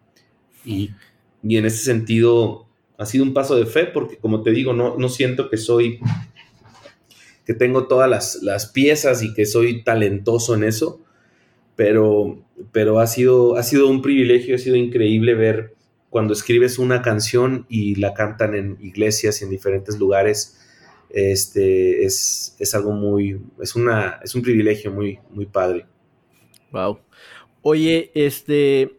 Y, 0.66 0.92
y, 1.44 1.58
en 1.58 1.66
ese 1.66 1.84
sentido 1.84 2.68
ha 2.98 3.06
sido 3.06 3.24
un 3.24 3.34
paso 3.34 3.56
de 3.56 3.66
fe, 3.66 3.86
porque 3.86 4.18
como 4.18 4.42
te 4.42 4.52
digo, 4.52 4.74
no, 4.74 4.98
no 4.98 5.10
siento 5.10 5.50
que 5.50 5.58
soy 5.58 6.00
que 7.48 7.54
tengo 7.54 7.88
todas 7.88 8.42
las, 8.44 8.66
piezas 8.68 9.24
y 9.24 9.34
que 9.34 9.46
soy 9.46 9.82
talentoso 9.82 10.54
en 10.54 10.66
eso, 10.66 11.00
pero, 11.78 12.44
pero 12.74 13.00
ha, 13.00 13.08
sido, 13.08 13.56
ha 13.56 13.64
sido 13.64 13.88
un 13.88 14.02
privilegio, 14.02 14.56
ha 14.56 14.58
sido 14.58 14.76
increíble 14.76 15.34
ver 15.34 15.74
cuando 16.10 16.34
escribes 16.34 16.78
una 16.78 17.02
canción 17.02 17.66
y 17.70 17.96
la 17.96 18.14
cantan 18.14 18.54
en 18.54 18.78
iglesias 18.82 19.40
y 19.40 19.46
en 19.46 19.50
diferentes 19.50 19.98
lugares. 19.98 20.60
Este 21.10 22.04
es, 22.04 22.54
es 22.60 22.76
algo 22.76 22.92
muy, 22.92 23.40
es 23.62 23.78
una, 23.78 24.20
es 24.22 24.36
un 24.36 24.42
privilegio 24.42 24.92
muy, 24.92 25.20
muy 25.30 25.46
padre. 25.46 25.86
Wow. 26.74 27.00
Oye, 27.62 28.12
este, 28.14 28.98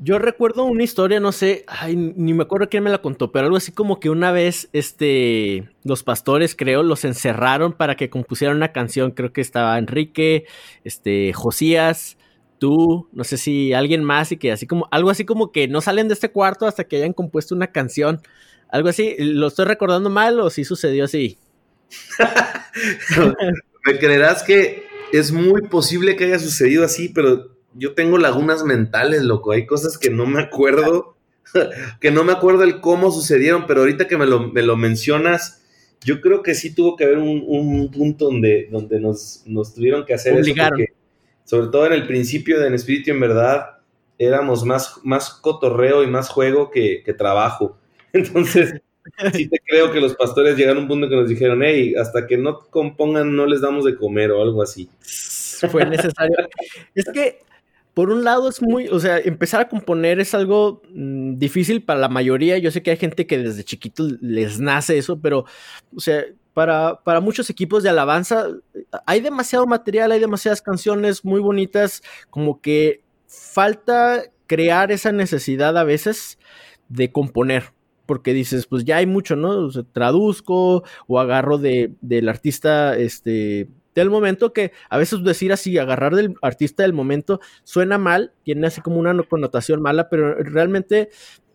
yo 0.00 0.18
recuerdo 0.18 0.64
una 0.64 0.84
historia, 0.84 1.18
no 1.18 1.32
sé, 1.32 1.64
ay, 1.66 1.96
ni 1.96 2.32
me 2.32 2.44
acuerdo 2.44 2.68
quién 2.68 2.84
me 2.84 2.90
la 2.90 3.02
contó, 3.02 3.32
pero 3.32 3.46
algo 3.46 3.56
así 3.56 3.72
como 3.72 3.98
que 3.98 4.10
una 4.10 4.30
vez, 4.30 4.68
este, 4.72 5.68
los 5.82 6.04
pastores, 6.04 6.54
creo, 6.54 6.84
los 6.84 7.04
encerraron 7.04 7.72
para 7.72 7.96
que 7.96 8.08
compusieran 8.08 8.56
una 8.56 8.72
canción. 8.72 9.10
Creo 9.10 9.32
que 9.32 9.40
estaba 9.40 9.76
Enrique, 9.76 10.46
este, 10.84 11.32
Josías, 11.32 12.16
tú, 12.58 13.08
no 13.12 13.24
sé 13.24 13.38
si 13.38 13.72
alguien 13.72 14.04
más, 14.04 14.30
y 14.30 14.36
que 14.36 14.52
así 14.52 14.66
como, 14.66 14.86
algo 14.92 15.10
así 15.10 15.24
como 15.24 15.50
que 15.50 15.66
no 15.66 15.80
salen 15.80 16.06
de 16.06 16.14
este 16.14 16.30
cuarto 16.30 16.66
hasta 16.66 16.84
que 16.84 16.96
hayan 16.96 17.12
compuesto 17.12 17.56
una 17.56 17.72
canción. 17.72 18.20
Algo 18.70 18.88
así, 18.90 19.16
¿lo 19.18 19.48
estoy 19.48 19.64
recordando 19.64 20.10
mal 20.10 20.38
o 20.38 20.48
sí 20.50 20.64
sucedió 20.64 21.04
así? 21.04 21.38
me 23.84 23.98
creerás 23.98 24.44
que 24.44 24.86
es 25.12 25.32
muy 25.32 25.62
posible 25.62 26.14
que 26.14 26.24
haya 26.24 26.38
sucedido 26.38 26.84
así, 26.84 27.08
pero 27.08 27.57
yo 27.74 27.94
tengo 27.94 28.18
lagunas 28.18 28.64
mentales, 28.64 29.22
loco. 29.22 29.52
Hay 29.52 29.66
cosas 29.66 29.98
que 29.98 30.10
no 30.10 30.26
me 30.26 30.40
acuerdo, 30.40 31.16
que 32.00 32.10
no 32.10 32.24
me 32.24 32.32
acuerdo 32.32 32.64
el 32.64 32.80
cómo 32.80 33.10
sucedieron, 33.10 33.66
pero 33.66 33.80
ahorita 33.80 34.06
que 34.08 34.16
me 34.16 34.26
lo, 34.26 34.48
me 34.48 34.62
lo 34.62 34.76
mencionas, 34.76 35.62
yo 36.04 36.20
creo 36.20 36.42
que 36.42 36.54
sí 36.54 36.74
tuvo 36.74 36.96
que 36.96 37.04
haber 37.04 37.18
un, 37.18 37.90
punto 37.90 38.26
donde, 38.26 38.68
donde 38.70 39.00
nos, 39.00 39.42
nos, 39.46 39.74
tuvieron 39.74 40.04
que 40.04 40.14
hacer 40.14 40.36
eso. 40.38 40.54
Porque, 40.68 40.92
sobre 41.44 41.68
todo 41.68 41.86
en 41.86 41.92
el 41.92 42.06
principio 42.06 42.60
de 42.60 42.68
En 42.68 42.74
Espíritu 42.74 43.10
en 43.10 43.20
Verdad, 43.20 43.78
éramos 44.18 44.64
más, 44.64 44.94
más 45.04 45.30
cotorreo 45.30 46.02
y 46.02 46.06
más 46.06 46.28
juego 46.28 46.70
que, 46.70 47.02
que 47.04 47.14
trabajo. 47.14 47.78
Entonces, 48.12 48.80
sí 49.32 49.48
te 49.48 49.58
creo 49.64 49.92
que 49.92 50.00
los 50.00 50.14
pastores 50.14 50.56
llegaron 50.56 50.78
a 50.78 50.80
un 50.82 50.88
punto 50.88 51.08
que 51.08 51.16
nos 51.16 51.28
dijeron, 51.28 51.62
hey, 51.62 51.94
hasta 51.98 52.26
que 52.26 52.36
no 52.36 52.58
compongan 52.70 53.34
no 53.34 53.46
les 53.46 53.60
damos 53.60 53.84
de 53.84 53.96
comer 53.96 54.30
o 54.30 54.42
algo 54.42 54.62
así. 54.62 54.88
Fue 55.70 55.84
necesario. 55.84 56.36
es 56.94 57.04
que 57.06 57.40
por 57.98 58.10
un 58.10 58.22
lado 58.22 58.48
es 58.48 58.62
muy, 58.62 58.86
o 58.86 59.00
sea, 59.00 59.18
empezar 59.18 59.60
a 59.60 59.68
componer 59.68 60.20
es 60.20 60.32
algo 60.32 60.82
mm, 60.94 61.34
difícil 61.34 61.82
para 61.82 61.98
la 61.98 62.08
mayoría. 62.08 62.56
Yo 62.56 62.70
sé 62.70 62.80
que 62.80 62.92
hay 62.92 62.96
gente 62.96 63.26
que 63.26 63.38
desde 63.38 63.64
chiquito 63.64 64.06
les 64.20 64.60
nace 64.60 64.98
eso, 64.98 65.20
pero, 65.20 65.46
o 65.92 65.98
sea, 65.98 66.22
para, 66.54 67.00
para 67.02 67.18
muchos 67.18 67.50
equipos 67.50 67.82
de 67.82 67.88
alabanza 67.88 68.46
hay 69.04 69.20
demasiado 69.20 69.66
material, 69.66 70.12
hay 70.12 70.20
demasiadas 70.20 70.62
canciones 70.62 71.24
muy 71.24 71.40
bonitas, 71.40 72.04
como 72.30 72.60
que 72.60 73.02
falta 73.26 74.22
crear 74.46 74.92
esa 74.92 75.10
necesidad 75.10 75.76
a 75.76 75.82
veces 75.82 76.38
de 76.88 77.10
componer 77.10 77.72
porque 78.06 78.32
dices, 78.32 78.66
pues 78.66 78.84
ya 78.84 78.98
hay 78.98 79.06
mucho, 79.06 79.34
¿no? 79.34 79.66
O 79.66 79.70
sea, 79.72 79.82
traduzco 79.82 80.84
o 81.08 81.18
agarro 81.18 81.58
de, 81.58 81.94
del 82.00 82.28
artista, 82.28 82.96
este, 82.96 83.68
del 84.00 84.10
momento 84.10 84.52
que 84.52 84.72
a 84.88 84.98
veces 84.98 85.22
decir 85.22 85.52
así, 85.52 85.78
agarrar 85.78 86.14
del 86.14 86.34
artista 86.42 86.82
del 86.82 86.92
momento 86.92 87.40
suena 87.64 87.98
mal, 87.98 88.32
tiene 88.44 88.66
así 88.66 88.80
como 88.80 88.98
una 88.98 89.20
connotación 89.22 89.82
mala, 89.82 90.08
pero 90.08 90.34
realmente, 90.34 91.10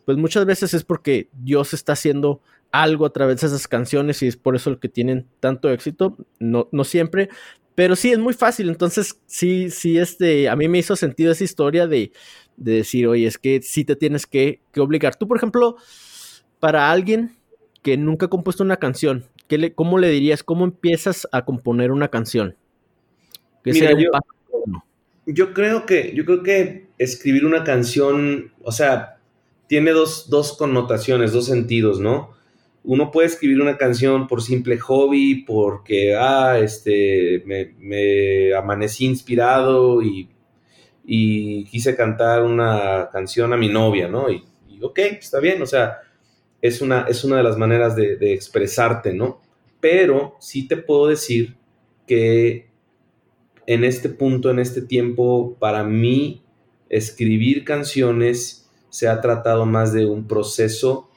pues 0.05 0.17
muchas 0.17 0.45
veces 0.45 0.73
es 0.73 0.83
porque 0.83 1.29
Dios 1.33 1.73
está 1.73 1.93
haciendo 1.93 2.41
algo 2.71 3.05
a 3.05 3.13
través 3.13 3.41
de 3.41 3.47
esas 3.47 3.67
canciones 3.67 4.21
y 4.23 4.27
es 4.27 4.35
por 4.35 4.55
eso 4.55 4.69
el 4.69 4.79
que 4.79 4.89
tienen 4.89 5.27
tanto 5.39 5.69
éxito, 5.69 6.17
no, 6.39 6.69
no 6.71 6.83
siempre, 6.83 7.29
pero 7.75 7.95
sí 7.95 8.11
es 8.11 8.19
muy 8.19 8.33
fácil, 8.33 8.69
entonces 8.69 9.19
sí, 9.25 9.69
sí, 9.69 9.97
este, 9.97 10.49
a 10.49 10.55
mí 10.55 10.67
me 10.67 10.79
hizo 10.79 10.95
sentido 10.95 11.31
esa 11.31 11.43
historia 11.43 11.87
de, 11.87 12.11
de 12.57 12.71
decir, 12.73 13.07
oye, 13.07 13.27
es 13.27 13.37
que 13.37 13.61
sí 13.61 13.83
te 13.83 13.95
tienes 13.95 14.27
que, 14.27 14.61
que 14.71 14.79
obligar. 14.79 15.15
Tú, 15.15 15.27
por 15.27 15.37
ejemplo, 15.37 15.77
para 16.59 16.91
alguien 16.91 17.35
que 17.81 17.97
nunca 17.97 18.27
ha 18.27 18.29
compuesto 18.29 18.63
una 18.63 18.77
canción, 18.77 19.25
le, 19.57 19.73
¿cómo 19.73 19.97
le 19.97 20.09
dirías? 20.09 20.43
¿Cómo 20.43 20.65
empiezas 20.65 21.27
a 21.31 21.45
componer 21.45 21.91
una 21.91 22.07
canción? 22.07 22.55
Mira, 23.65 23.91
yo, 23.97 24.09
yo, 25.25 25.53
creo 25.53 25.85
que, 25.85 26.13
yo 26.13 26.25
creo 26.25 26.43
que 26.43 26.87
escribir 26.97 27.45
una 27.45 27.63
canción, 27.63 28.51
o 28.61 28.71
sea, 28.71 29.17
tiene 29.67 29.91
dos, 29.91 30.29
dos 30.29 30.57
connotaciones, 30.57 31.31
dos 31.31 31.45
sentidos, 31.45 31.99
¿no? 31.99 32.33
Uno 32.83 33.11
puede 33.11 33.27
escribir 33.27 33.61
una 33.61 33.77
canción 33.77 34.27
por 34.27 34.41
simple 34.41 34.77
hobby, 34.77 35.43
porque, 35.45 36.15
ah, 36.15 36.59
este, 36.59 37.43
me, 37.45 38.53
amanecí 38.53 39.05
inspirado 39.05 40.01
y, 40.01 40.29
y, 41.05 41.63
quise 41.65 41.95
cantar 41.95 42.43
una 42.43 43.09
canción 43.11 43.53
a 43.53 43.57
mi 43.57 43.69
novia, 43.69 44.09
¿no? 44.09 44.29
Y, 44.29 44.43
y 44.67 44.83
ok, 44.83 44.99
está 44.99 45.39
bien, 45.39 45.61
o 45.61 45.65
sea, 45.65 46.01
es 46.63 46.81
una, 46.81 47.01
es 47.09 47.25
una 47.25 47.37
de 47.37 47.43
las 47.43 47.57
maneras 47.57 47.93
de, 47.93 48.33
expresarte, 48.33 49.13
¿no? 49.13 49.41
Pero 49.83 50.37
sí 50.39 50.65
te 50.65 50.77
puedo 50.77 51.07
decir 51.07 51.57
que 52.07 52.69
en 53.67 53.83
este 53.83 54.07
punto, 54.07 54.49
en 54.49 54.59
este 54.59 54.81
tiempo, 54.81 55.57
para 55.59 55.83
mí, 55.83 56.41
escribir 56.87 57.65
canciones 57.65 58.69
se 58.89 59.09
ha 59.09 59.19
tratado 59.19 59.65
más 59.65 59.91
de 59.91 60.05
un 60.05 60.25
proceso, 60.25 61.09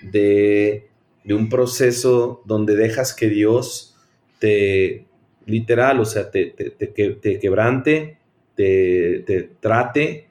de, 0.00 0.88
un 1.28 1.50
proceso 1.50 2.40
donde 2.46 2.74
dejas 2.74 3.12
que 3.12 3.28
Dios 3.28 3.94
te, 4.38 5.04
literal, 5.44 6.00
o 6.00 6.06
sea, 6.06 6.30
te, 6.30 6.46
te, 6.46 6.70
te 6.70 7.38
quebrante, 7.38 8.16
te, 8.54 9.50
trate 9.60 10.28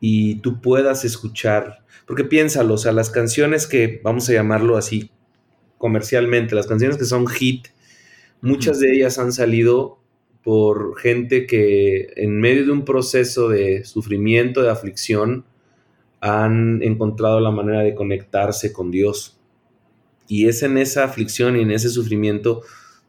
y 0.00 0.36
tú 0.36 0.62
puedas 0.62 1.04
escuchar. 1.04 1.84
Porque 2.06 2.24
piénsalo, 2.24 2.72
o 2.72 2.78
sea, 2.78 2.92
las 2.92 3.10
canciones 3.10 3.66
que, 3.66 4.00
vamos 4.02 4.26
a 4.30 4.32
llamarlo 4.32 4.78
así 4.78 5.10
comercialmente, 5.78 6.54
las 6.54 6.66
canciones 6.66 6.96
que 6.96 7.04
son 7.04 7.26
hit, 7.26 7.68
muchas 8.40 8.80
de 8.80 8.94
ellas 8.94 9.18
han 9.18 9.32
salido 9.32 9.98
por 10.42 10.98
gente 10.98 11.46
que 11.46 12.12
en 12.16 12.40
medio 12.40 12.66
de 12.66 12.72
un 12.72 12.84
proceso 12.84 13.48
de 13.48 13.84
sufrimiento, 13.84 14.62
de 14.62 14.70
aflicción, 14.70 15.44
han 16.20 16.82
encontrado 16.82 17.40
la 17.40 17.50
manera 17.50 17.80
de 17.80 17.94
conectarse 17.94 18.72
con 18.72 18.90
Dios. 18.90 19.38
Y 20.28 20.48
es 20.48 20.62
en 20.62 20.78
esa 20.78 21.04
aflicción 21.04 21.56
y 21.56 21.62
en 21.62 21.70
ese 21.70 21.88
sufrimiento 21.88 22.62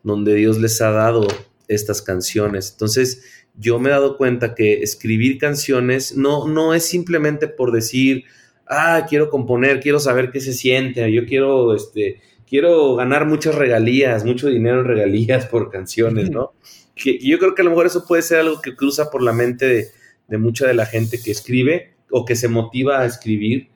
donde 0.03 0.35
Dios 0.35 0.59
les 0.59 0.81
ha 0.81 0.91
dado 0.91 1.27
estas 1.67 2.01
canciones. 2.01 2.71
Entonces, 2.71 3.23
yo 3.55 3.79
me 3.79 3.89
he 3.89 3.91
dado 3.91 4.17
cuenta 4.17 4.55
que 4.55 4.81
escribir 4.81 5.37
canciones 5.37 6.15
no, 6.15 6.47
no 6.47 6.73
es 6.73 6.85
simplemente 6.85 7.47
por 7.47 7.71
decir, 7.71 8.25
ah, 8.67 9.05
quiero 9.09 9.29
componer, 9.29 9.79
quiero 9.79 9.99
saber 9.99 10.31
qué 10.31 10.39
se 10.39 10.53
siente, 10.53 11.11
yo 11.11 11.25
quiero, 11.25 11.75
este, 11.75 12.21
quiero 12.47 12.95
ganar 12.95 13.25
muchas 13.25 13.55
regalías, 13.55 14.25
mucho 14.25 14.47
dinero 14.47 14.81
en 14.81 14.87
regalías 14.87 15.45
por 15.45 15.69
canciones, 15.69 16.29
¿no? 16.29 16.53
Que, 16.95 17.19
yo 17.19 17.37
creo 17.39 17.53
que 17.53 17.61
a 17.61 17.65
lo 17.65 17.71
mejor 17.71 17.85
eso 17.85 18.05
puede 18.07 18.21
ser 18.21 18.39
algo 18.39 18.61
que 18.61 18.75
cruza 18.75 19.09
por 19.09 19.21
la 19.21 19.33
mente 19.33 19.91
de, 20.27 20.37
mucha 20.37 20.67
de 20.67 20.73
la 20.73 20.85
gente 20.85 21.19
que 21.23 21.31
escribe 21.31 21.93
o 22.09 22.25
que 22.25 22.35
se 22.35 22.47
motiva 22.47 22.99
a 22.99 23.05
escribir, 23.05 23.69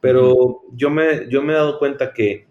pero 0.00 0.62
yo 0.74 0.90
me, 0.90 1.28
yo 1.28 1.42
me 1.42 1.52
he 1.52 1.56
dado 1.56 1.78
cuenta 1.78 2.12
que, 2.12 2.46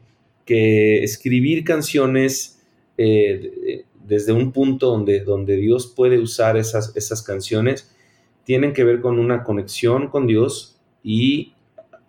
que 0.45 1.03
escribir 1.03 1.63
canciones 1.63 2.60
eh, 2.97 3.86
desde 4.05 4.34
un 4.34 4.51
punto 4.51 4.88
donde, 4.88 5.21
donde 5.21 5.55
Dios 5.55 5.88
puede 5.95 6.19
usar 6.19 6.58
esas, 6.58 6.95
esas 6.95 7.21
canciones, 7.21 7.95
tienen 8.43 8.73
que 8.73 8.84
ver 8.84 9.01
con 9.01 9.19
una 9.19 9.43
conexión 9.43 10.10
con 10.10 10.25
Dios 10.25 10.79
y 11.03 11.53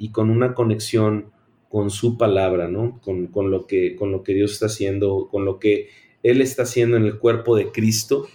y 0.00 0.08
con 0.12 0.30
una 0.30 0.54
conexión 0.54 1.29
con 1.70 1.90
su 1.90 2.18
palabra, 2.18 2.66
¿no? 2.66 3.00
Con, 3.00 3.30
lo 3.50 3.66
que, 3.68 3.94
con 3.94 4.10
lo 4.10 4.24
que 4.24 4.34
Dios 4.34 4.52
está 4.52 4.66
haciendo, 4.66 5.28
con 5.30 5.44
lo 5.44 5.60
que 5.60 5.88
Él 6.24 6.42
está 6.42 6.64
haciendo 6.64 6.96
en 6.96 7.04
el 7.04 7.18
cuerpo 7.18 7.56
de 7.56 7.70
Cristo. 7.70 8.26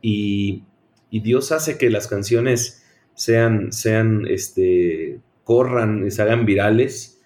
Y, 0.00 0.64
Dios 1.10 1.52
hace 1.52 1.76
que 1.76 1.90
las 1.90 2.06
canciones 2.06 2.86
sean, 3.14 3.72
sean, 3.72 4.26
este, 4.26 5.20
corran, 5.44 6.10
se 6.10 6.22
hagan 6.22 6.46
virales 6.46 7.20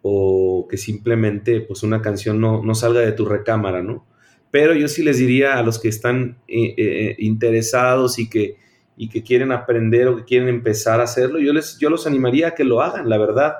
o 0.00 0.68
que 0.70 0.76
simplemente 0.76 1.60
pues 1.60 1.82
una 1.82 2.02
canción 2.02 2.40
no, 2.40 2.74
salga 2.76 3.00
de 3.00 3.10
tu 3.10 3.24
recámara, 3.24 3.82
¿no? 3.82 4.06
Pero 4.52 4.74
yo 4.74 4.86
sí 4.86 5.02
les 5.02 5.18
diría 5.18 5.58
a 5.58 5.62
los 5.64 5.80
que 5.80 5.88
están 5.88 6.38
eh, 6.46 6.74
eh, 6.76 7.16
interesados 7.18 8.20
y 8.20 8.30
que 8.30 8.58
y 8.96 9.08
que 9.08 9.22
quieren 9.22 9.52
aprender 9.52 10.06
o 10.08 10.16
que 10.16 10.24
quieren 10.24 10.48
empezar 10.48 11.00
a 11.00 11.04
hacerlo, 11.04 11.38
yo, 11.38 11.52
les, 11.52 11.78
yo 11.78 11.90
los 11.90 12.06
animaría 12.06 12.48
a 12.48 12.54
que 12.54 12.62
lo 12.62 12.82
hagan, 12.82 13.08
la 13.08 13.18
verdad. 13.18 13.54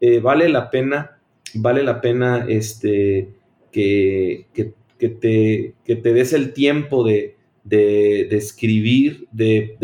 Eh, 0.00 0.20
vale 0.20 0.48
la 0.48 0.70
pena, 0.70 1.18
vale 1.54 1.82
la 1.82 2.00
pena 2.00 2.46
este, 2.48 3.30
que, 3.72 4.46
que, 4.52 5.08
te, 5.08 5.74
que 5.84 5.96
te 5.96 6.12
des 6.12 6.32
el 6.32 6.52
tiempo 6.52 7.04
de, 7.04 7.36
de, 7.64 8.28
escribir, 8.30 9.26
de, 9.32 9.76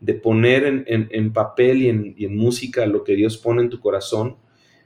de 0.00 0.14
poner 0.14 0.64
en, 0.64 0.84
en, 1.10 1.32
papel 1.32 1.82
y 1.82 1.88
en, 1.88 2.14
en, 2.18 2.36
música 2.36 2.86
lo 2.86 3.04
que 3.04 3.14
Dios 3.14 3.38
pone 3.38 3.62
en 3.62 3.70
tu 3.70 3.80
corazón. 3.80 4.36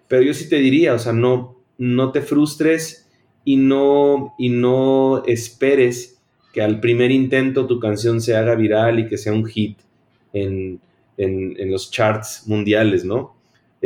Pero 0.09 0.23
yo 0.23 0.35
sí 0.35 0.49
te 0.49 0.57
diría, 0.57 0.95
o 0.95 0.99
sea, 0.99 1.13
no, 1.13 1.57
no 1.79 2.13
te 2.13 2.21
frustres 2.21 3.09
y 3.45 3.57
no, 3.57 4.35
y 4.39 4.49
no 4.49 5.25
esperes 5.25 6.21
que 6.53 6.63
al 6.63 6.81
primer 6.81 7.11
intento 7.11 7.67
tu 7.67 7.79
canción 7.79 8.21
se 8.21 8.35
haga 8.35 8.55
viral 8.57 8.99
y 8.99 9.09
que 9.09 9.17
sea 9.17 9.33
un 9.33 9.47
hit 9.47 9.79
en, 10.33 10.81
los 11.17 11.91
charts 11.91 12.45
mundiales, 12.47 13.05
¿no? 13.05 13.36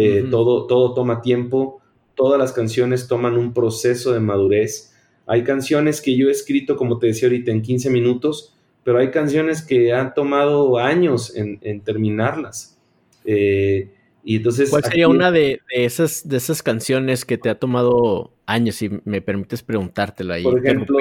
Eh, 0.02 0.24
todo, 0.30 0.66
todo 0.66 0.94
toma 0.94 1.20
tiempo, 1.20 1.80
todas 2.14 2.38
las 2.38 2.52
canciones 2.52 3.06
toman 3.06 3.36
un 3.36 3.52
proceso 3.52 4.12
de 4.12 4.20
madurez. 4.20 4.94
Hay 5.26 5.44
canciones 5.44 6.00
que 6.00 6.16
yo 6.16 6.28
he 6.28 6.32
escrito, 6.32 6.76
como 6.76 6.98
te 6.98 7.08
decía 7.08 7.28
ahorita, 7.28 7.50
en 7.50 7.60
15 7.60 7.90
minutos, 7.90 8.54
pero 8.82 8.98
hay 8.98 9.10
canciones 9.10 9.62
que 9.62 9.92
han 9.92 10.14
tomado 10.14 10.78
años 10.78 11.36
en, 11.36 11.80
terminarlas. 11.82 12.78
Eh, 13.24 13.90
y 14.24 14.36
entonces, 14.36 14.70
¿Cuál 14.70 14.84
sería 14.84 15.08
una 15.08 15.30
de, 15.30 15.60
esas, 15.70 16.28
de 16.28 16.36
esas 16.38 16.62
canciones 16.62 17.24
que 17.24 17.38
te 17.38 17.48
ha 17.50 17.58
tomado 17.58 18.32
años, 18.46 18.76
si 18.76 18.90
me 19.04 19.20
permites 19.20 19.62
preguntártelo 19.62 20.34
ahí? 20.34 20.42
Por 20.42 20.58
ejemplo, 20.58 20.98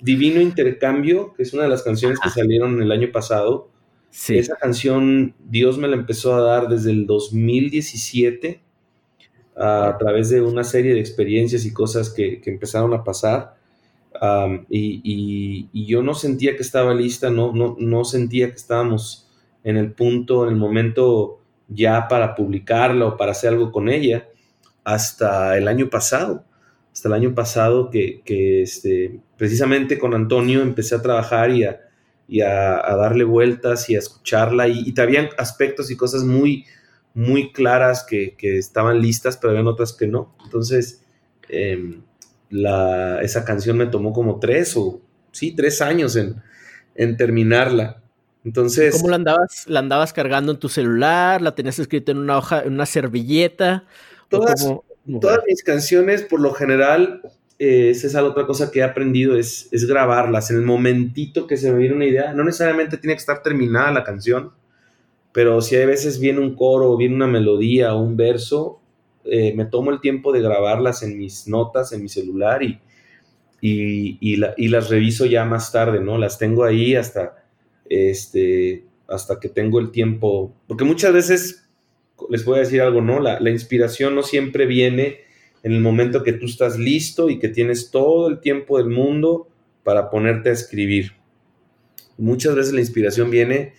Divino 0.00 0.40
Intercambio, 0.40 1.34
que 1.34 1.42
es 1.42 1.52
una 1.52 1.64
de 1.64 1.68
las 1.68 1.82
canciones 1.82 2.18
que 2.20 2.30
salieron 2.30 2.80
el 2.82 2.90
año 2.90 3.10
pasado. 3.12 3.70
Sí. 4.14 4.38
Esa 4.38 4.54
canción 4.54 5.34
Dios 5.40 5.76
me 5.76 5.88
la 5.88 5.96
empezó 5.96 6.36
a 6.36 6.40
dar 6.40 6.68
desde 6.68 6.92
el 6.92 7.04
2017 7.04 8.62
a, 9.56 9.96
través 9.98 10.30
de 10.30 10.40
una 10.40 10.62
serie 10.62 10.94
de 10.94 11.00
experiencias 11.00 11.64
y 11.64 11.72
cosas 11.72 12.10
que, 12.10 12.40
empezaron 12.46 12.94
a 12.94 13.02
pasar. 13.02 13.56
y, 14.70 15.68
y, 15.72 15.86
yo 15.86 16.00
no 16.04 16.14
sentía 16.14 16.54
que 16.54 16.62
estaba 16.62 16.94
lista, 16.94 17.28
no, 17.28 17.52
no, 17.52 17.74
no 17.76 18.04
sentía 18.04 18.50
que 18.50 18.54
estábamos 18.54 19.28
en 19.64 19.76
el 19.76 19.90
punto, 19.90 20.44
en 20.44 20.50
el 20.50 20.56
momento 20.56 21.40
ya 21.66 22.06
para 22.06 22.36
publicarla 22.36 23.06
o 23.06 23.16
para 23.16 23.32
hacer 23.32 23.50
algo 23.50 23.72
con 23.72 23.88
ella 23.88 24.28
hasta 24.84 25.58
el 25.58 25.66
año 25.66 25.90
pasado. 25.90 26.44
Hasta 26.92 27.08
el 27.08 27.14
año 27.14 27.34
pasado 27.34 27.90
que, 27.90 28.22
este, 28.62 29.18
precisamente 29.36 29.98
con 29.98 30.14
Antonio 30.14 30.62
empecé 30.62 30.94
a 30.94 31.02
trabajar 31.02 31.50
y 31.50 31.64
a, 31.64 31.80
darle 32.28 33.24
vueltas 33.24 33.88
y 33.90 33.96
a 33.96 33.98
escucharla 33.98 34.68
y, 34.68 34.92
y 34.94 35.00
habían 35.00 35.28
aspectos 35.38 35.90
y 35.90 35.96
cosas 35.96 36.24
muy, 36.24 36.64
muy 37.14 37.52
claras 37.52 38.04
que, 38.04 38.36
estaban 38.40 39.00
listas, 39.00 39.36
pero 39.36 39.52
habían 39.52 39.68
otras 39.68 39.92
que 39.92 40.06
no. 40.06 40.34
Entonces, 40.44 41.02
em, 41.48 42.02
esa 43.22 43.44
canción 43.44 43.76
me 43.76 43.86
tomó 43.86 44.12
como 44.12 44.38
tres 44.38 44.76
o, 44.76 45.00
sí, 45.32 45.54
tres 45.54 45.80
años 45.80 46.16
en, 46.16 46.42
en 46.94 47.16
terminarla. 47.16 48.02
Entonces. 48.44 48.96
¿Cómo 48.96 49.08
la 49.08 49.16
andabas? 49.16 49.64
¿La 49.66 49.80
andabas 49.80 50.12
cargando 50.12 50.52
en 50.52 50.58
tu 50.58 50.68
celular? 50.68 51.40
¿La 51.40 51.54
tenías 51.54 51.78
escrita 51.78 52.12
en 52.12 52.18
una 52.18 52.36
hoja, 52.36 52.62
en 52.62 52.74
una 52.74 52.86
servilleta? 52.86 53.84
Todas, 54.28 54.66
todas 55.20 55.40
mis 55.46 55.62
canciones, 55.62 56.22
por 56.22 56.40
lo 56.40 56.52
general, 56.52 57.22
eh, 57.64 57.90
esa 57.90 58.06
es 58.06 58.14
otra 58.16 58.46
cosa 58.46 58.70
que 58.70 58.80
he 58.80 58.82
aprendido, 58.82 59.36
es, 59.36 59.68
es 59.72 59.86
grabarlas 59.86 60.50
en 60.50 60.58
el 60.58 60.62
momentito 60.62 61.46
que 61.46 61.56
se 61.56 61.72
me 61.72 61.78
viene 61.78 61.94
una 61.94 62.06
idea. 62.06 62.32
No 62.32 62.44
necesariamente 62.44 62.98
tiene 62.98 63.14
que 63.14 63.20
estar 63.20 63.42
terminada 63.42 63.90
la 63.90 64.04
canción, 64.04 64.52
pero 65.32 65.60
si 65.60 65.74
hay 65.76 65.86
veces 65.86 66.20
viene 66.20 66.40
un 66.40 66.54
coro, 66.54 66.96
viene 66.96 67.14
una 67.14 67.26
melodía 67.26 67.94
un 67.94 68.16
verso, 68.16 68.80
eh, 69.24 69.54
me 69.54 69.64
tomo 69.64 69.90
el 69.90 70.00
tiempo 70.00 70.32
de 70.32 70.42
grabarlas 70.42 71.02
en 71.02 71.16
mis 71.16 71.48
notas, 71.48 71.92
en 71.92 72.02
mi 72.02 72.08
celular 72.08 72.62
y, 72.62 72.80
y, 73.60 74.68
las 74.68 74.90
reviso 74.90 75.24
ya 75.24 75.46
más 75.46 75.72
tarde, 75.72 76.00
¿no? 76.00 76.18
Las 76.18 76.38
tengo 76.38 76.64
ahí 76.64 76.94
hasta, 76.94 77.42
este, 77.88 78.84
hasta 79.08 79.40
que 79.40 79.48
tengo 79.48 79.80
el 79.80 79.90
tiempo, 79.90 80.54
porque 80.66 80.84
muchas 80.84 81.14
veces, 81.14 81.66
les 82.28 82.44
voy 82.44 82.56
a 82.56 82.60
decir 82.60 82.82
algo, 82.82 83.00
¿no? 83.00 83.20
La, 83.20 83.40
la 83.40 83.50
inspiración 83.50 84.14
no 84.14 84.22
siempre 84.22 84.66
viene 84.66 85.20
en 85.64 85.72
el 85.72 85.80
momento 85.80 86.22
que 86.22 86.34
tú 86.34 86.44
estás 86.44 86.78
listo 86.78 87.30
y 87.30 87.38
que 87.38 87.48
tienes 87.48 87.90
todo 87.90 88.28
el 88.28 88.38
tiempo 88.38 88.76
del 88.76 88.90
mundo 88.90 89.48
para 89.82 90.10
ponerte 90.10 90.50
a 90.50 90.52
escribir. 90.52 91.12
Muchas 92.18 92.54
veces 92.54 92.74
la 92.74 92.80
inspiración 92.80 93.30
viene 93.30 93.72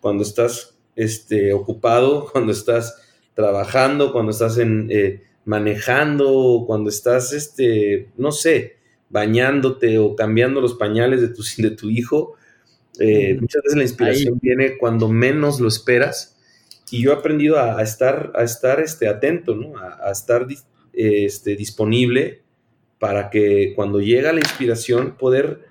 cuando 0.00 0.22
estás 0.22 0.78
este, 0.94 1.54
ocupado, 1.54 2.28
cuando 2.32 2.52
estás 2.52 3.02
trabajando, 3.34 4.12
cuando 4.12 4.32
estás 4.32 4.58
en, 4.58 4.88
eh, 4.90 5.22
manejando, 5.46 6.64
cuando 6.66 6.90
estás, 6.90 7.32
este, 7.32 8.10
no 8.18 8.32
sé, 8.32 8.76
bañándote 9.08 9.98
o 9.98 10.14
cambiando 10.14 10.60
los 10.60 10.74
pañales 10.74 11.22
de 11.22 11.28
tu, 11.28 11.42
de 11.56 11.70
tu 11.70 11.88
hijo. 11.88 12.34
Eh, 12.98 13.38
muchas 13.40 13.62
veces 13.62 13.78
la 13.78 13.84
inspiración 13.84 14.38
viene 14.42 14.76
cuando 14.76 15.08
menos 15.08 15.58
lo 15.58 15.68
esperas. 15.68 16.36
Y 16.90 17.02
yo 17.02 17.12
he 17.12 17.14
aprendido 17.14 17.58
a, 17.58 17.80
estar, 17.82 18.32
a 18.34 18.42
estar 18.42 18.80
este, 18.80 19.08
atento, 19.08 19.54
¿no? 19.54 19.78
a, 19.78 20.10
estar 20.10 20.46
este, 21.00 21.56
disponible 21.56 22.42
para 22.98 23.30
que 23.30 23.72
cuando 23.74 24.00
llega 24.00 24.32
la 24.32 24.40
inspiración 24.40 25.16
poder 25.16 25.66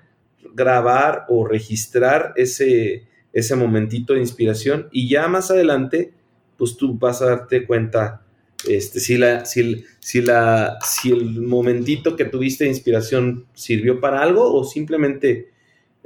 grabar 0.54 1.26
o 1.28 1.46
registrar 1.46 2.32
ese, 2.36 3.06
ese 3.32 3.56
momentito 3.56 4.14
de 4.14 4.20
inspiración 4.20 4.88
y 4.90 5.08
ya 5.08 5.28
más 5.28 5.50
adelante 5.50 6.12
pues 6.56 6.76
tú 6.76 6.98
vas 6.98 7.22
a 7.22 7.26
darte 7.26 7.66
cuenta 7.66 8.22
este, 8.68 9.00
si, 9.00 9.16
la, 9.16 9.44
si, 9.46 9.84
si, 10.00 10.20
la, 10.20 10.78
si 10.84 11.10
el 11.10 11.40
momentito 11.40 12.16
que 12.16 12.26
tuviste 12.26 12.64
de 12.64 12.70
inspiración 12.70 13.46
sirvió 13.54 14.00
para 14.00 14.22
algo 14.22 14.52
o 14.52 14.64
simplemente 14.64 15.50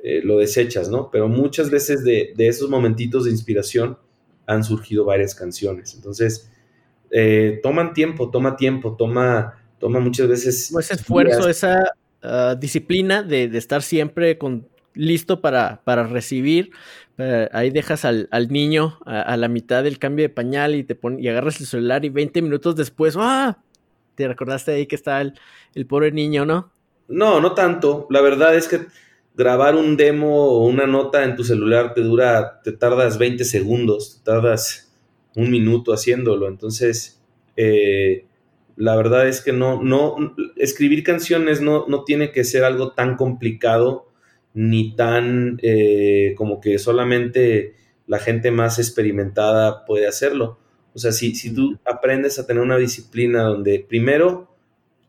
eh, 0.02 0.20
lo 0.22 0.38
desechas, 0.38 0.88
¿no? 0.88 1.10
Pero 1.10 1.28
muchas 1.28 1.70
veces 1.70 2.04
de, 2.04 2.32
de, 2.36 2.48
esos 2.48 2.70
momentitos 2.70 3.24
de 3.24 3.30
inspiración 3.30 3.98
han 4.46 4.62
surgido 4.62 5.04
varias 5.04 5.34
canciones. 5.34 5.94
Entonces, 5.94 6.50
eh, 7.16 7.60
toman 7.62 7.94
tiempo, 7.94 8.28
toma 8.28 8.56
tiempo, 8.56 8.96
toma, 8.96 9.54
toma 9.78 10.00
muchas 10.00 10.26
veces... 10.26 10.74
Ese 10.76 10.94
esfuerzo, 10.94 11.48
esa 11.48 11.92
ah, 12.24 12.56
disciplina 12.58 13.22
de, 13.22 13.44
estar 13.56 13.82
siempre 13.82 14.36
con, 14.36 14.66
listo 14.94 15.40
para, 15.40 15.80
para 15.84 16.08
recibir. 16.08 16.72
Eh, 17.18 17.48
ahí 17.52 17.70
dejas 17.70 18.04
al, 18.04 18.28
niño 18.50 18.98
a, 19.06 19.36
la 19.36 19.46
mitad 19.46 19.84
del 19.84 20.00
cambio 20.00 20.24
de 20.24 20.28
pañal 20.28 20.74
y 20.74 20.82
te 20.82 20.96
pon, 20.96 21.20
y 21.20 21.28
agarras 21.28 21.60
el 21.60 21.66
celular 21.66 22.04
y 22.04 22.08
20 22.08 22.42
minutos 22.42 22.74
después, 22.74 23.14
¡ah! 23.16 23.58
Te 24.16 24.26
recordaste 24.26 24.72
ahí 24.72 24.86
que 24.86 24.96
está 24.96 25.20
el, 25.20 25.34
el 25.76 25.86
pobre 25.86 26.10
niño, 26.10 26.44
¿no? 26.44 26.72
No, 27.06 27.40
no 27.40 27.54
tanto. 27.54 28.08
La 28.10 28.22
verdad 28.22 28.56
es 28.56 28.66
que 28.66 28.86
grabar 29.36 29.76
un 29.76 29.96
demo 29.96 30.48
o 30.48 30.66
una 30.66 30.88
nota 30.88 31.22
en 31.22 31.36
tu 31.36 31.44
celular 31.44 31.94
te 31.94 32.00
dura, 32.00 32.60
te 32.64 32.72
tardas 32.72 33.18
20 33.18 33.44
segundos, 33.44 34.16
te 34.18 34.32
tardas 34.32 34.83
un 35.36 35.50
minuto 35.50 35.92
haciéndolo. 35.92 36.48
Entonces, 36.48 37.20
eh, 37.56 38.26
la 38.76 38.96
verdad 38.96 39.28
es 39.28 39.40
que 39.40 39.52
no, 39.52 39.82
no, 39.82 40.34
escribir 40.56 41.04
canciones 41.04 41.60
no, 41.60 41.86
no 41.88 42.04
tiene 42.04 42.32
que 42.32 42.44
ser 42.44 42.64
algo 42.64 42.92
tan 42.92 43.16
complicado 43.16 44.08
ni 44.52 44.94
tan 44.94 45.58
eh, 45.62 46.34
como 46.36 46.60
que 46.60 46.78
solamente 46.78 47.74
la 48.06 48.18
gente 48.18 48.50
más 48.50 48.78
experimentada 48.78 49.84
puede 49.84 50.06
hacerlo. 50.06 50.58
O 50.94 50.98
sea, 50.98 51.12
si, 51.12 51.34
si 51.34 51.52
tú 51.52 51.78
aprendes 51.84 52.38
a 52.38 52.46
tener 52.46 52.62
una 52.62 52.76
disciplina 52.76 53.42
donde 53.42 53.80
primero, 53.80 54.54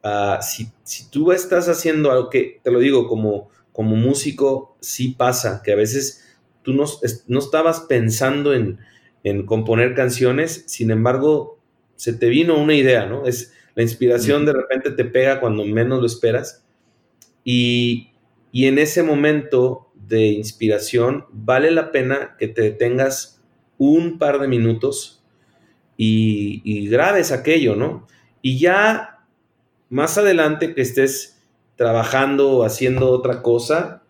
ah, 0.03 0.39
si, 0.41 0.69
si, 0.83 1.09
tú 1.11 1.31
estás 1.31 1.69
haciendo 1.69 2.11
algo 2.11 2.29
que, 2.29 2.59
te 2.63 2.71
lo 2.71 2.79
digo, 2.79 3.07
como, 3.07 3.49
como 3.71 3.95
músico, 3.95 4.75
sí 4.79 5.09
pasa, 5.09 5.61
que 5.63 5.73
a 5.73 5.75
veces 5.75 6.23
tú 6.63 6.73
no, 6.73 6.85
no 7.27 7.39
estabas 7.39 7.81
pensando 7.81 8.53
en, 8.53 8.79
en 9.25 9.45
componer 9.45 9.95
canciones, 9.95 10.63
sin 10.67 10.91
embargo, 10.91 11.59
se 11.95 12.13
te 12.13 12.29
vino 12.29 12.57
una 12.57 12.75
idea, 12.75 13.07
¿no? 13.07 13.25
Es 13.25 13.53
la 13.73 13.83
inspiración 13.83 14.45
de 14.45 14.53
repente 14.53 14.91
te 14.91 15.03
pega 15.03 15.41
cuando 15.41 15.65
menos 15.65 15.99
lo 15.99 16.05
esperas 16.05 16.63
y, 17.43 18.11
en 18.53 18.77
ese 18.79 19.03
momento 19.03 19.91
de 19.95 20.27
inspiración 20.27 21.25
vale 21.31 21.71
la 21.71 21.91
pena 21.91 22.37
que 22.39 22.47
te 22.47 22.61
detengas 22.61 23.41
un 23.77 24.17
par 24.17 24.39
de 24.39 24.47
minutos 24.47 25.21
y, 25.97 26.61
y 26.63 26.87
grabes 26.87 27.33
aquello, 27.33 27.75
¿no? 27.75 28.07
Y 28.41 28.59
ya 28.59 29.25
más 29.89 30.17
adelante 30.17 30.73
que 30.73 30.81
estés 30.81 31.41
trabajando 31.75 32.51
o 32.51 32.63
haciendo 32.63 33.09
otra 33.09 33.41
cosa, 33.41 34.03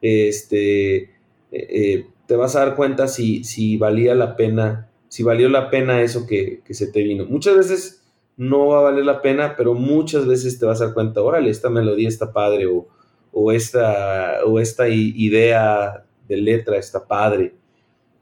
este, 0.00 0.96
eh, 0.96 1.10
eh, 1.52 2.06
te 2.26 2.36
vas 2.36 2.56
a 2.56 2.60
dar 2.60 2.76
cuenta 2.76 3.08
si, 3.08 3.44
si 3.44 3.76
valía 3.76 4.14
la 4.14 4.36
pena, 4.36 4.88
si 5.08 5.22
valió 5.22 5.48
la 5.48 5.70
pena 5.70 6.02
eso 6.02 6.26
que, 6.26 6.62
se 6.70 6.86
te 6.86 7.02
vino. 7.02 7.26
Muchas 7.26 7.56
veces 7.56 8.02
no 8.36 8.68
va 8.68 8.78
a 8.78 8.82
valer 8.82 9.04
la 9.04 9.22
pena, 9.22 9.54
pero 9.56 9.74
muchas 9.74 10.26
veces 10.26 10.58
te 10.58 10.66
vas 10.66 10.80
a 10.80 10.86
dar 10.86 10.94
cuenta, 10.94 11.22
órale, 11.22 11.50
esta 11.50 11.70
melodía 11.70 12.08
está 12.08 12.32
padre 12.32 12.66
o, 12.66 12.88
o 13.32 13.52
esta, 13.52 14.44
o 14.46 14.58
esta 14.58 14.88
idea 14.88 16.04
de 16.28 16.36
letra 16.36 16.76
está 16.78 17.06
padre. 17.06 17.54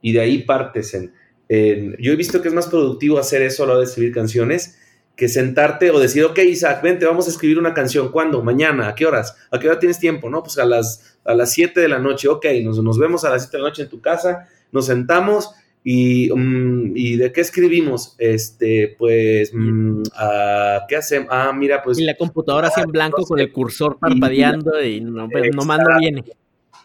Y 0.00 0.12
de 0.12 0.20
ahí 0.20 0.42
partes 0.42 0.94
en, 0.94 1.12
Yo 1.98 2.12
he 2.12 2.16
visto 2.16 2.42
que 2.42 2.48
es 2.48 2.54
más 2.54 2.66
productivo 2.66 3.18
hacer 3.18 3.42
eso 3.42 3.62
a 3.62 3.66
la 3.66 3.72
hora 3.74 3.80
de 3.80 3.86
escribir 3.86 4.12
canciones 4.12 4.78
que 5.16 5.28
sentarte 5.28 5.90
o 5.90 6.00
decir, 6.00 6.24
ok, 6.24 6.38
Isaac, 6.38 6.82
vente, 6.82 7.04
vamos 7.04 7.26
a 7.26 7.30
escribir 7.30 7.58
una 7.58 7.74
canción. 7.74 8.10
¿Cuándo? 8.10 8.42
Mañana. 8.42 8.88
¿A 8.88 8.94
qué 8.94 9.06
horas? 9.06 9.36
¿A 9.50 9.58
qué 9.58 9.68
hora 9.68 9.78
tienes 9.78 9.98
tiempo? 9.98 10.30
No, 10.30 10.42
pues 10.42 10.58
a 10.58 10.64
las, 10.64 11.18
a 11.24 11.34
las 11.34 11.52
7 11.52 11.80
de 11.80 11.88
la 11.88 11.98
noche. 11.98 12.28
Ok, 12.28 12.46
nos, 12.62 12.82
nos 12.82 12.98
vemos 12.98 13.24
a 13.24 13.30
las 13.30 13.42
7 13.42 13.56
de 13.56 13.62
la 13.62 13.68
noche 13.68 13.82
en 13.82 13.88
tu 13.88 14.00
casa, 14.00 14.48
nos 14.70 14.86
sentamos 14.86 15.50
y, 15.84 16.30
mm, 16.32 16.96
¿y 16.96 17.16
de 17.16 17.32
qué 17.32 17.40
escribimos? 17.40 18.14
Este, 18.18 18.94
pues, 18.98 19.52
mm, 19.52 20.02
¿qué 20.88 20.96
hacemos? 20.96 21.28
Ah, 21.30 21.52
mira, 21.52 21.82
pues... 21.82 21.98
Y 21.98 22.04
la 22.04 22.16
computadora 22.16 22.68
así 22.68 22.80
en 22.80 22.92
blanco 22.92 23.24
con 23.24 23.40
el 23.40 23.52
cursor 23.52 23.98
parpadeando 23.98 24.82
y, 24.82 25.00
no, 25.00 25.28
pues, 25.28 25.54
no 25.54 25.64
manda 25.64 25.98
bien. 25.98 26.24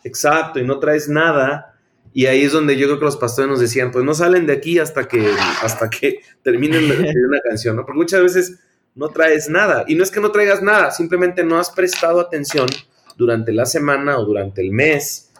Exacto, 0.04 0.60
y 0.60 0.64
no 0.64 0.80
traes 0.80 1.08
nada 1.10 1.77
y 2.14 2.26
ahí 2.26 2.42
es 2.42 2.52
donde 2.52 2.78
yo 2.78 2.88
creo 2.88 3.00
que 3.00 3.06
los 3.06 3.18
pastores 3.18 3.50
nos 3.50 3.60
decían, 3.60 3.92
pues 3.92 4.04
no 4.04 4.14
salen 4.14 4.46
de 4.46 4.54
aquí 4.54 4.80
hasta 4.80 5.08
que, 5.08 5.32
hasta 5.62 5.90
que 5.90 6.22
terminen 6.44 6.86
una 6.86 7.42
canción, 7.42 7.76
¿no? 7.76 7.86
Porque 7.86 8.00
muchas 8.00 8.22
veces 8.22 8.60
no 8.96 9.10
traes 9.10 9.50
nada. 9.50 9.86
Y 9.88 9.96
no 9.96 10.04
es 10.04 10.12
que 10.12 10.20
no 10.20 10.32
traigas 10.32 10.62
nada, 10.62 10.92
simplemente 10.92 11.44
no 11.44 11.60
has 11.60 11.70
prestado 11.70 12.20
atención 12.20 12.68
durante 13.16 13.52
la 13.52 13.66
semana 13.66 14.18
o 14.18 14.26
durante 14.26 14.62
el 14.62 14.72
mes 14.72 15.32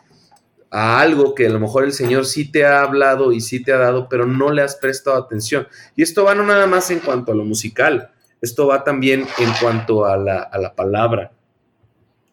a 0.70 1.00
algo 1.00 1.34
que 1.34 1.48
a 1.48 1.50
lo 1.50 1.60
mejor 1.60 1.86
el 1.86 1.94
Señor 1.94 2.26
sí 2.26 2.52
te 2.52 2.66
ha 2.66 2.82
hablado 2.82 3.32
y 3.32 3.42
sí 3.42 3.64
te 3.64 3.74
ha 3.74 3.78
dado, 3.78 4.10
pero 4.10 4.26
no 4.26 4.52
le 4.52 4.62
has 4.62 4.76
prestado 4.76 5.18
atención. 5.18 5.68
Y 5.96 6.04
esto 6.04 6.24
va 6.26 6.36
no 6.36 6.44
nada 6.44 6.68
más 6.68 6.92
en 6.92 7.00
cuanto 7.00 7.32
a 7.32 7.36
lo 7.36 7.46
musical, 7.46 8.12
esto 8.42 8.68
va 8.68 8.84
también 8.84 9.26
en 9.40 9.50
cuanto 9.62 10.06
a 10.06 10.18
la, 10.18 10.40
a 10.40 10.60
la 10.60 10.76
palabra, 10.76 11.32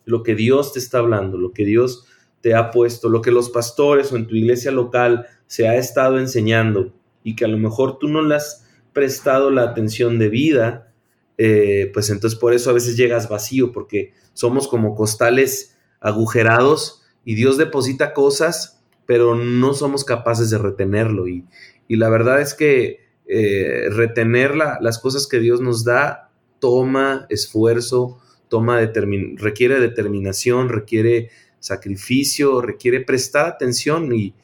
lo 0.04 0.22
que 0.22 0.34
Dios 0.34 0.72
te 0.72 0.78
está 0.78 0.98
hablando, 0.98 1.38
lo 1.38 1.52
que 1.52 1.64
Dios 1.64 2.06
te 2.44 2.54
ha 2.54 2.70
puesto, 2.70 3.08
lo 3.08 3.22
que 3.22 3.30
los 3.30 3.48
pastores 3.48 4.12
o 4.12 4.16
en 4.16 4.26
tu 4.26 4.34
iglesia 4.36 4.70
local 4.70 5.26
se 5.46 5.66
ha 5.66 5.76
estado 5.76 6.18
enseñando 6.18 6.92
y 7.22 7.36
que 7.36 7.46
a 7.46 7.48
lo 7.48 7.56
mejor 7.56 7.98
tú 7.98 8.06
no 8.06 8.20
le 8.20 8.34
has 8.34 8.66
prestado 8.92 9.50
la 9.50 9.62
atención 9.62 10.18
debida, 10.18 10.92
eh, 11.38 11.90
pues 11.94 12.10
entonces 12.10 12.38
por 12.38 12.52
eso 12.52 12.68
a 12.68 12.74
veces 12.74 12.98
llegas 12.98 13.30
vacío, 13.30 13.72
porque 13.72 14.12
somos 14.34 14.68
como 14.68 14.94
costales 14.94 15.78
agujerados 16.00 17.02
y 17.24 17.34
Dios 17.34 17.56
deposita 17.56 18.12
cosas, 18.12 18.84
pero 19.06 19.34
no 19.36 19.72
somos 19.72 20.04
capaces 20.04 20.50
de 20.50 20.58
retenerlo. 20.58 21.26
Y, 21.28 21.46
la 21.88 22.10
verdad 22.10 22.42
es 22.42 22.52
que 22.52 23.08
eh, 23.26 23.88
retener 23.88 24.54
las 24.54 24.98
cosas 24.98 25.26
que 25.26 25.38
Dios 25.38 25.62
nos 25.62 25.82
da 25.82 26.30
toma 26.58 27.24
esfuerzo, 27.30 28.18
toma 28.50 28.80
requiere 28.80 29.80
determinación, 29.80 30.68
requiere 30.68 31.30
sacrificio, 31.64 32.60
requiere 32.60 33.00
prestar 33.00 33.46
atención 33.46 34.14
y, 34.14 34.34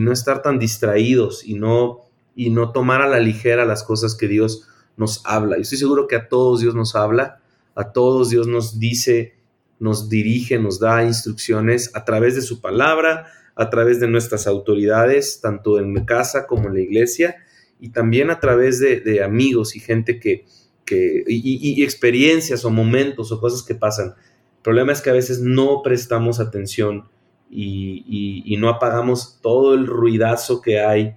no 0.00 0.12
estar 0.12 0.42
tan 0.42 0.58
distraídos 0.58 1.42
y 1.46 1.54
no, 1.54 2.00
y 2.36 2.50
no 2.50 2.70
tomar 2.70 3.00
a 3.00 3.08
la 3.08 3.18
ligera 3.18 3.64
las 3.64 3.82
cosas 3.82 4.14
que 4.14 4.28
Dios 4.28 4.68
nos 4.98 5.22
habla. 5.24 5.56
Y 5.56 5.62
estoy 5.62 5.78
seguro 5.78 6.06
que 6.06 6.16
a 6.16 6.28
todos 6.28 6.60
Dios 6.60 6.74
nos 6.74 6.96
habla, 6.96 7.40
a 7.74 7.92
todos 7.92 8.28
Dios 8.28 8.46
nos 8.46 8.78
dice, 8.78 9.38
nos 9.78 10.10
dirige, 10.10 10.58
nos 10.58 10.78
da 10.78 11.02
instrucciones 11.02 11.90
a 11.94 12.04
través 12.04 12.34
de 12.34 12.42
su 12.42 12.60
palabra, 12.60 13.26
a 13.54 13.70
través 13.70 13.98
de 13.98 14.08
nuestras 14.08 14.46
autoridades, 14.46 15.40
tanto 15.40 15.78
en 15.78 16.04
casa 16.04 16.46
como 16.46 16.68
en 16.68 16.74
la 16.74 16.80
iglesia, 16.80 17.36
y 17.80 17.88
también 17.88 18.30
a 18.30 18.38
través 18.38 18.80
de, 18.80 19.24
amigos 19.24 19.76
y 19.76 19.80
gente 19.80 20.20
que, 20.20 20.44
que 20.84 21.24
y, 21.26 21.82
experiencias 21.82 22.66
o 22.66 22.70
momentos 22.70 23.32
o 23.32 23.40
cosas 23.40 23.62
que 23.62 23.74
pasan. 23.74 24.14
El 24.64 24.72
problema 24.72 24.92
es 24.92 25.02
que 25.02 25.10
a 25.10 25.12
veces 25.12 25.40
no 25.40 25.82
prestamos 25.82 26.40
atención 26.40 27.06
y, 27.50 28.56
no 28.58 28.70
apagamos 28.70 29.38
todo 29.42 29.74
el 29.74 29.86
ruidazo 29.86 30.62
que 30.62 30.80
hay 30.80 31.16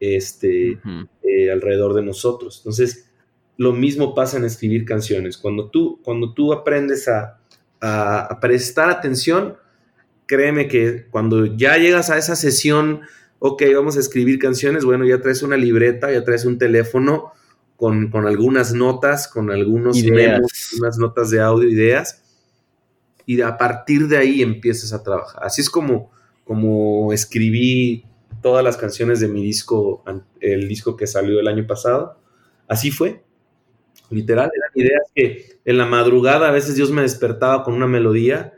este, 0.00 0.80
eh, 1.22 1.52
alrededor 1.52 1.92
de 1.92 2.02
nosotros. 2.02 2.56
Entonces, 2.56 3.10
lo 3.58 3.74
mismo 3.74 4.14
pasa 4.14 4.38
en 4.38 4.46
escribir 4.46 4.86
canciones. 4.86 5.36
Cuando 5.36 5.68
tú, 5.68 6.00
cuando 6.02 6.32
tú 6.32 6.54
aprendes 6.54 7.06
a, 7.06 7.38
a, 7.82 8.38
prestar 8.40 8.88
atención, 8.88 9.56
créeme 10.24 10.66
que 10.66 11.06
cuando 11.10 11.44
ya 11.44 11.76
llegas 11.76 12.08
a 12.08 12.16
esa 12.16 12.34
sesión, 12.34 13.02
ok, 13.40 13.62
vamos 13.74 13.98
a 13.98 14.00
escribir 14.00 14.38
canciones, 14.38 14.86
bueno, 14.86 15.04
ya 15.04 15.20
traes 15.20 15.42
una 15.42 15.58
libreta, 15.58 16.10
ya 16.10 16.24
traes 16.24 16.46
un 16.46 16.56
teléfono 16.56 17.34
con, 17.76 18.10
algunas 18.26 18.72
notas, 18.72 19.28
con 19.28 19.50
algunos 19.50 20.02
memos, 20.02 20.50
unas 20.80 20.96
notas 20.96 21.28
de 21.28 21.42
audio, 21.42 21.68
ideas, 21.68 22.22
y 23.26 23.40
a 23.42 23.58
partir 23.58 24.06
de 24.06 24.16
ahí 24.16 24.40
empiezas 24.40 24.92
a 24.92 25.02
trabajar. 25.02 25.44
Así 25.44 25.60
es 25.60 25.68
como, 25.68 26.10
como 26.44 27.12
escribí 27.12 28.04
todas 28.40 28.62
las 28.64 28.76
canciones 28.76 29.18
de 29.18 29.26
mi 29.26 29.42
disco, 29.42 30.04
el 30.40 30.68
disco 30.68 30.96
que 30.96 31.08
salió 31.08 31.40
el 31.40 31.48
año 31.48 31.66
pasado. 31.66 32.16
Así 32.68 32.92
fue. 32.92 33.22
Literal, 34.10 34.48
eran 34.54 34.86
ideas 34.86 35.02
que 35.14 35.58
en 35.64 35.78
la 35.78 35.86
madrugada 35.86 36.48
a 36.48 36.52
veces 36.52 36.76
Dios 36.76 36.92
me 36.92 37.02
despertaba 37.02 37.64
con 37.64 37.74
una 37.74 37.88
melodía 37.88 38.52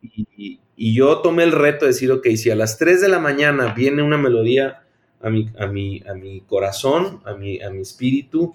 y, 0.00 0.60
yo 0.76 1.18
tomé 1.18 1.44
el 1.44 1.52
reto 1.52 1.84
de 1.84 1.92
decir, 1.92 2.10
ok, 2.10 2.26
si 2.36 2.50
a 2.50 2.56
las 2.56 2.78
3 2.78 3.00
de 3.00 3.08
la 3.08 3.18
mañana 3.18 3.72
viene 3.74 4.02
una 4.02 4.18
melodía 4.18 4.82
a 5.20 5.30
mi, 5.30 5.50
a 5.58 5.66
mi, 5.66 6.02
a 6.06 6.14
mi 6.14 6.40
corazón, 6.42 7.20
a 7.24 7.34
mi, 7.34 7.60
a 7.60 7.70
mi 7.70 7.80
espíritu, 7.80 8.54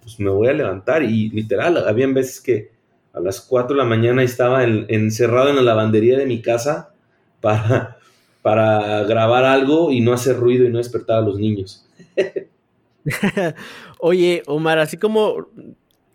pues 0.00 0.18
me 0.18 0.30
voy 0.30 0.48
a 0.48 0.52
levantar. 0.52 1.02
Y 1.02 1.28
literal, 1.30 1.76
habían 1.88 2.14
veces 2.14 2.40
que 2.40 2.75
a 3.16 3.20
las 3.20 3.40
4 3.40 3.74
de 3.74 3.82
la 3.82 3.88
mañana 3.88 4.22
estaba 4.22 4.62
encerrado 4.62 5.48
en 5.48 5.56
la 5.56 5.62
lavandería 5.62 6.18
de 6.18 6.26
mi 6.26 6.42
casa 6.42 6.92
para, 7.40 7.96
para 8.42 9.04
grabar 9.04 9.44
algo 9.44 9.90
y 9.90 10.02
no 10.02 10.12
hacer 10.12 10.36
ruido 10.36 10.66
y 10.66 10.68
no 10.68 10.78
despertar 10.78 11.18
a 11.18 11.22
los 11.22 11.38
niños. 11.38 11.88
Oye, 13.98 14.42
Omar, 14.46 14.78
así 14.78 14.98
como 14.98 15.48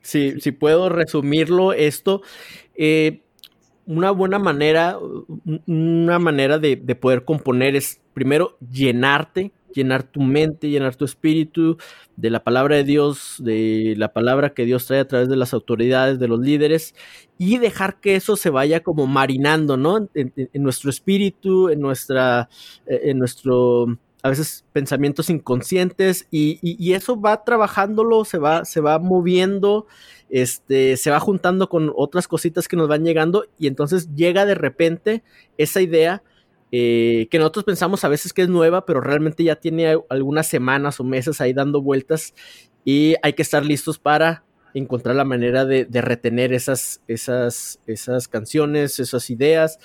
si, 0.02 0.39
si 0.39 0.52
puedo 0.52 0.89
resumirlo 0.89 1.74
esto, 1.74 2.22
eh, 2.76 3.22
una 3.88 4.12
buena 4.12 4.38
manera, 4.38 4.97
una 5.66 6.20
manera 6.20 6.60
de, 6.60 6.78
poder 6.95 7.26
componer 7.26 7.76
es 7.76 7.99
primero 8.14 8.58
llenarte, 8.72 9.52
llenar 9.74 10.03
tu 10.03 10.22
mente, 10.22 10.69
llenar 10.69 10.95
tu 10.95 11.05
espíritu 11.05 11.78
de 12.15 12.30
la 12.30 12.43
palabra 12.43 12.76
de 12.76 12.84
Dios, 12.84 13.36
de 13.39 13.95
la 13.97 14.13
palabra 14.13 14.53
que 14.53 14.65
Dios 14.65 14.86
trae 14.86 14.99
a 14.99 15.07
través 15.07 15.30
de 15.30 15.36
las 15.36 15.53
autoridades, 15.53 16.19
de 16.19 16.28
los 16.28 16.39
líderes, 16.39 16.95
y 17.38 17.57
dejar 17.57 17.99
que 17.99 18.15
eso 18.15 18.36
se 18.36 18.49
vaya 18.49 18.84
como 18.84 19.07
marinando, 19.07 19.78
¿no? 19.78 20.09
En, 20.13 20.34
nuestro 20.53 20.89
espíritu, 20.89 21.69
en 21.69 21.80
nuestra, 21.80 22.49
eh, 22.86 23.01
en 23.05 23.19
nuestro 23.19 23.97
a 24.24 24.30
veces 24.30 24.65
pensamientos 24.72 25.30
inconscientes 25.30 26.28
y, 26.32 26.93
eso 26.93 27.19
va 27.19 27.43
trabajándolo, 27.43 28.26
se 28.26 28.38
va, 28.38 28.65
se 28.65 28.82
va 28.82 28.99
moviendo, 28.99 29.88
este, 30.30 30.97
se 30.97 31.09
va 31.09 31.19
juntando 31.19 31.69
con 31.69 31.91
otras 31.95 32.28
cositas 32.28 32.67
que 32.67 32.78
nos 32.78 32.88
van 32.88 33.03
llegando 33.03 33.45
y 33.57 33.67
entonces 33.67 34.13
llega 34.15 34.45
de 34.45 34.55
repente 34.55 35.24
esa 35.57 35.82
idea 35.82 36.22
eh, 36.72 37.28
que 37.30 37.38
nosotros 37.38 37.65
pensamos 37.65 38.03
a 38.03 38.09
veces 38.09 38.34
que 38.34 38.43
es 38.43 38.49
nueva, 38.49 38.86
pero 38.86 39.01
realmente 39.01 39.43
ya 39.43 39.55
tiene 39.55 39.97
algunas 40.09 40.47
semanas 40.47 40.99
o 40.99 41.03
meses 41.03 41.41
ahí 41.41 41.53
dando 41.53 41.82
vueltas 41.82 42.34
y 42.86 43.15
hay 43.24 43.34
que 43.34 43.41
estar 43.41 43.65
listos 43.65 43.99
para 43.99 44.43
encontrar 44.74 45.15
la 45.15 45.26
manera 45.26 45.65
de, 45.65 45.86
de 45.86 46.01
retener 46.01 46.53
esas, 46.53 47.01
esas, 47.07 47.80
esas 47.88 48.28
canciones, 48.28 48.99
esas 48.99 49.30
ideas 49.30 49.80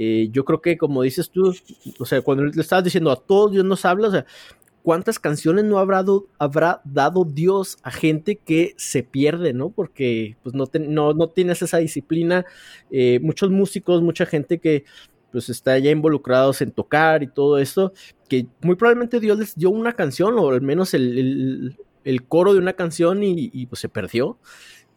eh, 0.00 0.28
yo 0.30 0.44
creo 0.44 0.60
que, 0.60 0.78
como 0.78 1.02
dices 1.02 1.28
tú, 1.28 1.52
o 1.98 2.04
sea, 2.06 2.22
cuando 2.22 2.44
le 2.44 2.60
estabas 2.60 2.84
diciendo 2.84 3.10
a 3.10 3.16
todos 3.16 3.50
Dios 3.50 3.64
nos 3.64 3.84
habla, 3.84 4.06
o 4.06 4.10
sea, 4.12 4.26
¿cuántas 4.84 5.18
canciones 5.18 5.64
no 5.64 5.78
habrá, 5.80 6.04
habrá 6.38 6.80
dado 6.84 7.24
Dios 7.24 7.78
a 7.82 7.90
gente 7.90 8.36
que 8.36 8.74
se 8.76 9.02
pierde, 9.02 9.52
¿no? 9.52 9.70
Porque 9.70 10.36
pues 10.44 10.54
no, 10.54 10.66
no, 11.14 11.28
tienes 11.30 11.62
esa 11.62 11.78
disciplina. 11.78 12.46
Eh, 12.92 13.18
muchos 13.22 13.50
músicos, 13.50 14.00
mucha 14.00 14.24
gente 14.24 14.58
que 14.60 14.84
pues 15.32 15.48
está 15.48 15.78
ya 15.78 15.90
involucrados 15.90 16.62
en 16.62 16.70
tocar 16.72 17.22
y 17.22 17.28
todo 17.28 17.58
esto, 17.58 17.92
que 18.28 18.46
muy 18.62 18.76
probablemente 18.76 19.20
Dios 19.20 19.38
les 19.38 19.54
dio 19.54 19.70
una 19.70 19.92
canción 19.92 20.38
o 20.38 20.50
al 20.50 20.62
menos 20.62 20.94
el, 20.94 21.76
coro 22.28 22.54
de 22.54 22.58
una 22.58 22.72
canción 22.72 23.22
y, 23.22 23.50
y, 23.52 23.66
pues 23.66 23.80
se 23.80 23.88
perdió. 23.88 24.38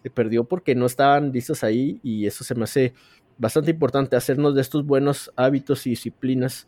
Se 0.04 0.10
perdió 0.10 0.46
porque 0.46 0.74
no 0.74 0.86
estaban 0.86 1.32
listos 1.32 1.64
ahí 1.64 2.00
y 2.04 2.26
eso 2.26 2.44
se 2.44 2.56
me 2.56 2.64
hace 2.64 2.94
bastante 3.38 3.72
importante 3.72 4.16
hacernos 4.16 4.56
de 4.56 4.62
estos 4.62 4.86
buenos 4.86 5.32
hábitos 5.36 5.86
y 5.88 5.92
disciplinas. 5.92 6.68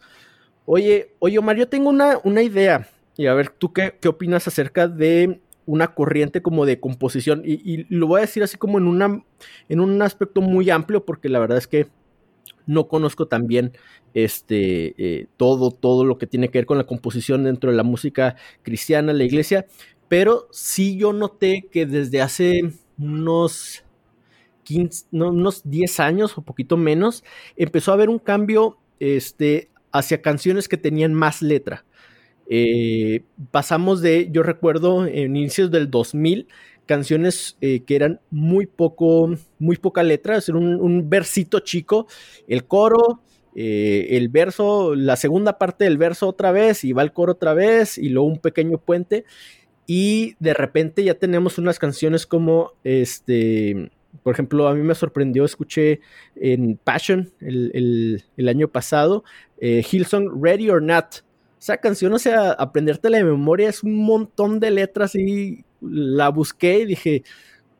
Oye, 0.65 1.13
oye 1.19 1.37
Omar, 1.37 1.55
yo 1.55 1.67
tengo 1.67 1.89
una, 1.89 2.19
una 2.23 2.41
idea. 2.41 2.87
Y 3.15 3.27
a 3.27 3.33
ver, 3.33 3.49
¿tú 3.49 3.73
qué, 3.73 3.97
qué, 4.01 4.07
opinas 4.07 4.47
acerca 4.47 4.87
de 4.87 5.39
una 5.65 5.93
corriente 5.93 6.41
como 6.41 6.65
de 6.65 6.79
composición? 6.79 7.43
Y, 7.45 7.85
lo 7.95 8.07
voy 8.07 8.19
a 8.19 8.21
decir 8.21 8.43
así 8.43 8.57
como 8.57 8.79
en, 8.79 8.87
una, 8.87 9.23
en 9.69 9.79
un 9.79 10.01
aspecto 10.01 10.41
muy 10.41 10.69
amplio, 10.69 11.05
porque 11.05 11.29
la 11.29 11.39
verdad 11.39 11.57
es 11.57 11.67
que 11.67 11.87
no 12.65 12.87
conozco 12.87 13.27
también 13.27 13.73
este, 14.13 14.93
eh, 14.97 15.27
todo, 15.37 15.71
todo 15.71 16.05
lo 16.05 16.17
que 16.17 16.27
tiene 16.27 16.49
que 16.49 16.59
ver 16.59 16.65
con 16.65 16.77
la 16.77 16.85
composición 16.85 17.43
dentro 17.43 17.71
de 17.71 17.77
la 17.77 17.83
música 17.83 18.35
cristiana, 18.61 19.13
la 19.13 19.23
iglesia, 19.23 19.65
pero 20.07 20.47
sí 20.51 20.97
yo 20.97 21.13
noté 21.13 21.67
que 21.71 21.85
desde 21.85 22.21
hace 22.21 22.61
unos 22.97 23.83
unos 25.11 25.61
10 25.69 25.99
años 25.99 26.37
o 26.37 26.41
poquito 26.41 26.77
menos, 26.77 27.23
empezó 27.55 27.91
a 27.91 27.95
haber 27.95 28.09
un 28.09 28.19
cambio 28.19 28.77
este, 28.99 29.69
hacia 29.91 30.21
canciones 30.21 30.67
que 30.67 30.77
tenían 30.77 31.13
más 31.13 31.41
letra. 31.41 31.85
Eh, 32.49 33.23
pasamos 33.51 34.01
de, 34.01 34.29
yo 34.31 34.43
recuerdo, 34.43 35.05
en 35.05 35.35
inicios 35.35 35.71
del 35.71 35.89
2000, 35.89 36.47
canciones 36.85 37.57
eh, 37.61 37.81
que 37.81 37.95
eran 37.95 38.19
muy 38.29 38.65
poco, 38.65 39.33
muy 39.59 39.77
poca 39.77 40.03
letra, 40.03 40.37
es 40.37 40.49
un, 40.49 41.09
versito 41.09 41.59
chico, 41.59 42.07
el 42.47 42.65
coro, 42.65 43.21
eh, 43.55 44.07
el 44.11 44.29
verso, 44.29 44.95
la 44.95 45.15
segunda 45.15 45.57
parte 45.57 45.85
del 45.85 45.97
verso 45.97 46.27
otra 46.27 46.51
vez, 46.51 46.83
y 46.83 46.93
va 46.93 47.03
el 47.03 47.13
coro 47.13 47.33
otra 47.33 47.53
vez, 47.53 47.97
y 47.97 48.09
luego 48.09 48.27
un 48.27 48.39
pequeño 48.39 48.77
puente, 48.77 49.25
y 49.85 50.35
de 50.39 50.53
repente 50.53 51.03
ya 51.03 51.15
tenemos 51.15 51.57
unas 51.57 51.79
canciones 51.79 52.25
como 52.25 52.71
este 52.83 53.91
por 54.21 54.33
ejemplo, 54.33 54.67
a 54.67 54.75
mí 54.75 54.81
me 54.83 54.93
sorprendió, 54.93 55.43
escuché 55.43 56.01
en 56.35 56.77
Passion 56.77 57.31
el, 57.39 58.23
año 58.47 58.67
pasado, 58.67 59.23
eh, 59.59 59.83
Hillsong 59.89 60.41
Ready 60.41 60.69
or 60.69 60.83
Not. 60.83 61.23
Esa 61.59 61.77
canción, 61.77 62.13
o 62.13 62.19
sea, 62.19 62.51
aprendértela 62.51 63.17
de 63.17 63.23
memoria 63.23 63.69
es 63.69 63.83
un 63.83 63.95
montón 63.95 64.59
de 64.59 64.69
letras 64.69 65.15
y 65.15 65.63
la 65.83 66.29
busqué 66.29 66.79
y 66.79 66.85
dije, 66.85 67.23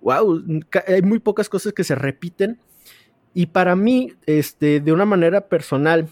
wow, 0.02 0.44
hay 0.88 1.02
muy 1.02 1.20
pocas 1.20 1.50
cosas 1.50 1.74
que 1.74 1.84
se 1.84 1.96
repiten. 1.96 2.60
Y 3.34 3.48
para 3.48 3.76
mí, 3.76 4.14
este, 4.26 4.80
de 4.80 4.92
una 4.92 5.06
manera 5.06 5.48
personal, 5.48 6.08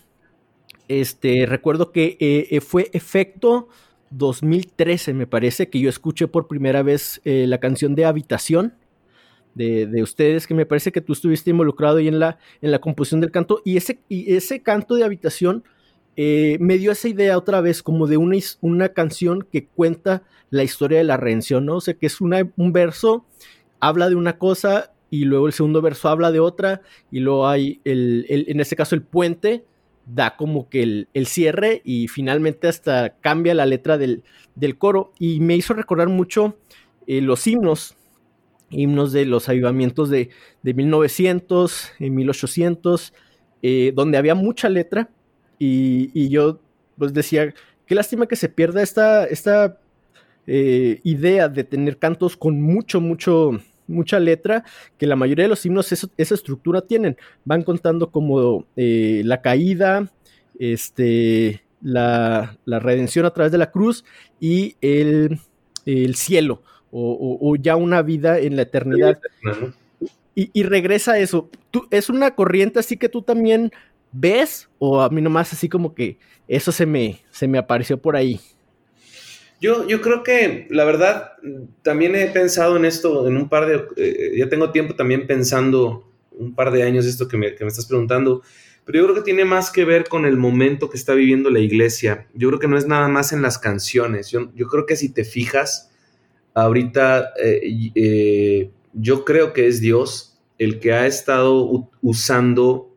este, 0.87 1.45
recuerdo 1.45 1.91
que 1.91 2.17
eh, 2.19 2.47
eh, 2.49 2.61
fue 2.61 2.89
efecto 2.93 3.69
2013, 4.09 5.13
me 5.13 5.27
parece, 5.27 5.69
que 5.69 5.79
yo 5.79 5.89
escuché 5.89 6.27
por 6.27 6.47
primera 6.47 6.83
vez 6.83 7.21
la 7.23 7.59
canción 7.59 7.95
de 7.95 8.05
Habitación 8.05 8.73
de, 9.53 10.03
ustedes, 10.03 10.47
que 10.47 10.53
me 10.53 10.65
parece 10.65 10.91
que 10.91 11.01
tú 11.01 11.13
estuviste 11.13 11.49
involucrado 11.49 11.97
ahí 11.97 12.07
en 12.07 12.19
la, 12.19 12.39
en 12.61 12.71
la 12.71 12.79
composición 12.79 13.21
del 13.21 13.31
canto, 13.31 13.61
y 13.65 13.77
ese, 13.77 13.99
y 14.07 14.33
ese 14.33 14.61
canto 14.61 14.95
de 14.95 15.03
habitación 15.03 15.63
eh, 16.16 16.57
me 16.59 16.78
dio 16.78 16.91
esa 16.91 17.07
idea 17.07 17.38
otra 17.38 17.62
vez 17.62 17.84
como 17.84 18.07
de 18.07 18.18
una, 18.18 18.38
una 18.62 18.89
canción 18.89 19.47
que 19.51 19.66
cuenta 19.66 20.24
la 20.49 20.64
historia 20.64 20.97
de 20.97 21.03
la 21.03 21.18
redención, 21.18 21.66
¿no? 21.66 21.78
O 21.78 21.82
sea, 21.82 21.93
que 21.93 22.07
es 22.07 22.20
un 22.22 22.74
verso, 22.74 23.26
habla 23.80 24.09
de 24.09 24.16
una 24.16 24.38
cosa 24.38 24.91
y 25.09 25.26
luego 25.26 25.47
el 25.47 25.53
segundo 25.53 25.82
verso 25.82 26.09
habla 26.09 26.32
de 26.32 26.39
otra 26.39 26.82
y 27.12 27.20
luego 27.20 27.47
hay, 27.47 27.82
el, 27.86 28.26
en 28.28 28.59
este 28.59 28.76
caso, 28.76 28.95
el 28.95 29.01
puente 29.01 29.66
da 30.05 30.36
como 30.36 30.68
que 30.70 30.84
el, 31.14 31.28
cierre 31.28 31.82
y 31.86 32.07
finalmente 32.07 32.68
hasta 32.68 33.18
cambia 33.22 33.53
la 33.53 33.66
letra 33.66 33.97
del, 33.97 34.24
del 34.55 34.78
coro 34.78 35.14
y 35.20 35.39
me 35.39 35.55
hizo 35.55 35.74
recordar 35.74 36.09
mucho 36.09 36.57
eh, 37.07 37.22
los 37.22 37.47
himnos 37.47 37.95
himnos 38.72 39.12
de 39.12 39.26
los 39.26 39.49
avivamientos 39.49 40.09
de, 40.09 40.30
de 40.64 40.74
1900, 40.74 41.91
en 41.99 42.16
1800, 42.16 43.14
eh, 43.62 43.91
donde 43.93 44.18
había 44.18 44.34
mucha 44.34 44.70
letra 44.70 45.09
y, 45.64 46.30
yo 46.30 46.59
pues 46.97 47.14
decía, 47.14 47.53
qué 47.86 47.93
lástima 47.93 48.26
que 48.26 48.36
se 48.36 48.49
pierda 48.49 48.82
esta, 48.82 49.26
esta 49.26 49.78
eh, 50.47 50.99
idea 51.03 51.49
de 51.49 51.64
tener 51.64 51.97
cantos 51.97 52.36
con 52.36 52.59
mucho, 52.59 52.99
mucho, 52.99 53.51
mucha 53.88 54.20
letra, 54.20 54.64
que 54.97 55.05
la 55.05 55.16
mayoría 55.16 55.43
de 55.45 55.49
los 55.49 55.64
himnos 55.64 55.91
esa 55.91 56.09
estructura 56.18 56.82
tienen. 56.82 57.16
Van 57.45 57.62
contando 57.62 58.09
como 58.09 58.66
eh, 58.76 59.22
la 59.24 59.41
caída, 59.41 60.12
este, 60.57 61.62
la, 61.84 62.57
redención 62.66 63.28
a 63.28 63.32
través 63.32 63.51
de 63.51 63.59
la 63.59 63.70
cruz 63.70 64.03
y 64.39 64.76
el, 64.82 65.39
cielo, 66.16 66.64
o, 66.91 67.55
ya 67.55 67.76
una 67.76 68.01
vida 68.01 68.39
en 68.39 68.55
la 68.55 68.64
eternidad. 68.64 69.20
Y, 70.34 70.64
regresa 70.64 71.14
a 71.14 71.20
eso. 71.20 71.49
¿Tú, 71.70 71.88
¿Es 71.91 72.09
una 72.09 72.34
corriente 72.36 72.80
así 72.80 72.97
que 72.97 73.09
tú 73.09 73.22
también 73.22 73.72
ves? 74.12 74.70
¿O 74.80 75.01
a 75.01 75.09
mí 75.09 75.22
nomás 75.22 75.53
así 75.53 75.70
como 75.70 75.93
que 75.93 76.18
eso 76.47 76.72
se 76.72 76.86
me, 76.86 77.22
se 77.32 77.47
me 77.47 77.57
apareció 77.57 78.01
por 78.01 78.16
ahí? 78.16 78.39
Yo, 79.59 79.88
yo 79.88 80.01
creo 80.01 80.24
que 80.24 80.68
la 80.72 80.86
verdad 80.86 81.34
también 81.84 82.16
he 82.16 82.28
pensado 82.28 82.78
en 82.78 82.86
esto 82.86 83.28
en 83.28 83.38
un 83.38 83.47
par 83.47 83.68
de, 83.68 83.86
eh, 83.95 84.34
ya 84.38 84.49
tengo 84.49 84.72
tiempo 84.72 84.95
también 84.95 85.28
pensando 85.28 86.12
un 86.32 86.55
par 86.55 86.72
de 86.72 86.82
años 86.82 87.05
esto 87.05 87.28
que 87.28 87.38
me, 87.38 87.53
que 87.53 87.64
me 87.64 87.68
estás 87.68 87.86
preguntando, 87.86 88.41
pero 88.86 88.99
yo 88.99 89.03
creo 89.05 89.16
que 89.16 89.22
tiene 89.22 89.45
más 89.45 89.70
que 89.70 89.86
ver 89.86 90.07
con 90.09 90.26
el 90.26 90.38
momento 90.38 90.89
que 90.89 90.97
está 90.97 91.14
viviendo 91.14 91.51
la 91.51 91.59
iglesia. 91.59 92.28
Yo 92.34 92.47
creo 92.49 92.59
que 92.59 92.68
no 92.68 92.78
es 92.78 92.88
nada 92.88 93.07
más 93.07 93.32
en 93.32 93.43
las 93.43 93.59
canciones. 93.59 94.32
Yo, 94.32 94.51
yo 94.55 94.68
creo 94.68 94.88
que 94.88 94.95
si 94.95 95.09
te 95.09 95.24
fijas, 95.24 95.91
ahorita 96.55 97.34
eh, 97.41 97.91
eh, 97.93 98.72
yo 98.93 99.24
creo 99.24 99.53
que 99.53 99.68
es 99.68 99.80
Dios 99.80 100.39
el 100.57 100.80
que 100.80 100.93
ha 100.93 101.05
estado 101.05 101.89
usando 102.01 102.90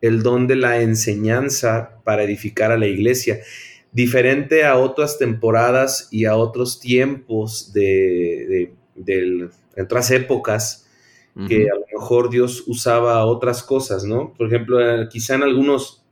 el 0.00 0.22
don 0.22 0.46
de 0.46 0.56
la 0.56 0.80
enseñanza 0.80 2.00
para 2.04 2.22
edificar 2.22 2.72
a 2.72 2.78
la 2.78 2.86
iglesia 2.86 3.40
diferente 3.92 4.64
a 4.64 4.76
otras 4.76 5.18
temporadas 5.18 6.08
y 6.10 6.24
a 6.24 6.36
otros 6.36 6.80
tiempos 6.80 7.72
de, 7.72 8.72
otras 9.76 10.10
épocas 10.10 10.86
que 11.48 11.68
a 11.70 11.74
lo 11.74 11.86
mejor 11.98 12.28
Dios 12.28 12.64
usaba 12.66 13.24
otras 13.24 13.62
cosas, 13.62 14.04
¿no? 14.04 14.34
Por 14.36 14.48
ejemplo, 14.48 14.78
eh, 14.80 15.08
quizá 15.08 15.36
en 15.36 15.42
algunos, 15.42 16.04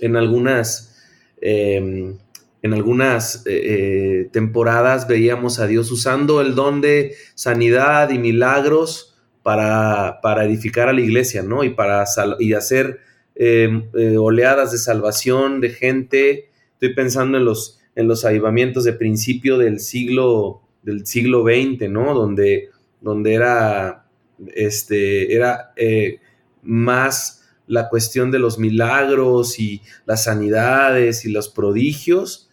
en 0.00 0.16
algunas, 0.16 0.98
em, 1.40 2.18
en 2.60 2.74
algunas 2.74 3.46
eh, 3.46 3.60
eh, 3.62 4.28
temporadas 4.32 5.08
veíamos 5.08 5.60
a 5.60 5.66
Dios 5.66 5.90
usando 5.90 6.42
el 6.42 6.54
don 6.54 6.82
de 6.82 7.14
sanidad 7.34 8.10
y 8.10 8.18
milagros 8.18 9.16
para, 9.42 10.20
para 10.20 10.44
edificar 10.44 10.88
a 10.90 10.92
la 10.92 11.00
iglesia, 11.00 11.42
¿no? 11.42 11.64
Y 11.64 11.70
para 11.70 12.04
y 12.38 12.52
hacer 12.52 13.00
em, 13.42 13.88
oleadas 14.18 14.72
de 14.72 14.78
salvación 14.78 15.60
de 15.60 15.70
gente 15.70 16.50
Estoy 16.80 16.94
pensando 16.94 17.36
en 17.36 17.44
los, 17.44 17.78
en 17.94 18.08
los 18.08 18.24
avivamientos 18.24 18.84
de 18.84 18.94
principio 18.94 19.58
del 19.58 19.80
siglo, 19.80 20.62
del 20.82 21.04
siglo 21.04 21.44
XX, 21.44 21.90
¿no? 21.90 22.14
Donde, 22.14 22.70
donde 23.02 23.34
era, 23.34 24.06
este, 24.54 25.34
era 25.34 25.74
eh, 25.76 26.20
más 26.62 27.44
la 27.66 27.90
cuestión 27.90 28.30
de 28.30 28.38
los 28.38 28.58
milagros 28.58 29.60
y 29.60 29.82
las 30.06 30.24
sanidades 30.24 31.26
y 31.26 31.30
los 31.30 31.50
prodigios. 31.50 32.48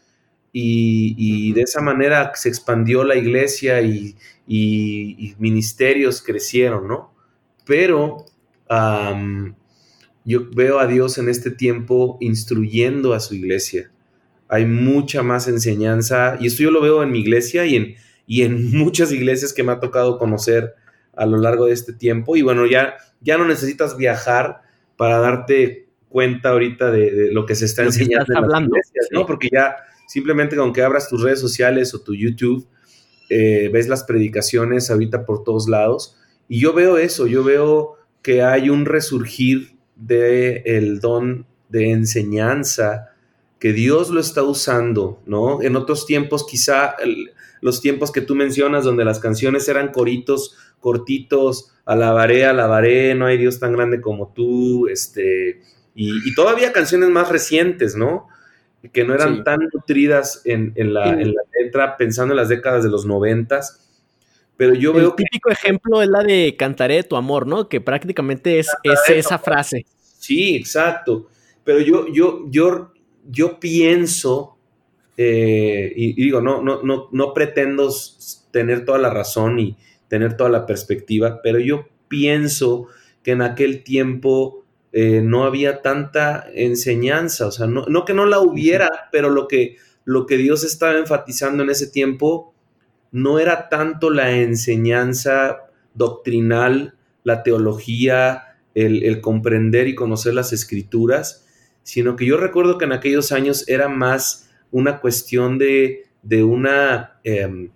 Y, 0.51 1.53
de 1.53 1.61
esa 1.61 1.79
manera 1.79 2.33
se 2.35 2.49
expandió 2.49 3.05
la 3.05 3.15
iglesia 3.15 3.81
y, 3.81 4.17
ministerios 5.39 6.21
crecieron, 6.21 6.89
¿no? 6.89 7.13
Pero 7.65 8.25
yo 10.28 10.49
veo 10.51 10.80
a 10.80 10.88
Dios 10.88 11.17
en 11.17 11.30
este 11.30 11.49
tiempo 11.49 12.17
instruyendo 12.21 13.13
a 13.13 13.19
su 13.19 13.34
iglesia 13.34 13.89
hay 14.49 14.65
mucha 14.65 15.23
más 15.23 15.47
enseñanza, 15.47 16.38
y 16.39 16.47
esto 16.47 16.63
yo 16.63 16.71
lo 16.71 16.82
veo 16.82 17.03
en 17.03 17.11
mi 17.11 17.19
iglesia 17.19 17.65
y 17.65 17.75
en, 17.75 17.95
y 18.25 18.43
en 18.43 18.71
muchas 18.78 19.11
iglesias 19.11 19.53
que 19.53 19.63
me 19.63 19.71
ha 19.71 19.80
tocado 19.80 20.17
conocer 20.17 20.73
a 21.15 21.25
lo 21.25 21.38
largo 21.38 21.65
de 21.65 21.73
este 21.73 21.93
tiempo. 21.93 22.36
Y 22.36 22.41
bueno, 22.41 22.65
ya, 22.65 22.95
ya 23.21 23.38
no 23.38 23.45
necesitas 23.45 23.97
viajar 23.97 24.61
para 24.95 25.19
darte 25.19 25.88
cuenta 26.09 26.49
ahorita 26.49 26.91
de, 26.91 27.32
lo 27.32 27.45
que 27.45 27.55
se 27.55 27.65
está 27.65 27.84
enseñando 27.84 28.34
en 28.36 28.49
las 28.49 28.61
iglesias, 28.61 29.07
¿no? 29.11 29.25
Porque 29.25 29.49
ya 29.51 29.75
simplemente 30.07 30.55
con 30.55 30.71
que 30.71 30.82
abras 30.82 31.09
tus 31.09 31.21
redes 31.21 31.39
sociales 31.39 31.93
o 31.93 32.01
tu 32.01 32.15
YouTube, 32.15 32.65
eh, 33.30 33.69
ves 33.73 33.89
las 33.89 34.03
predicaciones 34.05 34.89
ahorita 34.89 35.25
por 35.25 35.43
todos 35.43 35.67
lados. 35.67 36.17
Y 36.47 36.61
yo 36.61 36.73
veo 36.73 36.97
eso, 36.97 37.28
yo 37.28 37.43
veo 37.43 37.95
que 38.21 38.41
hay 38.41 38.69
un 38.69 38.86
resurgir 38.86 39.76
del 39.98 40.62
el 40.66 41.00
don 41.00 41.45
de 41.70 41.91
enseñanza 41.91 43.14
que 43.60 43.74
Dios 43.74 44.10
lo 44.10 44.20
está 44.20 44.43
usando, 44.43 45.22
¿no? 45.26 45.62
En 45.62 45.76
otros 45.76 46.06
tiempos, 46.06 46.45
quizá 46.45 46.95
los 47.62 47.82
tiempos 47.82 48.12
que 48.12 48.22
tú 48.22 48.36
mencionas, 48.36 48.84
donde 48.84 49.04
las 49.04 49.20
canciones 49.20 49.68
eran 49.68 49.91
coritos 49.91 50.56
cortitos, 50.80 51.72
alabaré, 51.86 52.45
alabaré, 52.45 53.16
no 53.16 53.26
hay 53.26 53.38
Dios 53.38 53.60
tan 53.60 53.74
grande 53.74 54.00
como 54.00 54.32
tú, 54.34 54.88
este, 54.88 55.62
y, 55.95 56.34
todavía 56.36 56.72
canciones 56.72 57.10
más 57.10 57.30
recientes, 57.30 57.95
¿no? 57.95 58.28
Que 58.93 59.04
no 59.04 59.16
eran 59.16 59.43
tan 59.43 59.60
nutridas 59.74 60.43
en, 60.45 60.74
la, 60.93 61.16
letra, 61.60 61.98
pensando 61.98 62.34
en 62.34 62.38
las 62.38 62.50
décadas 62.50 62.84
de 62.84 62.89
los 62.91 63.06
noventas. 63.08 63.86
Pero 64.58 64.74
yo 64.74 64.91
veo. 64.91 65.10
El 65.10 65.16
típico 65.16 65.49
ejemplo 65.49 66.01
es 66.01 66.10
la 66.10 66.24
de 66.24 66.55
Cantaré 66.58 67.03
tu 67.03 67.16
amor, 67.16 67.47
¿no? 67.47 67.70
Que 67.70 67.80
prácticamente 67.80 68.60
es, 68.60 68.68
esa 69.08 69.38
frase. 69.38 69.86
Sí, 70.20 70.55
exacto. 70.55 71.28
Pero 71.64 71.80
yo, 71.80 72.08
yo, 72.12 72.45
yo 72.49 72.91
yo 73.30 73.60
pienso, 73.60 74.58
eh, 75.18 75.91
y, 75.95 76.14
digo, 76.14 76.41
no, 76.41 76.62
no, 76.62 76.82
no, 76.84 77.10
no 77.12 77.34
pretendo 77.34 77.93
tener 78.51 78.86
toda 78.86 78.97
la 78.97 79.10
razón 79.10 79.60
y 79.60 79.78
tener 80.08 80.38
toda 80.38 80.49
la 80.49 80.66
perspectiva, 80.66 81.41
pero 81.43 81.60
yo 81.60 81.88
pienso 82.08 82.88
que 83.24 83.32
en 83.32 83.41
aquel 83.41 83.84
tiempo 83.84 84.64
eh, 84.93 85.22
no 85.22 85.43
había 85.43 85.82
tanta 85.82 86.47
enseñanza, 86.53 87.47
o 87.47 87.51
sea, 87.51 87.68
no, 87.68 88.05
que 88.05 88.14
no 88.14 88.26
la 88.26 88.39
hubiera, 88.39 88.89
pero 89.12 89.30
lo 89.30 89.47
que, 89.47 89.76
lo 90.05 90.26
que 90.26 90.38
Dios 90.38 90.64
estaba 90.64 90.97
enfatizando 90.97 91.64
en 91.64 91.70
ese 91.70 91.88
tiempo 91.88 92.53
no 93.12 93.39
era 93.39 93.70
tanto 93.70 94.10
la 94.10 94.32
enseñanza 94.32 95.58
doctrinal, 95.93 96.95
la 97.24 97.43
teología, 97.43 98.58
el, 98.76 99.03
el 99.03 99.22
comprender 99.22 99.88
y 99.88 99.95
conocer 99.95 100.34
las 100.34 100.53
escrituras, 100.53 101.47
sino 101.84 102.16
que 102.16 102.26
yo 102.26 102.38
recuerdo 102.38 102.78
que 102.78 102.86
en 102.86 102.91
aquellos 102.91 103.32
años 103.32 103.68
era 103.68 103.88
más 103.88 104.49
una 104.72 104.99
cuestión 104.99 105.58
de, 105.58 106.05
de 106.22 106.43
una, 106.43 107.20
em, 107.24 107.70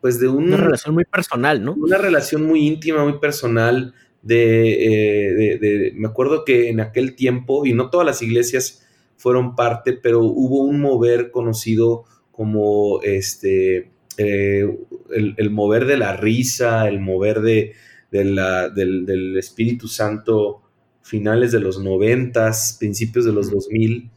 pues 0.00 0.20
de 0.20 0.28
una 0.28 0.56
relación 0.56 0.94
muy 0.94 1.04
personal, 1.04 1.64
¿no? 1.64 1.74
Una 1.74 1.98
relación 1.98 2.44
muy 2.44 2.66
íntima, 2.66 3.02
muy 3.02 3.18
personal. 3.18 3.94
Eh, 4.28 5.58
de, 5.60 5.92
me 5.96 6.08
acuerdo 6.08 6.44
que 6.44 6.68
en 6.68 6.80
aquel 6.80 7.14
tiempo, 7.14 7.66
y 7.66 7.72
no 7.72 7.90
todas 7.90 8.06
las 8.06 8.22
iglesias 8.22 8.86
fueron 9.16 9.56
parte, 9.56 9.92
pero 9.92 10.20
hubo 10.20 10.62
un 10.62 10.80
mover 10.80 11.30
conocido 11.30 12.04
como 12.30 13.00
este, 13.02 13.90
eh, 14.18 14.66
el, 15.10 15.50
mover 15.50 15.86
de 15.86 15.96
la 15.96 16.16
risa, 16.16 16.88
el 16.88 17.00
mover 17.00 17.40
de, 17.40 17.74
la, 18.10 18.68
del, 18.68 19.06
del 19.06 19.36
Espíritu 19.36 19.88
Santo 19.88 20.62
finales 21.06 21.52
de 21.52 21.60
los 21.60 21.78
noventas, 21.78 22.76
principios 22.80 23.24
de 23.24 23.32
los 23.32 23.48
2000, 23.50 24.10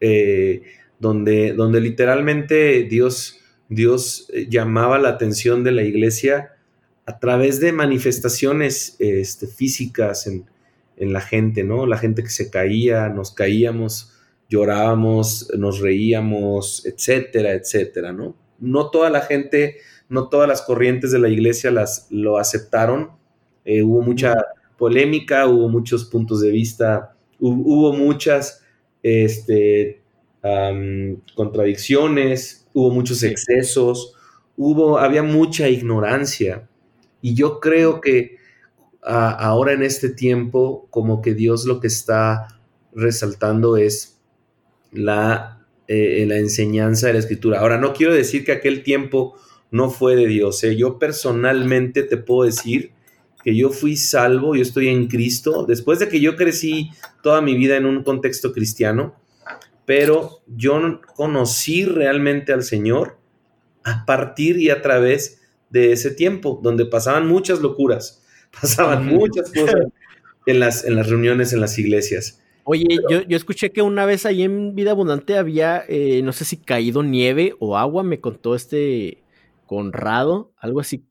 eh, 0.00 0.62
donde, 0.98 1.52
donde 1.52 1.80
literalmente 1.80 2.84
Dios, 2.84 3.38
Dios 3.68 4.32
llamaba 4.48 4.98
la 4.98 5.10
atención 5.10 5.62
de 5.62 5.72
la 5.72 5.82
iglesia 5.82 6.52
a 7.04 7.18
través 7.18 7.60
de 7.60 7.72
manifestaciones 7.72 8.96
este, 8.98 9.46
físicas 9.46 10.26
en, 10.26 10.46
la 10.98 11.20
gente, 11.20 11.62
¿no? 11.62 11.84
La 11.84 11.98
gente 11.98 12.22
que 12.22 12.30
se 12.30 12.48
caía, 12.48 13.10
nos 13.10 13.30
caíamos, 13.30 14.14
llorábamos, 14.48 15.52
nos 15.58 15.80
reíamos, 15.80 16.86
etcétera, 16.86 17.52
etcétera, 17.52 18.14
¿no? 18.14 18.34
No 18.58 18.90
toda 18.90 19.10
la 19.10 19.20
gente, 19.20 19.76
no 20.08 20.28
todas 20.28 20.48
las 20.48 20.62
corrientes 20.62 21.12
de 21.12 21.18
la 21.18 21.28
iglesia 21.28 21.70
las, 21.70 22.06
lo 22.10 22.38
aceptaron. 22.38 23.10
Eh, 23.64 23.82
hubo 23.82 24.02
mucha 24.02 24.34
polémica, 24.76 25.46
hubo 25.46 25.68
muchos 25.68 26.04
puntos 26.04 26.40
de 26.40 26.50
vista, 26.50 27.16
hubo 27.38 27.92
muchas 27.92 28.62
este, 29.02 30.02
contradicciones, 31.34 32.66
hubo 32.72 32.90
muchos 32.90 33.22
excesos, 33.22 34.14
hubo, 34.56 34.98
había 34.98 35.22
mucha 35.22 35.68
ignorancia. 35.68 36.68
Y 37.20 37.34
yo 37.34 37.60
creo 37.60 38.00
que 38.00 38.36
ahora 39.02 39.72
en 39.72 39.82
este 39.82 40.10
tiempo, 40.10 40.86
como 40.90 41.22
que 41.22 41.34
Dios 41.34 41.64
lo 41.64 41.80
que 41.80 41.86
está 41.86 42.48
resaltando 42.92 43.76
es 43.76 44.20
la, 44.90 45.55
eh, 45.88 46.24
la 46.26 46.36
enseñanza 46.36 47.06
de 47.06 47.14
la 47.14 47.18
escritura. 47.20 47.60
Ahora, 47.60 47.78
no 47.78 47.92
quiero 47.92 48.12
decir 48.12 48.44
que 48.44 48.52
aquel 48.52 48.82
tiempo 48.82 49.36
no 49.70 49.90
fue 49.90 50.16
de 50.16 50.26
Dios. 50.26 50.62
¿eh? 50.64 50.76
Yo 50.76 50.98
personalmente 50.98 52.02
te 52.02 52.16
puedo 52.16 52.44
decir 52.44 52.92
que 53.44 53.56
yo 53.56 53.70
fui 53.70 53.96
salvo, 53.96 54.56
yo 54.56 54.62
estoy 54.62 54.88
en 54.88 55.06
Cristo, 55.06 55.64
después 55.66 56.00
de 56.00 56.08
que 56.08 56.20
yo 56.20 56.34
crecí 56.34 56.90
toda 57.22 57.40
mi 57.40 57.56
vida 57.56 57.76
en 57.76 57.86
un 57.86 58.02
contexto 58.02 58.52
cristiano, 58.52 59.14
pero 59.84 60.40
yo 60.48 61.00
conocí 61.14 61.84
realmente 61.84 62.52
al 62.52 62.64
Señor 62.64 63.18
a 63.84 64.04
partir 64.04 64.58
y 64.58 64.70
a 64.70 64.82
través 64.82 65.42
de 65.70 65.92
ese 65.92 66.10
tiempo, 66.10 66.58
donde 66.60 66.86
pasaban 66.86 67.28
muchas 67.28 67.60
locuras, 67.60 68.24
pasaban 68.60 69.06
muchas 69.06 69.52
cosas 69.52 69.86
en 70.46 70.58
las, 70.58 70.84
en 70.84 70.96
las 70.96 71.08
reuniones, 71.08 71.52
en 71.52 71.60
las 71.60 71.78
iglesias. 71.78 72.42
Oye, 72.68 72.98
yo, 73.08 73.22
yo, 73.22 73.36
escuché 73.36 73.70
que 73.70 73.80
una 73.80 74.04
vez 74.06 74.26
ahí 74.26 74.42
en 74.42 74.74
Vida 74.74 74.90
Abundante 74.90 75.38
había, 75.38 75.84
eh, 75.88 76.20
no 76.22 76.32
sé 76.32 76.44
si 76.44 76.56
caído 76.56 77.04
nieve 77.04 77.54
o 77.60 77.76
agua, 77.78 78.02
me 78.02 78.20
contó 78.20 78.56
este 78.56 79.22
Conrado, 79.66 80.52
algo 80.58 80.80
así, 80.80 81.04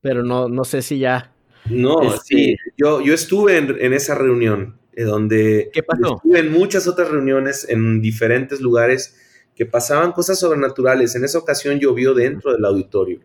pero 0.00 0.24
no, 0.24 0.48
no 0.48 0.64
sé 0.64 0.82
si 0.82 0.98
ya. 0.98 1.32
No, 1.66 2.02
este 2.02 2.18
sí, 2.24 2.56
yo, 2.76 3.00
yo 3.00 3.14
estuve 3.14 3.56
en, 3.58 3.92
esa 3.92 4.16
reunión, 4.16 4.80
eh, 4.94 5.04
donde 5.04 5.70
¿Qué 5.72 5.84
pasó? 5.84 6.16
estuve 6.16 6.40
en 6.40 6.50
muchas 6.50 6.88
otras 6.88 7.08
reuniones 7.08 7.68
en 7.68 8.02
diferentes 8.02 8.60
lugares 8.60 9.46
que 9.54 9.66
pasaban 9.66 10.10
cosas 10.10 10.40
sobrenaturales. 10.40 11.14
En 11.14 11.24
esa 11.24 11.38
ocasión 11.38 11.78
llovió 11.78 12.14
dentro 12.14 12.52
del 12.52 12.64
auditorio. 12.64 13.20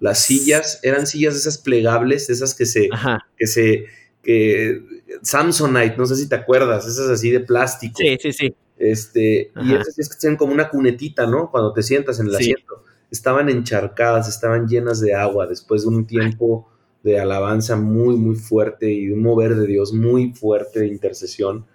Las 0.00 0.18
sillas 0.18 0.80
eran 0.82 1.06
sillas 1.06 1.34
de 1.34 1.40
esas 1.40 1.58
plegables, 1.58 2.28
esas 2.28 2.56
que 2.56 2.66
se, 2.66 2.88
que 3.36 3.46
se, 3.46 3.86
que 4.24 4.82
Samsonite, 5.22 5.96
no 5.96 6.06
sé 6.06 6.16
si 6.16 6.28
te 6.28 6.34
acuerdas, 6.34 6.86
esas 6.86 7.08
así 7.08 7.30
de 7.30 7.40
plástico. 7.40 7.98
Sí, 7.98 8.16
sí, 8.20 8.32
sí. 8.32 8.54
Este, 8.76 9.52
y 9.62 9.74
esas 9.74 9.98
es 9.98 10.08
que 10.08 10.16
tienen 10.18 10.36
como 10.36 10.52
una 10.52 10.68
cunetita, 10.68 11.26
¿no? 11.26 11.50
Cuando 11.50 11.72
te 11.72 11.82
sientas 11.82 12.18
en 12.18 12.26
el 12.26 12.34
asiento. 12.34 12.82
Estaban 13.10 13.48
encharcadas, 13.48 14.28
estaban 14.28 14.66
llenas 14.66 15.00
de 15.00 15.14
agua 15.14 15.46
después 15.46 15.82
de 15.82 15.88
un 15.88 16.06
tiempo 16.06 16.68
de 17.04 17.20
alabanza 17.20 17.76
muy, 17.76 18.16
muy 18.16 18.34
fuerte 18.34 18.90
y 18.90 19.06
de 19.06 19.14
un 19.14 19.22
mover 19.22 19.54
de 19.54 19.66
Dios 19.66 19.92
muy 19.92 20.32
fuerte 20.32 20.80
de 20.80 20.88
intercesión. 20.88 21.66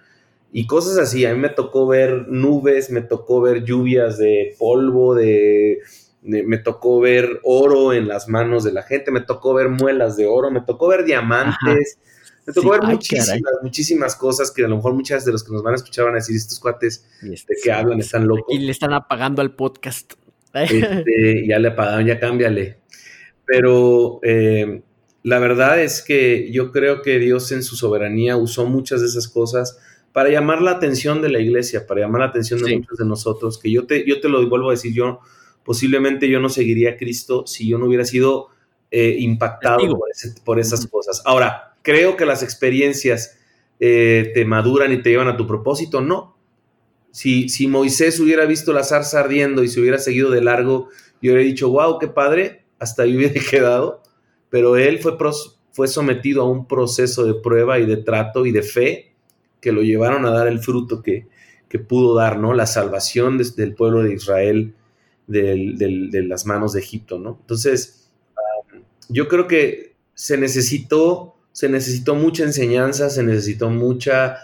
Y 0.51 0.65
cosas 0.65 0.97
así, 0.97 1.25
a 1.25 1.33
mí 1.33 1.39
me 1.39 1.49
tocó 1.49 1.87
ver 1.87 2.27
nubes, 2.27 2.89
me 2.89 3.01
tocó 3.01 3.39
ver 3.39 3.63
lluvias 3.63 4.17
de 4.17 4.55
polvo, 4.57 5.13
de 5.13 5.79
me 6.21 6.57
tocó 6.57 6.99
ver 6.99 7.39
oro 7.43 7.93
en 7.93 8.07
las 8.07 8.27
manos 8.27 8.63
de 8.63 8.73
la 8.73 8.83
gente, 8.83 9.11
me 9.11 9.21
tocó 9.21 9.53
ver 9.53 9.69
muelas 9.69 10.17
de 10.17 10.25
oro, 10.25 10.51
me 10.51 10.61
tocó 10.61 10.87
ver 10.87 11.05
diamantes, 11.05 11.97
me 12.49 12.53
tocó 12.53 12.71
ver 12.71 12.81
muchísimas, 12.81 13.41
muchísimas 13.61 14.15
cosas 14.15 14.51
que 14.51 14.65
a 14.65 14.67
lo 14.67 14.77
mejor 14.77 14.93
muchas 14.93 15.23
de 15.23 15.31
los 15.31 15.43
que 15.43 15.51
nos 15.51 15.61
van 15.61 15.73
a 15.73 15.75
escuchar 15.75 16.05
van 16.05 16.15
a 16.15 16.17
decir, 16.17 16.35
estos 16.35 16.59
cuates 16.59 17.05
de 17.21 17.55
qué 17.63 17.71
hablan, 17.71 17.99
están 17.99 18.27
locos. 18.27 18.45
Y 18.49 18.59
le 18.59 18.71
están 18.71 18.93
apagando 18.93 19.41
al 19.41 19.53
podcast. 19.53 20.13
Este, 20.53 21.45
ya 21.47 21.59
le 21.59 21.67
apagaron, 21.67 22.05
ya 22.07 22.19
cámbiale. 22.19 22.79
Pero 23.45 24.19
eh, 24.23 24.81
la 25.21 25.37
verdad 25.37 25.79
es 25.79 26.01
que 26.01 26.51
yo 26.51 26.71
creo 26.71 27.03
que 27.03 27.19
Dios 27.19 27.51
en 27.51 27.61
su 27.61 27.75
soberanía 27.75 28.35
usó 28.35 28.65
muchas 28.65 29.01
de 29.01 29.07
esas 29.07 29.27
cosas 29.27 29.77
para 30.11 30.29
llamar 30.29 30.61
la 30.63 30.71
atención 30.71 31.21
de 31.21 31.29
la 31.29 31.39
iglesia, 31.39 31.85
para 31.85 32.01
llamar 32.01 32.21
la 32.21 32.27
atención 32.27 32.61
de 32.63 32.77
muchos 32.77 32.97
de 32.97 33.05
nosotros, 33.05 33.59
que 33.59 33.71
yo 33.71 33.85
te, 33.85 34.07
yo 34.07 34.19
te 34.19 34.27
lo 34.27 34.47
vuelvo 34.49 34.69
a 34.69 34.71
decir, 34.71 34.91
yo 34.93 35.19
posiblemente 35.63 36.27
yo 36.27 36.39
no 36.39 36.49
seguiría 36.49 36.91
a 36.91 36.97
Cristo 36.97 37.45
si 37.45 37.67
yo 37.67 37.77
no 37.77 37.85
hubiera 37.85 38.05
sido 38.05 38.49
eh, 38.89 39.17
impactado 39.19 39.99
por, 40.43 40.59
esas 40.59 40.87
cosas. 40.87 41.21
Ahora, 41.25 41.68
creo 41.81 42.15
que 42.15 42.25
las 42.25 42.43
experiencias 42.43 43.37
eh, 43.79 44.31
te 44.33 44.45
maduran 44.45 44.91
y 44.91 45.01
te 45.01 45.09
llevan 45.09 45.27
a 45.27 45.37
tu 45.37 45.47
propósito, 45.47 46.01
no. 46.01 46.37
Si, 47.11 47.49
si 47.49 47.67
Moisés 47.67 48.19
hubiera 48.19 48.45
visto 48.45 48.71
la 48.73 48.83
zarza 48.83 49.19
ardiendo 49.19 49.63
y 49.63 49.67
se 49.67 49.79
hubiera 49.81 49.97
seguido 49.97 50.29
de 50.29 50.41
largo, 50.41 50.89
yo 51.21 51.31
hubiera 51.31 51.41
dicho, 51.41 51.69
wow, 51.69 51.97
qué 51.99 52.07
padre, 52.07 52.65
hasta 52.77 53.03
ahí 53.03 53.15
hubiera 53.15 53.41
quedado, 53.49 54.03
pero 54.49 54.77
él 54.77 54.99
fue, 54.99 55.17
fue 55.71 55.87
sometido 55.87 56.43
a 56.43 56.49
un 56.49 56.67
proceso 56.67 57.25
de 57.25 57.35
prueba 57.35 57.79
y 57.79 57.85
de 57.85 57.97
trato 57.97 58.45
y 58.45 58.51
de 58.51 58.63
fe 58.63 59.13
que 59.61 59.71
lo 59.71 59.81
llevaron 59.81 60.25
a 60.25 60.31
dar 60.31 60.47
el 60.47 60.59
fruto 60.59 61.01
que, 61.01 61.27
que 61.67 61.79
pudo 61.79 62.15
dar, 62.15 62.39
¿no? 62.39 62.53
La 62.53 62.65
salvación 62.65 63.37
desde 63.37 63.63
el 63.63 63.75
pueblo 63.75 64.03
de 64.03 64.13
Israel 64.13 64.73
de 65.27 66.25
las 66.27 66.45
manos 66.47 66.73
de 66.73 66.79
Egipto, 66.79 67.19
¿no? 67.19 67.37
Entonces, 67.41 68.09
yo 69.09 69.27
creo 69.27 69.47
que 69.47 69.95
se 70.13 70.37
necesitó, 70.37 71.35
se 71.51 71.69
necesitó 71.69 72.15
mucha 72.15 72.43
enseñanza, 72.43 73.09
se 73.09 73.23
necesitó 73.23 73.69
mucha 73.69 74.37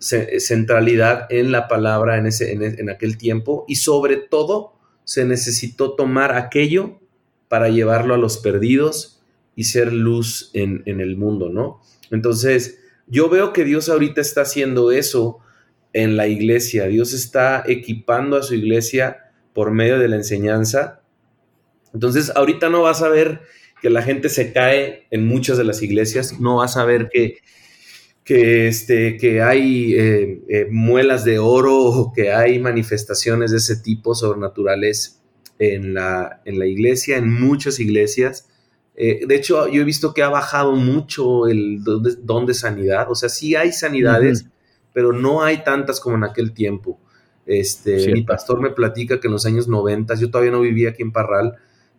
centralidad 0.00 1.26
en 1.30 1.52
la 1.52 1.68
palabra 1.68 2.18
en, 2.18 2.26
ese, 2.26 2.52
en, 2.52 2.90
aquel 2.90 3.16
tiempo 3.18 3.64
y 3.68 3.76
sobre 3.76 4.16
todo 4.16 4.74
se 5.04 5.24
necesitó 5.24 5.94
tomar 5.94 6.34
aquello 6.34 6.98
para 7.48 7.68
llevarlo 7.68 8.14
a 8.14 8.18
los 8.18 8.38
perdidos 8.38 9.22
y 9.54 9.64
ser 9.64 9.92
luz 9.92 10.50
en, 10.54 10.82
en 10.86 11.00
el 11.00 11.16
mundo, 11.16 11.48
¿no? 11.50 11.80
Entonces, 12.10 12.80
yo 13.06 13.28
veo 13.28 13.52
que 13.52 13.64
Dios 13.64 13.88
ahorita 13.88 14.20
está 14.20 14.42
haciendo 14.42 14.90
eso 14.90 15.38
en 15.92 16.16
la 16.16 16.26
iglesia. 16.26 16.86
Dios 16.86 17.12
está 17.12 17.62
equipando 17.66 18.36
a 18.36 18.42
su 18.42 18.54
iglesia 18.54 19.30
por 19.54 19.70
medio 19.70 19.98
de 19.98 20.08
la 20.08 20.16
enseñanza. 20.16 21.00
Entonces, 21.94 22.32
ahorita 22.34 22.68
no 22.68 22.82
vas 22.82 23.02
a 23.02 23.08
ver 23.08 23.40
que 23.80 23.90
la 23.90 24.02
gente 24.02 24.28
se 24.28 24.52
cae 24.52 25.06
en 25.10 25.26
muchas 25.26 25.58
de 25.58 25.64
las 25.64 25.82
iglesias, 25.82 26.40
no 26.40 26.56
vas 26.56 26.76
a 26.76 26.84
ver 26.84 27.08
que, 27.12 27.38
que, 28.24 28.68
este, 28.68 29.16
que 29.16 29.42
hay 29.42 29.94
eh, 29.94 30.42
eh, 30.48 30.66
muelas 30.70 31.24
de 31.24 31.38
oro 31.38 31.76
o 31.84 32.12
que 32.12 32.32
hay 32.32 32.58
manifestaciones 32.58 33.50
de 33.50 33.58
ese 33.58 33.76
tipo 33.76 34.14
sobrenaturales 34.14 35.20
en 35.58 35.94
la, 35.94 36.42
en 36.44 36.58
la 36.58 36.66
iglesia, 36.66 37.16
en 37.16 37.32
muchas 37.32 37.80
iglesias. 37.80 38.48
Eh, 38.94 39.26
de 39.26 39.34
hecho, 39.34 39.68
yo 39.68 39.82
he 39.82 39.84
visto 39.84 40.14
que 40.14 40.22
ha 40.22 40.28
bajado 40.28 40.72
mucho 40.72 41.46
el 41.46 41.84
don 41.84 42.46
de, 42.46 42.54
sanidad. 42.54 43.10
O 43.10 43.14
sea, 43.14 43.28
sí 43.28 43.54
hay 43.54 43.72
sanidades, 43.72 44.46
pero 44.92 45.12
no 45.12 45.42
hay 45.42 45.62
tantas 45.64 46.00
como 46.00 46.16
en 46.16 46.24
aquel 46.24 46.52
tiempo. 46.52 46.98
Este, 47.44 48.12
mi 48.12 48.22
pastor 48.22 48.60
me 48.60 48.70
platica 48.70 49.20
que 49.20 49.28
en 49.28 49.34
los 49.34 49.46
años 49.46 49.68
90, 49.68 50.14
yo 50.16 50.30
todavía 50.30 50.50
no 50.50 50.60
vivía 50.60 50.90
aquí 50.90 51.02
en 51.02 51.12
Parral, 51.12 51.56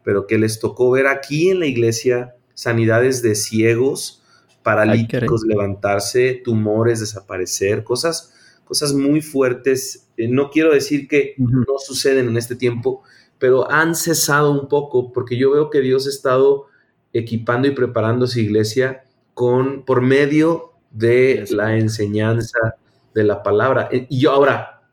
pero 0.08 0.26
que 0.26 0.38
les 0.38 0.62
tocó 0.62 0.90
ver 0.90 1.06
aquí 1.06 1.50
en 1.50 1.60
la 1.60 1.66
iglesia 1.66 2.34
sanidades 2.54 3.22
de 3.22 3.36
ciegos, 3.36 4.24
paralíticos 4.64 5.44
levantarse, 5.46 6.42
tumores 6.46 7.02
desaparecer, 7.02 7.84
cosas, 7.84 8.34
cosas 8.64 8.94
muy 8.94 9.20
fuertes. 9.20 10.08
Eh, 10.16 10.30
no 10.30 10.50
quiero 10.50 10.72
decir 10.72 11.10
que 11.10 11.34
no 11.36 11.78
suceden 11.86 12.30
en 12.30 12.38
este 12.38 12.56
tiempo, 12.56 13.04
pero 13.38 13.70
han 13.70 13.96
cesado 13.96 14.50
un 14.50 14.70
poco 14.70 15.12
porque 15.12 15.36
yo 15.36 15.52
veo 15.52 15.70
que 15.70 15.82
Dios 15.82 16.08
ha 16.08 16.10
estado 16.10 16.68
equipando 17.12 17.68
y 17.68 17.72
preparando 17.72 18.28
su 18.28 18.40
iglesia 18.40 19.04
con, 19.34 19.84
por 19.84 20.00
medio 20.00 20.72
de 20.90 21.44
la 21.50 21.78
enseñanza 21.78 22.78
de 23.14 23.26
la 23.26 23.44
palabra. 23.44 23.90
Eh, 23.92 24.08
y 24.10 24.22
yo 24.22 24.32
ahora, 24.32 24.84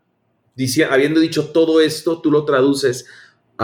habiendo 0.90 1.20
dicho 1.20 1.50
todo 1.50 1.80
esto, 1.80 2.20
tú 2.20 2.32
lo 2.32 2.44
traduces 2.44 3.06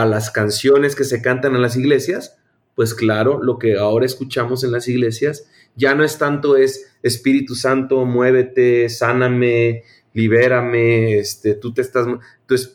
a 0.02 0.06
las 0.06 0.30
canciones 0.30 0.94
que 0.94 1.04
se 1.04 1.22
cantan 1.22 1.54
en 1.54 1.62
las 1.62 1.76
iglesias, 1.76 2.36
pues 2.74 2.94
claro, 2.94 3.42
lo 3.42 3.58
que 3.58 3.76
ahora 3.76 4.06
escuchamos 4.06 4.64
en 4.64 4.72
las 4.72 4.88
iglesias 4.88 5.46
ya 5.76 5.94
no 5.94 6.04
es 6.04 6.18
tanto 6.18 6.56
es 6.56 6.96
Espíritu 7.02 7.54
Santo, 7.54 8.04
muévete, 8.04 8.88
sáname, 8.88 9.84
libérame, 10.14 11.18
este, 11.18 11.54
tú 11.54 11.72
te 11.72 11.82
estás, 11.82 12.06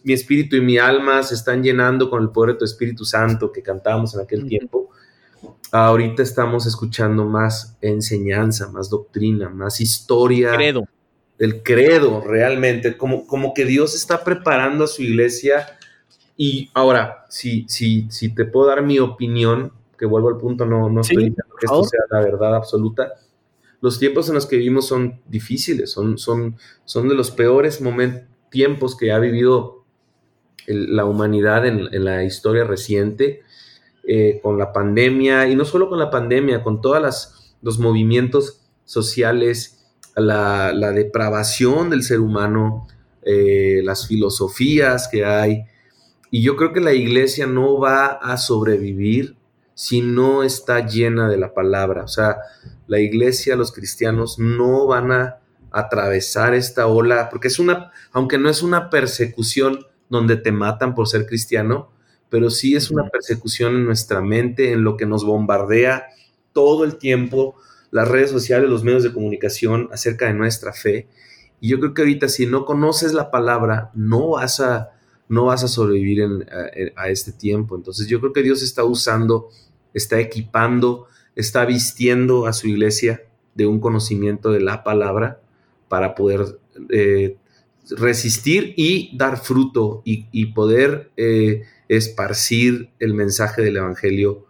mi 0.03 0.13
espíritu 0.13 0.55
y 0.55 0.61
mi 0.61 0.77
alma 0.77 1.21
se 1.23 1.35
están 1.35 1.63
llenando 1.63 2.09
con 2.09 2.21
el 2.21 2.29
poder 2.29 2.53
de 2.53 2.59
tu 2.59 2.65
Espíritu 2.65 3.05
Santo 3.05 3.51
que 3.51 3.61
cantábamos 3.61 4.15
en 4.15 4.21
aquel 4.21 4.47
tiempo. 4.47 4.89
Ahorita 5.71 6.23
estamos 6.23 6.65
escuchando 6.65 7.25
más 7.25 7.77
enseñanza, 7.81 8.69
más 8.71 8.89
doctrina, 8.89 9.49
más 9.49 9.81
historia, 9.81 10.55
Credo 10.55 10.85
del 11.37 11.63
credo 11.63 12.21
realmente, 12.21 12.97
como, 12.97 13.27
como 13.27 13.53
que 13.53 13.65
Dios 13.65 13.95
está 13.95 14.23
preparando 14.23 14.85
a 14.85 14.87
su 14.87 15.03
iglesia. 15.03 15.77
Y 16.37 16.69
ahora, 16.73 17.25
si, 17.29 17.65
si, 17.67 18.07
si 18.09 18.33
te 18.33 18.45
puedo 18.45 18.67
dar 18.67 18.83
mi 18.83 18.99
opinión, 18.99 19.71
que 19.97 20.05
vuelvo 20.05 20.29
al 20.29 20.37
punto, 20.37 20.65
no, 20.65 20.89
no 20.89 21.01
estoy 21.01 21.29
diciendo 21.29 21.55
que 21.59 21.65
esto 21.65 21.83
sea 21.83 22.01
la 22.09 22.19
verdad 22.19 22.55
absoluta. 22.55 23.13
Los 23.81 23.99
tiempos 23.99 24.27
en 24.29 24.35
los 24.35 24.45
que 24.45 24.57
vivimos 24.57 24.87
son 24.87 25.21
difíciles, 25.27 25.91
son, 25.91 26.17
son, 26.17 26.57
son 26.83 27.07
de 27.07 27.15
los 27.15 27.31
peores 27.31 27.81
momentos, 27.81 28.23
tiempos 28.49 28.95
que 28.95 29.11
ha 29.11 29.19
vivido 29.19 29.83
la 30.67 31.05
humanidad 31.05 31.65
en, 31.65 32.03
la 32.03 32.23
historia 32.23 32.63
reciente, 32.63 33.43
eh, 34.07 34.39
con 34.41 34.57
la 34.57 34.73
pandemia, 34.73 35.47
y 35.47 35.55
no 35.55 35.65
solo 35.65 35.89
con 35.89 35.99
la 35.99 36.09
pandemia, 36.09 36.63
con 36.63 36.81
todos 36.81 37.53
los 37.61 37.79
movimientos 37.79 38.61
sociales 38.83 39.85
la, 40.15 40.73
la 40.73 40.91
depravación 40.91 41.89
del 41.89 42.03
ser 42.03 42.19
humano, 42.19 42.87
eh, 43.23 43.81
las 43.83 44.07
filosofías 44.07 45.07
que 45.07 45.25
hay. 45.25 45.63
Y 46.35 46.41
yo 46.41 46.57
creo 46.57 46.73
que 46.73 46.81
la 46.81 46.91
iglesia 46.91 47.47
no 47.47 47.79
va 47.79 48.07
a 48.07 48.35
sobrevivir 48.35 49.37
si 49.73 50.01
no 50.01 50.43
está 50.43 50.85
llena 50.85 51.29
de 51.29 51.37
la 51.37 51.53
palabra. 51.53 52.03
O 52.03 52.09
sea, 52.09 52.39
la 52.87 52.99
iglesia, 52.99 53.55
los 53.55 53.71
cristianos 53.71 54.37
no 54.37 54.85
van 54.85 55.13
a 55.13 55.37
atravesar 55.71 56.53
esta 56.53 56.87
ola, 56.87 57.29
porque 57.29 57.47
es 57.47 57.57
una, 57.57 57.93
aunque 58.11 58.37
no 58.37 58.49
es 58.49 58.63
una 58.63 58.89
persecución 58.89 59.85
donde 60.09 60.35
te 60.35 60.51
matan 60.51 60.93
por 60.93 61.07
ser 61.07 61.25
cristiano, 61.25 61.93
pero 62.29 62.49
sí 62.49 62.75
es 62.75 62.91
una 62.91 63.07
persecución 63.07 63.75
en 63.75 63.85
nuestra 63.85 64.19
mente, 64.19 64.73
en 64.73 64.83
lo 64.83 64.97
que 64.97 65.05
nos 65.05 65.23
bombardea 65.23 66.07
todo 66.51 66.83
el 66.83 66.97
tiempo, 66.97 67.55
las 67.91 68.09
redes 68.09 68.31
sociales, 68.31 68.69
los 68.69 68.83
medios 68.83 69.03
de 69.03 69.13
comunicación 69.13 69.87
acerca 69.93 70.25
de 70.25 70.33
nuestra 70.33 70.73
fe. 70.73 71.07
Y 71.61 71.69
yo 71.69 71.79
creo 71.79 71.93
que 71.93 72.01
ahorita 72.01 72.27
si 72.27 72.45
no 72.45 72.65
conoces 72.65 73.13
la 73.13 73.31
palabra, 73.31 73.91
no 73.93 74.31
vas 74.31 74.59
a, 74.59 74.94
no 75.27 75.45
vas 75.45 75.63
a 75.63 75.67
sobrevivir 75.67 76.23
a, 76.95 77.09
este 77.09 77.31
tiempo. 77.31 77.75
Entonces 77.75 78.07
yo 78.07 78.19
creo 78.19 78.33
que 78.33 78.43
Dios 78.43 78.61
está 78.61 78.83
usando, 78.83 79.49
está 79.93 80.19
equipando, 80.19 81.07
está 81.35 81.65
vistiendo 81.65 82.45
a 82.45 82.53
su 82.53 82.67
iglesia 82.67 83.23
de 83.55 83.65
un 83.65 83.79
conocimiento 83.79 84.51
de 84.51 84.61
la 84.61 84.83
palabra 84.83 85.41
para 85.87 86.15
poder 86.15 86.59
eh, 86.89 87.37
resistir 87.89 88.73
y 88.77 89.15
dar 89.17 89.37
fruto 89.37 90.01
y, 90.05 90.45
poder 90.47 91.11
eh, 91.17 91.63
esparcir 91.87 92.89
el 92.99 93.13
mensaje 93.13 93.61
del 93.61 93.77
Evangelio 93.77 94.45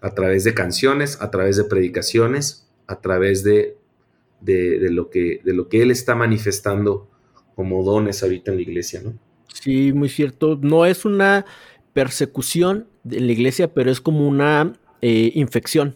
a 0.00 0.14
través 0.14 0.44
de 0.44 0.54
canciones, 0.54 1.20
a 1.20 1.30
través 1.30 1.56
de 1.56 1.64
predicaciones, 1.64 2.68
a 2.86 3.00
través 3.00 3.42
de, 3.44 3.76
de, 4.40 4.90
lo, 4.90 5.10
que, 5.10 5.40
de 5.44 5.52
lo 5.52 5.68
que 5.68 5.82
Él 5.82 5.90
está 5.90 6.14
manifestando 6.14 7.08
como 7.54 7.82
dones 7.82 8.22
ahorita 8.22 8.52
en 8.52 8.56
la 8.56 8.62
iglesia, 8.62 9.02
¿no? 9.02 9.18
Sí, 9.68 9.92
muy 9.92 10.08
cierto. 10.08 10.58
No 10.62 10.86
es 10.86 11.04
una 11.04 11.44
persecución 11.92 12.88
en 13.10 13.26
la 13.26 13.32
iglesia, 13.32 13.74
pero 13.74 13.90
es 13.90 14.00
como 14.00 14.26
una 14.26 14.72
eh, 15.02 15.30
infección 15.34 15.94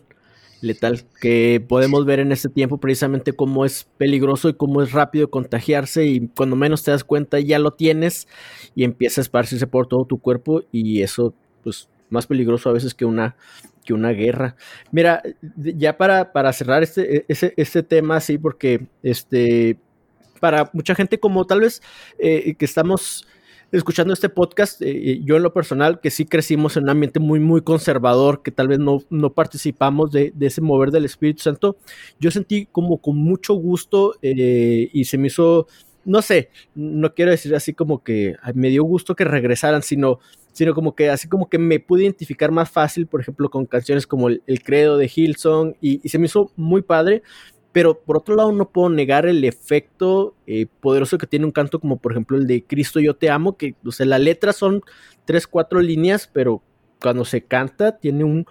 letal 0.60 1.04
que 1.22 1.64
podemos 1.66 2.04
ver 2.04 2.20
en 2.20 2.32
este 2.32 2.50
tiempo 2.50 2.78
precisamente 2.78 3.32
cómo 3.32 3.64
es 3.64 3.84
peligroso 3.96 4.50
y 4.50 4.54
cómo 4.54 4.82
es 4.82 4.92
rápido 4.92 5.30
contagiarse 5.30 6.04
y 6.04 6.28
cuando 6.36 6.54
menos 6.54 6.82
te 6.82 6.90
das 6.90 7.02
cuenta 7.02 7.40
ya 7.40 7.58
lo 7.58 7.70
tienes 7.70 8.28
y 8.74 8.84
empieza 8.84 9.22
a 9.22 9.22
esparcirse 9.22 9.66
por 9.66 9.86
todo 9.86 10.04
tu 10.04 10.18
cuerpo 10.18 10.62
y 10.70 11.00
eso 11.00 11.34
pues 11.64 11.88
más 12.10 12.26
peligroso 12.26 12.68
a 12.68 12.74
veces 12.74 12.92
que 12.92 13.06
una 13.06 13.36
que 13.86 13.94
una 13.94 14.10
guerra. 14.10 14.54
Mira, 14.90 15.22
ya 15.56 15.96
para, 15.96 16.30
para 16.32 16.52
cerrar 16.52 16.82
este, 16.82 17.16
e, 17.16 17.24
ese, 17.28 17.54
este 17.56 17.82
tema, 17.82 18.20
sí, 18.20 18.36
porque 18.36 18.86
este, 19.02 19.78
para 20.40 20.68
mucha 20.74 20.94
gente 20.94 21.18
como 21.18 21.46
tal 21.46 21.60
vez 21.62 21.80
eh, 22.18 22.54
que 22.54 22.66
estamos 22.66 23.26
escuchando 23.72 24.12
este 24.12 24.28
podcast, 24.28 24.82
eh, 24.82 25.20
yo 25.24 25.36
en 25.36 25.42
lo 25.42 25.52
personal, 25.52 26.00
que 26.00 26.10
sí 26.10 26.26
crecimos 26.26 26.76
en 26.76 26.84
un 26.84 26.90
ambiente 26.90 27.20
muy, 27.20 27.40
muy 27.40 27.62
conservador, 27.62 28.42
que 28.42 28.50
tal 28.50 28.68
vez 28.68 28.78
no, 28.78 29.02
no 29.08 29.32
participamos 29.32 30.12
de, 30.12 30.32
ese 30.40 30.60
mover 30.60 30.90
del 30.90 31.06
Espíritu 31.06 31.42
Santo, 31.42 31.76
yo 32.20 32.30
sentí 32.30 32.66
como 32.66 32.98
con 32.98 33.16
mucho 33.16 33.54
gusto 33.54 34.14
eh, 34.20 34.90
y 34.92 35.04
se 35.04 35.16
me 35.16 35.28
hizo, 35.28 35.66
no 36.04 36.20
sé, 36.20 36.50
no 36.74 37.14
quiero 37.14 37.30
decir 37.30 37.54
así 37.54 37.72
como 37.72 38.02
que 38.04 38.36
me 38.54 38.68
dio 38.68 38.84
gusto 38.84 39.16
que 39.16 39.24
regresaran, 39.24 39.82
sino, 39.82 40.20
sino 40.52 40.74
como 40.74 40.94
que 40.94 41.08
así 41.08 41.26
como 41.28 41.48
que 41.48 41.58
me 41.58 41.80
pude 41.80 42.02
identificar 42.02 42.50
más 42.50 42.70
fácil, 42.70 43.06
por 43.06 43.22
ejemplo, 43.22 43.48
con 43.48 43.64
canciones 43.64 44.06
como 44.06 44.28
El, 44.28 44.62
Credo 44.62 44.98
de 44.98 45.10
Hilson 45.14 45.76
y, 45.80 46.00
y 46.02 46.08
se 46.10 46.18
me 46.18 46.26
hizo 46.26 46.52
muy 46.56 46.82
padre 46.82 47.22
pero 47.72 47.98
por 47.98 48.18
otro 48.18 48.36
lado 48.36 48.52
no 48.52 48.68
puedo 48.68 48.90
negar 48.90 49.26
el 49.26 49.44
efecto 49.44 50.34
eh, 50.46 50.66
poderoso 50.80 51.18
que 51.18 51.26
tiene 51.26 51.46
un 51.46 51.52
canto 51.52 51.80
como 51.80 51.96
por 51.96 52.12
ejemplo 52.12 52.36
el 52.36 52.46
de 52.46 52.64
Cristo 52.64 53.00
yo 53.00 53.16
te 53.16 53.30
amo, 53.30 53.56
que 53.56 53.74
o 53.84 53.90
sea, 53.90 54.06
la 54.06 54.18
letra 54.18 54.52
son 54.52 54.82
tres, 55.24 55.46
cuatro 55.46 55.80
líneas, 55.80 56.28
pero 56.32 56.62
cuando 57.00 57.24
se 57.24 57.42
canta 57.42 57.98
tiene 57.98 58.24
un, 58.24 58.46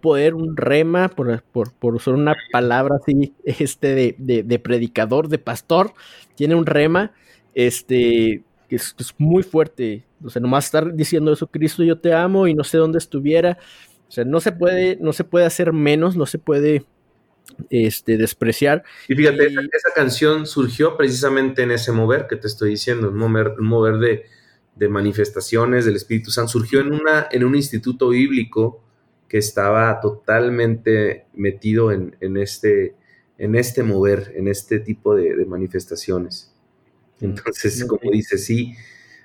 poder, 0.00 0.34
un 0.34 0.56
rema, 0.56 1.08
por, 1.08 1.42
por, 1.42 1.94
usar 1.94 2.14
una 2.14 2.36
palabra 2.52 2.96
así, 3.00 3.34
este 3.44 4.14
de, 4.18 4.58
predicador, 4.58 5.28
de 5.28 5.38
pastor, 5.38 5.92
tiene 6.36 6.54
un 6.54 6.66
rema, 6.66 7.12
este, 7.54 8.44
que 8.68 8.76
es, 8.76 8.94
es, 8.98 9.14
muy 9.18 9.42
fuerte, 9.42 10.04
o 10.22 10.30
sea, 10.30 10.40
nomás 10.40 10.66
estar 10.66 10.94
diciendo 10.94 11.32
eso, 11.32 11.46
Cristo 11.48 11.82
yo 11.82 11.98
te 11.98 12.14
amo 12.14 12.46
y 12.46 12.54
no 12.54 12.62
sé 12.62 12.78
dónde 12.78 12.98
estuviera, 12.98 13.58
o 14.08 14.12
sea, 14.12 14.24
no 14.24 14.40
se 14.40 14.52
puede, 14.52 14.96
no 15.00 15.12
se 15.12 15.24
puede 15.24 15.46
hacer 15.46 15.72
menos, 15.72 16.16
no 16.16 16.26
se 16.26 16.38
puede 16.38 16.84
este, 17.70 18.16
despreciar. 18.16 18.82
Y 19.08 19.14
fíjate, 19.14 19.46
Esa, 19.46 19.94
canción 19.94 20.46
surgió 20.46 20.96
precisamente 20.96 21.62
en 21.62 21.70
ese 21.70 21.92
mover 21.92 22.26
que 22.28 22.36
te 22.36 22.46
estoy 22.46 22.70
diciendo, 22.70 23.10
un 23.10 23.16
mover, 23.16 23.54
mover 23.58 23.98
de, 23.98 24.88
manifestaciones 24.88 25.84
del 25.84 25.96
Espíritu 25.96 26.30
Santo. 26.30 26.52
Surgió 26.52 26.80
en, 26.80 26.92
una, 26.92 27.28
en 27.30 27.44
un 27.44 27.54
instituto 27.54 28.08
bíblico 28.08 28.82
que 29.28 29.38
estaba 29.38 30.00
totalmente 30.00 31.26
metido 31.34 31.92
en, 31.92 32.36
este, 32.36 32.96
en 33.38 33.54
este 33.54 33.82
mover, 33.82 34.32
en 34.34 34.48
este 34.48 34.80
tipo 34.80 35.14
de, 35.14 35.44
manifestaciones. 35.44 36.52
Entonces, 37.20 37.84
como 37.84 38.10
dice, 38.10 38.38
sí, 38.38 38.74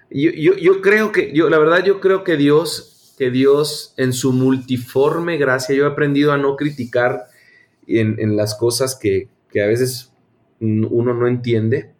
yo, 0.10 0.32
yo, 0.32 0.82
creo 0.82 1.12
que, 1.12 1.34
yo, 1.34 1.50
la 1.50 1.58
verdad, 1.58 1.84
yo 1.84 2.00
creo 2.00 2.24
que 2.24 2.38
Dios, 2.38 3.16
que 3.18 3.32
Dios 3.32 3.94
en 3.98 4.14
su 4.14 4.32
multiforme 4.32 5.38
gracia, 5.38 5.76
yo 5.76 5.86
he 5.86 5.88
aprendido 5.88 6.32
a 6.32 6.38
no 6.38 6.56
criticar 6.56 7.28
en, 7.88 8.36
las 8.36 8.56
cosas 8.56 8.96
que, 8.96 9.30
a 9.56 9.68
veces 9.68 10.14
uno 10.60 11.14
no 11.14 11.28
entiende, 11.28 11.94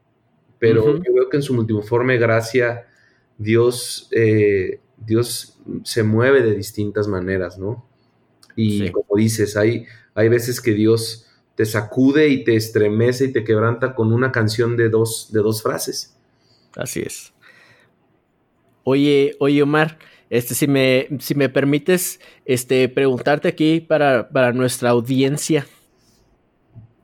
pero 0.60 0.98
yo 0.98 1.14
veo 1.14 1.30
que 1.30 1.38
en 1.38 1.44
su 1.44 1.54
multiforme 1.54 2.18
gracia 2.18 2.88
Dios, 3.38 4.10
eh, 4.12 4.80
Dios 4.98 5.60
se 5.84 6.04
mueve 6.04 6.42
de 6.42 6.56
distintas 6.56 7.08
maneras, 7.08 7.58
¿no? 7.58 7.88
Y 8.56 8.90
como 8.92 9.18
dices, 9.18 9.58
hay, 9.58 9.86
hay 10.14 10.30
veces 10.30 10.62
que 10.62 10.72
Dios 10.72 11.28
te 11.56 11.66
sacude 11.66 12.30
y 12.30 12.44
te 12.44 12.56
estremece 12.56 13.26
y 13.26 13.32
te 13.32 13.44
quebranta 13.44 13.96
con 13.96 14.14
una 14.14 14.32
canción 14.32 14.78
de 14.78 14.90
dos, 14.90 15.32
de 15.32 15.42
dos 15.42 15.62
frases. 15.62 16.18
Así 16.76 17.02
es. 17.02 17.34
Oye, 18.84 19.36
oye, 19.40 19.64
Omar, 19.64 19.98
este, 20.38 20.56
si 20.56 20.68
me, 20.68 21.08
si 21.20 21.36
me 21.36 21.50
permites, 21.50 22.20
este, 22.46 22.90
preguntarte 22.90 23.48
aquí 23.48 23.80
para, 23.82 24.30
para 24.30 24.54
nuestra 24.54 24.90
audiencia, 24.90 25.66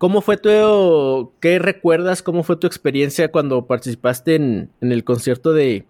¿Cómo 0.01 0.21
fue 0.21 0.35
tu, 0.37 1.31
qué 1.39 1.59
recuerdas, 1.59 2.23
cómo 2.23 2.41
fue 2.41 2.55
tu 2.55 2.65
experiencia 2.65 3.31
cuando 3.31 3.67
participaste 3.67 4.33
en, 4.33 4.71
el 4.79 5.03
concierto 5.03 5.53
de, 5.53 5.85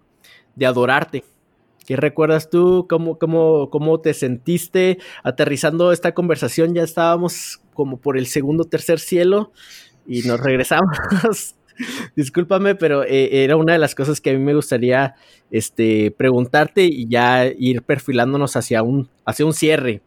Adorarte? 0.62 1.24
¿Qué 1.86 1.96
recuerdas 1.96 2.50
tú? 2.50 2.86
¿Cómo, 2.90 3.18
cómo, 3.18 3.70
¿Cómo 3.70 4.00
te 4.00 4.12
sentiste 4.12 4.98
aterrizando 5.22 5.92
esta 5.92 6.12
conversación? 6.12 6.74
Ya 6.74 6.82
estábamos 6.82 7.62
como 7.72 8.00
por 8.00 8.18
el 8.18 8.26
segundo, 8.26 8.64
tercer 8.64 8.98
cielo 8.98 9.50
y 10.06 10.24
nos 10.24 10.40
regresamos. 10.40 10.94
Discúlpame, 12.16 12.74
pero 12.74 13.04
eh, 13.04 13.44
era 13.44 13.56
una 13.56 13.72
de 13.72 13.78
las 13.78 13.94
cosas 13.94 14.20
que 14.20 14.30
a 14.30 14.32
mí 14.32 14.38
me 14.38 14.54
gustaría 14.54 15.14
este, 15.50 16.10
preguntarte 16.10 16.84
y 16.84 17.08
ya 17.08 17.46
ir 17.46 17.82
perfilándonos 17.82 18.56
hacia 18.56 18.82
un, 18.82 19.08
hacia 19.24 19.46
un 19.46 19.52
cierre. 19.52 20.02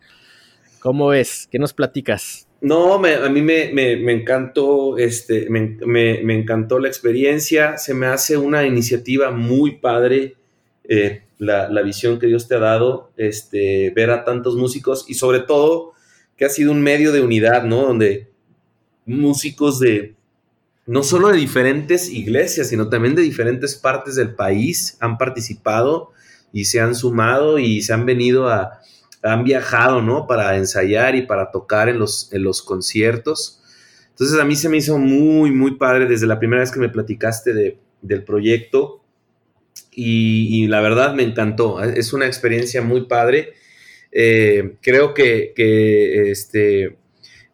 ¿Cómo 0.80 1.08
ves? 1.08 1.48
¿Qué 1.52 1.60
nos 1.60 1.74
platicas? 1.74 2.48
No, 2.62 2.96
a 2.96 3.30
mí 3.30 3.42
me, 3.42 4.12
encantó, 4.12 4.98
este, 4.98 5.48
me, 5.50 6.34
encantó 6.34 6.80
la 6.80 6.88
experiencia, 6.88 7.78
se 7.78 7.94
me 7.94 8.08
hace 8.08 8.38
una 8.38 8.66
iniciativa 8.66 9.30
muy 9.30 9.78
padre, 9.78 10.36
eh, 10.84 11.24
la, 11.38 11.82
visión 11.84 12.18
que 12.18 12.28
Dios 12.28 12.48
te 12.48 12.56
ha 12.56 12.60
dado, 12.60 13.12
este, 13.18 13.92
ver 13.96 14.10
a 14.10 14.24
tantos 14.24 14.56
músicos 14.56 15.06
y 15.08 15.14
sobre 15.16 15.42
todo 15.42 15.94
que 16.38 16.46
ha 16.46 16.50
sido 16.50 16.72
un 16.72 16.82
medio 16.82 17.12
de 17.12 17.22
unidad, 17.22 17.64
¿no? 17.66 17.84
Donde 17.84 18.30
músicos 19.06 19.80
de, 19.80 20.16
no 20.86 21.04
solo 21.04 21.30
de 21.30 21.38
diferentes 21.38 22.10
iglesias, 22.10 22.70
sino 22.70 22.90
también 22.90 23.16
de 23.16 23.22
diferentes 23.22 23.76
partes 23.76 24.16
del 24.16 24.36
país 24.36 24.98
han 25.00 25.18
participado 25.18 26.12
y 26.54 26.66
se 26.66 26.80
han 26.80 26.96
sumado 26.96 27.58
y 27.58 27.82
se 27.82 27.94
han 27.94 28.06
venido 28.06 28.50
a, 28.50 28.82
han 29.24 29.44
viajado, 29.44 30.02
¿no? 30.02 30.28
Para 30.28 30.56
ensayar 30.58 31.16
y 31.16 31.24
para 31.24 31.52
tocar 31.52 31.90
en 31.90 32.00
los, 32.00 32.32
en 32.32 32.44
los 32.44 32.62
conciertos. 32.62 33.62
Entonces 34.10 34.40
a 34.40 34.46
mí 34.46 34.56
se 34.56 34.70
me 34.70 34.78
hizo 34.78 34.98
muy, 34.98 35.52
muy 35.52 35.76
padre 35.78 36.06
desde 36.06 36.28
la 36.28 36.40
primera 36.40 36.62
vez 36.62 36.72
que 36.72 36.80
me 36.80 36.90
platicaste 36.90 37.54
de, 37.54 37.78
del 38.02 38.24
proyecto 38.24 39.02
y, 39.92 40.68
la 40.68 40.82
verdad 40.82 41.16
me 41.16 41.24
encantó. 41.24 41.82
Es 41.82 42.14
una 42.14 42.26
experiencia 42.26 42.82
muy 42.82 43.08
padre. 43.08 43.54
Eh, 44.12 44.78
creo 44.82 45.14
que, 45.14 45.54
este, 46.32 46.98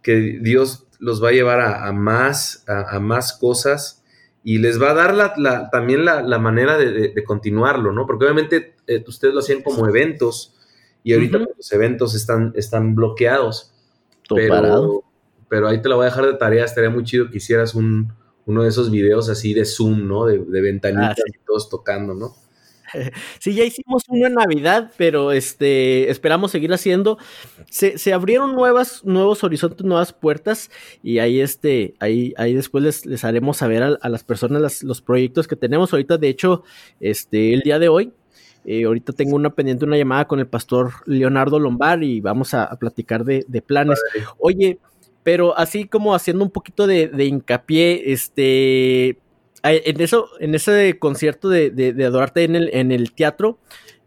que 0.02 0.40
Dios 0.42 0.88
los 1.02 1.22
va 1.22 1.30
a 1.30 1.32
llevar 1.32 1.60
a, 1.60 1.92
más, 1.92 2.64
a, 2.68 3.00
más 3.00 3.34
cosas 3.34 4.04
y 4.44 4.60
les 4.60 4.82
va 4.82 4.92
a 4.92 4.94
dar 4.94 5.16
la, 5.16 5.70
también 5.72 6.06
la, 6.06 6.38
manera 6.38 6.78
de, 6.78 7.24
continuarlo, 7.26 7.92
¿no? 7.92 8.06
Porque 8.06 8.26
obviamente 8.26 8.76
eh, 8.88 9.04
ustedes 9.06 9.34
lo 9.34 9.40
hacían 9.40 9.64
como 9.64 9.88
eventos 9.88 10.56
y 11.04 11.14
ahorita 11.14 11.40
los 11.40 11.72
eventos 11.74 12.14
están, 12.14 12.54
están 12.56 12.94
bloqueados. 12.94 13.74
pero, 14.30 15.04
pero 15.50 15.68
ahí 15.68 15.82
te 15.82 15.90
lo 15.90 15.98
voy 15.98 16.04
a 16.04 16.10
dejar 16.10 16.28
de 16.28 16.34
tarea. 16.36 16.66
Estaría 16.66 16.92
muy 16.92 17.04
chido 17.04 17.30
que 17.32 17.38
hicieras 17.38 17.74
un, 17.74 18.14
uno 18.46 18.62
de 18.62 18.70
esos 18.70 18.92
videos 18.92 19.28
así 19.28 19.56
de 19.56 19.66
Zoom, 19.66 20.08
¿no? 20.08 20.28
De, 20.28 20.38
de 20.38 20.62
ventanitas 20.62 21.18
ah, 21.20 21.30
y 21.30 21.46
todos 21.46 21.68
tocando, 21.68 22.14
¿no? 22.14 22.36
Sí, 23.40 23.54
ya 23.54 23.64
hicimos 23.64 24.04
uno 24.08 24.28
en 24.28 24.34
Navidad, 24.34 24.92
pero 24.98 25.32
este 25.32 26.10
esperamos 26.10 26.52
seguir 26.52 26.74
haciendo. 26.74 27.18
Se, 27.70 27.98
se, 27.98 28.14
abrieron 28.14 28.56
nuevas, 28.56 29.04
nuevos 29.04 29.44
horizontes, 29.44 29.86
nuevas 29.86 30.14
puertas, 30.14 30.70
y 31.02 31.20
ahí 31.20 31.40
este, 31.40 31.96
ahí, 32.00 32.34
ahí 32.38 32.54
después 32.54 32.84
les, 32.84 33.06
les 33.06 33.24
haremos 33.24 33.58
saber 33.58 33.84
a, 33.84 34.10
las 34.10 34.24
personas 34.24 34.84
los 34.84 35.02
proyectos 35.02 35.48
que 35.48 35.56
tenemos. 35.56 35.94
Ahorita, 35.94 36.18
de 36.18 36.30
hecho, 36.30 36.64
este, 37.00 37.54
el 37.54 37.62
día 37.62 37.80
de 37.80 37.90
hoy 37.90 38.14
eh, 38.64 38.86
ahorita 38.86 39.14
tengo 39.14 39.36
una 39.36 39.50
pendiente, 39.52 39.86
una 39.86 39.98
llamada 39.98 40.28
con 40.28 40.40
el 40.40 40.48
pastor 40.48 40.92
Leonardo 41.06 41.60
Lombard 41.60 42.04
y 42.04 42.22
vamos 42.22 42.54
a, 42.54 42.70
platicar 42.78 43.24
de, 43.26 43.64
planes. 43.66 44.00
Oye, 44.38 44.80
pero 45.24 45.58
así 45.58 45.86
como 45.86 46.14
haciendo 46.14 46.44
un 46.44 46.52
poquito 46.52 46.86
de, 46.86 47.10
hincapié, 47.26 48.12
este, 48.12 49.18
en 49.64 50.02
eso, 50.02 50.30
en 50.40 50.56
ese 50.56 50.98
concierto 51.00 51.50
de, 51.50 51.96
Adorarte 52.06 52.44
en 52.44 52.56
el, 52.56 52.70
en 52.74 52.92
el 52.92 53.14
teatro, 53.14 53.60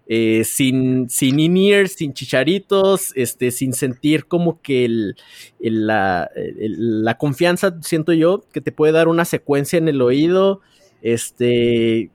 eh, 0.06 0.44
sin, 0.44 1.08
sin 1.08 1.40
in 1.40 1.88
sin 1.88 2.12
chicharitos, 2.12 3.12
este, 3.14 3.50
sin 3.50 3.72
sentir 3.72 4.26
como 4.26 4.60
que 4.60 4.84
el, 4.84 5.16
la, 5.60 6.30
la, 6.34 7.16
confianza, 7.16 7.76
siento 7.80 8.12
yo, 8.12 8.44
que 8.52 8.60
te 8.60 8.72
puede 8.72 8.92
dar 8.92 9.08
una 9.08 9.24
secuencia 9.24 9.78
en 9.78 9.88
el 9.88 10.02
oído 10.02 10.60
Este, 11.00 12.10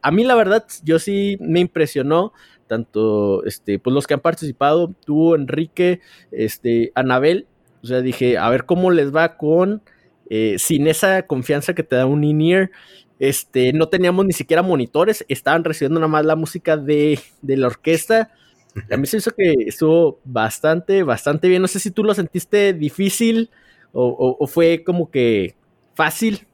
a 0.00 0.10
mí 0.10 0.24
la 0.24 0.34
verdad, 0.34 0.64
yo 0.84 0.98
sí 0.98 1.36
me 1.40 1.60
impresionó 1.60 2.32
tanto 2.66 3.44
este, 3.44 3.78
pues 3.78 3.92
los 3.92 4.06
que 4.06 4.14
han 4.14 4.20
participado, 4.20 4.94
tú, 5.04 5.34
Enrique, 5.34 6.00
este, 6.30 6.92
Anabel, 6.94 7.46
o 7.82 7.86
sea, 7.86 8.00
dije, 8.00 8.38
a 8.38 8.48
ver 8.50 8.66
cómo 8.66 8.90
les 8.90 9.14
va 9.14 9.36
con, 9.36 9.82
eh, 10.30 10.56
sin 10.58 10.86
esa 10.86 11.22
confianza 11.26 11.74
que 11.74 11.82
te 11.82 11.96
da 11.96 12.06
un 12.06 12.24
in-ear, 12.24 12.70
este, 13.18 13.72
no 13.72 13.88
teníamos 13.88 14.26
ni 14.26 14.32
siquiera 14.32 14.62
monitores, 14.62 15.24
estaban 15.28 15.64
recibiendo 15.64 16.00
nada 16.00 16.08
más 16.08 16.24
la 16.24 16.36
música 16.36 16.76
de, 16.76 17.18
de 17.42 17.56
la 17.56 17.68
orquesta. 17.68 18.30
A 18.90 18.96
mí 18.96 19.06
se 19.06 19.16
hizo 19.16 19.30
que 19.30 19.54
estuvo 19.66 20.20
bastante, 20.24 21.02
bastante 21.02 21.48
bien. 21.48 21.62
No 21.62 21.68
sé 21.68 21.80
si 21.80 21.90
tú 21.90 22.04
lo 22.04 22.12
sentiste 22.12 22.74
difícil 22.74 23.50
o, 23.92 24.46
fue 24.46 24.84
como 24.84 25.10
que 25.10 25.54
fácil. 25.94 26.46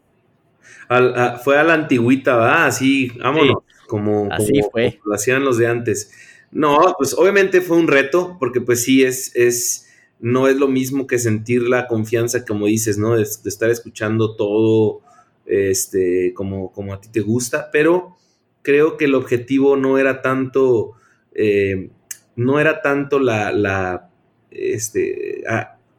fue 1.42 1.58
a 1.58 1.64
la 1.64 1.74
antigüita, 1.74 2.36
¿verdad? 2.36 2.66
Así, 2.66 3.10
vámonos 3.18 3.64
como, 3.88 4.28
Así 4.32 4.60
fue. 4.70 5.00
lo 5.04 5.14
hacían 5.14 5.44
los 5.44 5.58
de 5.58 5.66
antes. 5.66 6.10
No, 6.50 6.94
pues 6.96 7.12
obviamente 7.12 7.60
fue 7.60 7.76
un 7.76 7.88
reto, 7.88 8.36
porque 8.38 8.60
pues 8.60 8.84
sí 8.84 9.02
es, 9.02 9.36
es, 9.36 9.81
no 10.22 10.46
es 10.46 10.56
lo 10.56 10.68
mismo 10.68 11.08
que 11.08 11.18
sentir 11.18 11.62
la 11.62 11.88
confianza, 11.88 12.44
como 12.44 12.66
dices, 12.66 12.96
¿no? 12.96 13.16
De, 13.16 13.22
estar 13.22 13.70
escuchando 13.70 14.36
todo, 14.36 15.00
este, 15.46 16.32
como, 16.32 16.72
como 16.72 16.94
a 16.94 17.00
ti 17.00 17.08
te 17.10 17.20
gusta, 17.20 17.70
pero 17.72 18.16
creo 18.62 18.96
que 18.96 19.06
el 19.06 19.16
objetivo 19.16 19.76
no 19.76 19.98
era 19.98 20.22
tanto, 20.22 20.92
eh, 21.34 21.90
no 22.36 22.60
era 22.60 22.82
tanto 22.82 23.18
la, 23.18 23.50
la, 23.50 24.10
este, 24.52 25.42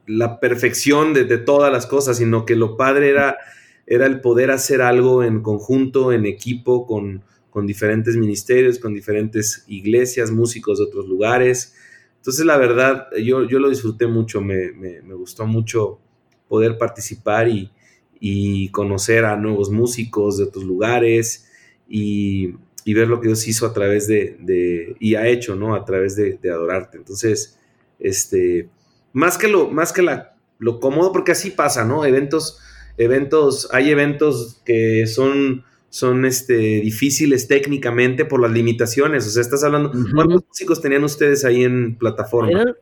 la 0.08 0.40
perfección 0.40 1.14
de, 1.14 1.26
de, 1.26 1.38
todas 1.38 1.70
las 1.72 1.86
cosas, 1.86 2.18
sino 2.18 2.46
que 2.46 2.56
lo 2.56 2.78
padre 2.78 3.10
era, 3.10 3.38
era 3.86 4.06
el 4.06 4.22
poder 4.22 4.52
hacer 4.52 4.82
algo 4.82 5.26
en 5.26 5.42
conjunto, 5.42 6.14
en 6.14 6.26
equipo, 6.26 6.88
con, 6.88 7.24
con 7.50 7.68
diferentes 7.68 8.16
ministerios, 8.16 8.80
con 8.80 8.94
diferentes 8.94 9.66
iglesias, 9.68 10.32
músicos 10.32 10.80
de 10.80 10.86
otros 10.86 11.10
lugares. 11.10 11.76
Entonces, 12.24 12.46
la 12.46 12.56
verdad, 12.56 13.10
yo, 13.22 13.44
yo 13.44 13.60
lo 13.60 13.70
disfruté 13.70 14.08
mucho, 14.08 14.40
me, 14.40 15.02
gustó 15.14 15.46
mucho 15.46 16.00
poder 16.48 16.78
participar 16.78 17.50
y, 17.50 18.70
conocer 18.70 19.26
a 19.26 19.36
nuevos 19.36 19.70
músicos 19.70 20.38
de 20.38 20.46
otros 20.46 20.64
lugares 20.64 21.50
y, 21.86 22.54
ver 22.86 23.10
lo 23.10 23.20
que 23.20 23.28
Dios 23.28 23.46
hizo 23.46 23.66
a 23.66 23.74
través 23.74 24.08
de, 24.08 24.96
y 25.02 25.16
ha 25.16 25.28
hecho, 25.28 25.58
¿no? 25.58 25.76
A 25.76 25.84
través 25.84 26.16
de, 26.16 26.40
adorarte. 26.50 26.98
Entonces, 26.98 27.60
este, 28.00 28.70
más 29.12 29.38
que 29.38 29.50
lo, 29.50 29.70
más 29.70 29.92
que 29.92 30.02
la, 30.02 30.38
lo 30.60 30.80
cómodo, 30.80 31.12
porque 31.12 31.34
así 31.34 31.52
pasa, 31.52 31.84
¿no? 31.84 32.06
Eventos, 32.06 32.58
eventos, 32.96 33.68
hay 33.74 33.90
eventos 33.90 34.62
que 34.64 35.08
son 35.08 35.66
son 35.94 36.26
este, 36.26 36.56
difíciles 36.56 37.48
técnicamente 37.48 38.26
por 38.26 38.42
las 38.42 38.50
limitaciones. 38.50 39.28
O 39.28 39.30
sea, 39.30 39.44
estás 39.44 39.64
hablando, 39.64 39.92
¿cuántos 40.16 40.44
músicos 40.48 40.82
tenían 40.82 41.04
ustedes 41.04 41.46
ahí 41.46 41.64
en 41.64 42.00
plataforma? 42.00 42.50
Eran 42.50 42.76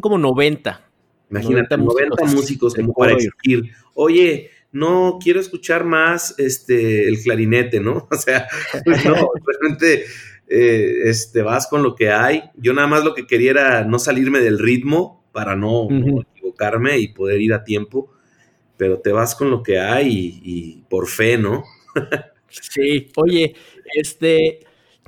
como 0.00 0.18
90. 0.18 0.84
Imagínate, 1.30 1.76
90 1.76 2.24
músicos, 2.24 2.74
como 2.74 2.92
para 2.92 3.12
exigir, 3.12 3.70
oye, 3.94 4.50
no 4.72 5.20
quiero 5.22 5.38
escuchar 5.38 5.84
más 5.84 6.34
este, 6.36 7.06
el 7.06 7.22
clarinete, 7.22 7.78
¿no? 7.78 8.08
O 8.10 8.16
sea, 8.16 8.48
pues 8.84 9.04
no, 9.04 9.14
realmente 9.46 10.04
eh, 10.48 11.02
este, 11.04 11.40
vas 11.40 11.68
con 11.68 11.84
lo 11.84 11.94
que 11.94 12.10
hay. 12.10 12.42
Yo 12.56 12.74
nada 12.74 12.88
más 12.88 13.04
lo 13.04 13.14
que 13.14 13.28
quería 13.28 13.52
era 13.52 13.84
no 13.84 14.00
salirme 14.00 14.40
del 14.40 14.58
ritmo 14.58 15.24
para 15.30 15.54
no, 15.54 15.86
equivocarme 16.34 16.98
y 16.98 17.14
poder 17.14 17.40
ir 17.40 17.54
a 17.54 17.62
tiempo, 17.62 18.10
pero 18.76 18.98
te 18.98 19.12
vas 19.12 19.36
con 19.36 19.52
lo 19.52 19.62
que 19.62 19.78
hay 19.78 20.40
y 20.42 20.82
por 20.88 21.06
fe, 21.06 21.38
¿no? 21.38 21.62
Sí, 22.48 23.08
oye, 23.16 23.54
este, 23.94 24.60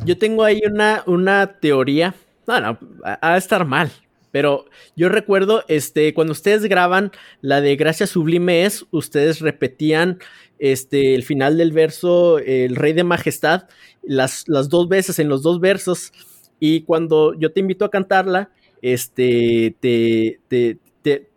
yo 0.05 0.19
tengo 0.19 0.45
ahí 0.45 0.61
una, 0.71 1.03
una 1.07 1.59
teoría. 1.61 2.15
No, 2.47 2.61
no, 2.61 2.79
a, 3.05 3.35
a 3.35 3.37
estar 3.37 3.65
mal. 3.65 3.91
Pero 4.31 4.67
yo 4.97 5.09
recuerdo, 5.09 5.65
este, 5.69 6.13
cuando 6.13 6.33
ustedes 6.33 6.65
graban 6.65 7.11
la 7.41 7.61
de 7.61 7.75
Gracia 7.77 8.07
Sublime 8.07 8.65
es, 8.65 8.85
ustedes 8.91 9.41
repetían 9.41 10.19
este, 10.59 11.15
el 11.15 11.23
final 11.23 11.57
del 11.57 11.73
verso, 11.73 12.39
el 12.39 12.77
Rey 12.77 12.93
de 12.93 13.05
Majestad, 13.05 13.65
las, 14.03 14.45
las 14.47 14.69
dos 14.69 14.89
veces, 14.89 15.19
en 15.19 15.29
los 15.29 15.43
dos 15.43 15.61
versos. 15.61 16.13
Y 16.61 16.83
cuando 16.83 17.35
yo 17.39 17.53
te 17.53 17.61
invito 17.61 17.85
a 17.85 17.91
cantarla, 17.91 18.51
este, 18.83 19.75
te, 19.81 20.41
te, 20.49 20.79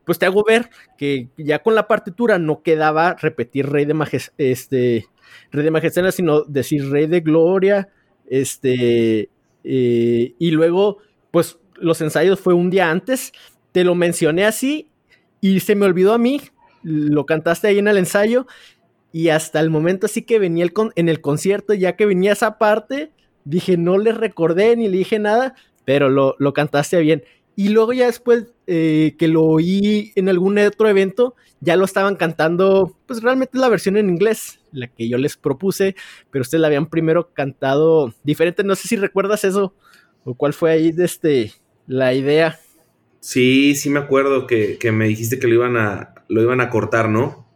pues 0.05 0.17
te 0.19 0.25
hago 0.25 0.43
ver 0.43 0.69
que 0.97 1.29
ya 1.37 1.59
con 1.59 1.75
la 1.75 1.87
partitura 1.87 2.39
no 2.39 2.63
quedaba 2.63 3.15
repetir 3.15 3.67
Rey 3.69 3.85
de 3.85 3.93
Majestad, 3.93 4.33
este, 4.37 5.05
Rey 5.51 5.63
de 5.63 5.71
Majestad, 5.71 6.11
sino 6.11 6.43
decir 6.43 6.89
Rey 6.89 7.07
de 7.07 7.21
Gloria, 7.21 7.89
este, 8.27 9.29
eh, 9.63 10.33
y 10.37 10.51
luego, 10.51 10.97
pues 11.31 11.57
los 11.75 12.01
ensayos 12.01 12.39
fue 12.39 12.53
un 12.53 12.69
día 12.69 12.89
antes, 12.89 13.31
te 13.71 13.83
lo 13.83 13.95
mencioné 13.95 14.45
así 14.45 14.89
y 15.41 15.59
se 15.59 15.75
me 15.75 15.85
olvidó 15.85 16.13
a 16.13 16.17
mí, 16.17 16.41
lo 16.83 17.25
cantaste 17.25 17.67
ahí 17.67 17.79
en 17.79 17.87
el 17.87 17.97
ensayo 17.97 18.47
y 19.11 19.29
hasta 19.29 19.59
el 19.59 19.69
momento 19.69 20.05
así 20.05 20.21
que 20.21 20.39
venía 20.39 20.63
el 20.63 20.73
en 20.95 21.09
el 21.09 21.21
concierto, 21.21 21.73
ya 21.73 21.95
que 21.95 22.05
venía 22.05 22.33
esa 22.33 22.57
parte, 22.57 23.11
dije, 23.45 23.77
no 23.77 23.97
le 23.97 24.11
recordé 24.11 24.75
ni 24.75 24.87
le 24.87 24.97
dije 24.97 25.19
nada, 25.19 25.55
pero 25.85 26.09
lo, 26.09 26.35
lo 26.39 26.53
cantaste 26.53 26.99
bien. 26.99 27.23
Y 27.59 27.67
luego 27.67 27.91
ya 27.91 28.05
después 28.05 28.45
eh, 28.67 29.17
que 29.19 29.27
lo 29.27 29.43
oí 29.43 30.13
en 30.15 30.29
algún 30.29 30.57
otro 30.59 30.87
evento, 30.87 31.35
ya 31.59 31.75
lo 31.75 31.83
estaban 31.83 32.15
cantando, 32.15 32.95
pues 33.05 33.21
realmente 33.21 33.57
la 33.57 33.67
versión 33.67 33.97
en 33.97 34.07
inglés, 34.07 34.61
la 34.71 34.87
que 34.87 35.09
yo 35.09 35.17
les 35.17 35.35
propuse, 35.35 35.93
pero 36.31 36.43
ustedes 36.43 36.61
la 36.61 36.67
habían 36.67 36.85
primero 36.85 37.33
cantado 37.33 38.13
diferente. 38.23 38.63
No 38.63 38.75
sé 38.75 38.87
si 38.87 38.95
recuerdas 38.95 39.43
eso 39.43 39.73
o 40.23 40.35
cuál 40.35 40.53
fue 40.53 40.71
ahí 40.71 40.93
de 40.93 41.03
este, 41.03 41.51
la 41.85 42.13
idea. 42.13 42.57
Sí, 43.19 43.75
sí 43.75 43.89
me 43.89 43.99
acuerdo 43.99 44.47
que, 44.47 44.77
que 44.77 44.93
me 44.93 45.09
dijiste 45.09 45.37
que 45.37 45.47
lo 45.47 45.55
iban 45.55 45.75
a, 45.75 46.15
lo 46.29 46.41
iban 46.41 46.61
a 46.61 46.69
cortar, 46.69 47.09
¿no? 47.09 47.48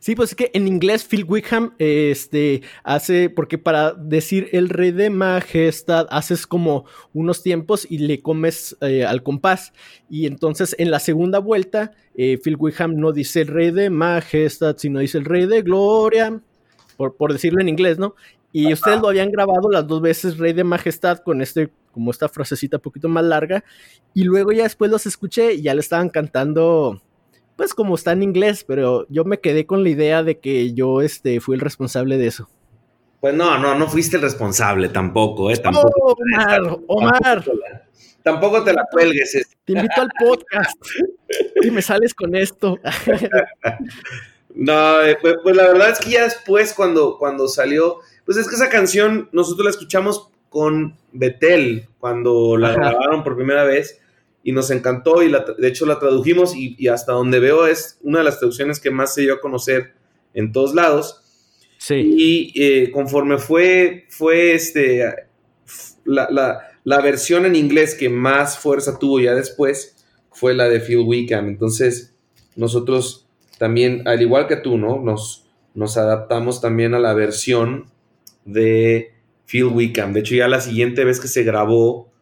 Sí, 0.00 0.14
pues 0.14 0.30
es 0.30 0.36
que 0.36 0.50
en 0.54 0.66
inglés 0.66 1.04
Phil 1.04 1.24
Wickham 1.24 1.74
este, 1.78 2.62
hace, 2.84 3.30
porque 3.30 3.58
para 3.58 3.92
decir 3.92 4.48
el 4.52 4.68
rey 4.68 4.92
de 4.92 5.10
majestad 5.10 6.06
haces 6.10 6.46
como 6.46 6.84
unos 7.12 7.42
tiempos 7.42 7.86
y 7.88 7.98
le 7.98 8.20
comes 8.20 8.76
eh, 8.80 9.04
al 9.04 9.22
compás. 9.22 9.72
Y 10.08 10.26
entonces 10.26 10.74
en 10.78 10.90
la 10.90 11.00
segunda 11.00 11.38
vuelta, 11.38 11.92
eh, 12.16 12.38
Phil 12.42 12.56
Wickham 12.58 12.96
no 12.96 13.12
dice 13.12 13.42
el 13.42 13.48
rey 13.48 13.70
de 13.70 13.90
majestad, 13.90 14.76
sino 14.78 15.00
dice 15.00 15.18
el 15.18 15.24
rey 15.24 15.46
de 15.46 15.62
gloria, 15.62 16.40
por, 16.96 17.16
por 17.16 17.32
decirlo 17.32 17.60
en 17.60 17.68
inglés, 17.68 17.98
¿no? 17.98 18.14
Y 18.58 18.72
ustedes 18.72 19.02
lo 19.02 19.08
habían 19.08 19.30
grabado 19.30 19.68
las 19.70 19.86
dos 19.86 20.00
veces 20.00 20.38
Rey 20.38 20.54
de 20.54 20.64
Majestad 20.64 21.18
con 21.18 21.42
este, 21.42 21.70
como 21.92 22.10
esta 22.10 22.26
frasecita 22.26 22.78
un 22.78 22.82
poquito 22.82 23.06
más 23.06 23.22
larga. 23.22 23.62
Y 24.14 24.24
luego 24.24 24.50
ya 24.50 24.62
después 24.62 24.90
los 24.90 25.04
escuché 25.04 25.52
y 25.52 25.60
ya 25.60 25.74
le 25.74 25.80
estaban 25.80 26.08
cantando 26.08 27.02
pues 27.56 27.74
como 27.74 27.94
está 27.94 28.12
en 28.12 28.22
inglés, 28.22 28.64
pero 28.66 29.06
yo 29.08 29.24
me 29.24 29.40
quedé 29.40 29.66
con 29.66 29.82
la 29.82 29.88
idea 29.88 30.22
de 30.22 30.38
que 30.38 30.74
yo 30.74 31.00
este, 31.00 31.40
fui 31.40 31.54
el 31.54 31.60
responsable 31.60 32.18
de 32.18 32.26
eso. 32.26 32.48
Pues 33.20 33.34
no, 33.34 33.58
no, 33.58 33.74
no 33.74 33.88
fuiste 33.88 34.16
el 34.16 34.22
responsable 34.22 34.90
tampoco, 34.90 35.50
¿eh? 35.50 35.56
Tampoco, 35.56 36.16
Omar, 36.18 36.80
Omar. 36.86 37.44
Tampoco 38.22 38.62
te 38.62 38.72
la 38.72 38.84
cuelgues. 38.90 39.34
Este. 39.34 39.56
Te 39.64 39.72
invito 39.72 40.00
al 40.02 40.10
podcast 40.18 40.76
y 41.62 41.70
me 41.70 41.80
sales 41.80 42.12
con 42.12 42.34
esto. 42.34 42.78
no, 44.54 45.02
eh, 45.02 45.16
pues, 45.20 45.36
pues, 45.42 45.56
la 45.56 45.68
verdad 45.68 45.90
es 45.90 45.98
que 45.98 46.10
ya 46.10 46.24
después 46.24 46.74
cuando, 46.74 47.18
cuando 47.18 47.48
salió, 47.48 48.00
pues 48.24 48.36
es 48.36 48.48
que 48.48 48.56
esa 48.56 48.68
canción 48.68 49.30
nosotros 49.32 49.64
la 49.64 49.70
escuchamos 49.70 50.28
con 50.50 50.96
Betel 51.12 51.88
cuando 51.98 52.56
la 52.56 52.72
grabaron 52.72 53.24
por 53.24 53.36
primera 53.36 53.64
vez 53.64 54.00
y 54.46 54.52
nos 54.52 54.70
encantó 54.70 55.24
y 55.24 55.32
de 55.58 55.66
hecho 55.66 55.86
la 55.86 55.98
tradujimos 55.98 56.54
y, 56.54 56.86
hasta 56.86 57.10
donde 57.10 57.40
veo 57.40 57.66
es 57.66 57.98
una 58.02 58.20
de 58.20 58.26
las 58.26 58.38
traducciones 58.38 58.78
que 58.78 58.92
más 58.92 59.12
se 59.12 59.22
dio 59.22 59.34
a 59.34 59.40
conocer 59.40 59.94
en 60.34 60.52
todos 60.52 60.72
lados. 60.72 61.20
Sí. 61.78 61.96
Y 62.16 62.52
eh, 62.54 62.92
conforme 62.92 63.38
fue, 63.38 64.06
fue 64.08 64.54
este, 64.54 65.04
la, 66.04 66.62
versión 67.02 67.44
en 67.44 67.56
inglés 67.56 67.96
que 67.96 68.08
más 68.08 68.56
fuerza 68.56 69.00
tuvo 69.00 69.18
ya 69.18 69.34
después 69.34 69.96
fue 70.30 70.54
la 70.54 70.68
de 70.68 70.78
Phil 70.78 70.98
Wickham. 70.98 71.48
Entonces 71.48 72.14
nosotros 72.54 73.26
también, 73.58 74.06
al 74.06 74.22
igual 74.22 74.46
que 74.46 74.54
tú, 74.54 74.78
¿no? 74.78 75.00
Nos, 75.00 75.44
nos 75.74 75.96
adaptamos 75.96 76.60
también 76.60 76.94
a 76.94 77.00
la 77.00 77.14
versión 77.14 77.86
de 78.44 79.12
Phil 79.44 79.64
Wickham. 79.64 80.12
De 80.12 80.20
hecho 80.20 80.36
ya 80.36 80.46
la 80.46 80.60
siguiente 80.60 81.02
vez 81.02 81.18
que 81.18 81.26
se 81.26 81.42
grabó 81.42 82.12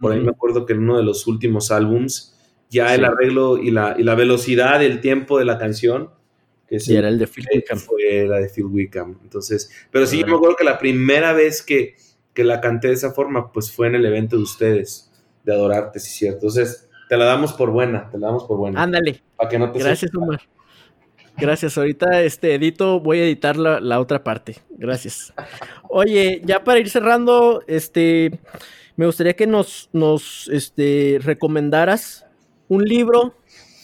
por 0.00 0.12
ahí 0.12 0.20
me 0.20 0.30
acuerdo 0.30 0.66
que 0.66 0.72
en 0.72 0.80
uno 0.80 0.96
de 0.96 1.02
los 1.02 1.26
últimos 1.26 1.70
álbums, 1.70 2.36
ya 2.70 2.94
el 2.94 3.04
arreglo 3.04 3.58
y 3.58 3.70
la, 3.70 3.94
y 3.98 4.02
la 4.02 4.14
velocidad, 4.14 4.82
el 4.82 5.00
tiempo 5.00 5.38
de 5.38 5.44
la 5.44 5.58
canción, 5.58 6.10
que 6.68 6.96
era 6.96 7.08
el 7.08 7.18
de 7.18 7.26
Phil 7.26 7.46
Wickham. 7.54 7.78
Fue 7.78 8.26
la 8.26 8.38
de 8.38 8.48
Phil 8.48 8.66
Wickham. 8.66 9.18
Entonces, 9.22 9.70
pero 9.90 10.06
sí, 10.06 10.24
me 10.24 10.34
acuerdo 10.34 10.56
que 10.56 10.64
la 10.64 10.78
primera 10.78 11.32
vez 11.32 11.62
que, 11.62 11.94
que 12.32 12.44
la 12.44 12.60
canté 12.60 12.88
de 12.88 12.94
esa 12.94 13.12
forma, 13.12 13.52
pues 13.52 13.70
fue 13.70 13.86
en 13.86 13.94
el 13.94 14.04
evento 14.06 14.36
de 14.36 14.42
ustedes, 14.42 15.12
de 15.44 15.52
Adorarte, 15.52 16.00
sí, 16.00 16.10
cierto. 16.10 16.46
Entonces, 16.46 16.88
te 17.08 17.16
la 17.16 17.26
damos 17.26 17.52
por 17.52 17.70
buena, 17.70 18.10
te 18.10 18.18
la 18.18 18.28
damos 18.28 18.44
por 18.44 18.58
buena. 18.58 18.82
Ándale. 18.82 19.22
Para 19.36 19.48
que 19.48 19.58
no 19.58 19.70
te 19.70 19.78
Gracias, 19.78 20.14
Omar. 20.14 20.40
Gracias. 21.36 21.76
Ahorita 21.76 22.22
este 22.22 22.54
edito, 22.54 23.00
voy 23.00 23.18
a 23.18 23.24
editar 23.24 23.56
la, 23.56 24.00
otra 24.00 24.22
parte. 24.22 24.56
Gracias. 24.70 25.32
Oye, 25.88 26.40
ya 26.44 26.62
para 26.62 26.78
ir 26.78 26.88
cerrando, 26.88 27.62
este 27.66 28.38
me 28.96 29.06
gustaría 29.06 29.34
que 29.34 29.46
nos, 29.46 29.88
nos 29.92 30.48
este, 30.52 31.18
recomendaras 31.20 32.26
un 32.68 32.84
libro, 32.84 33.34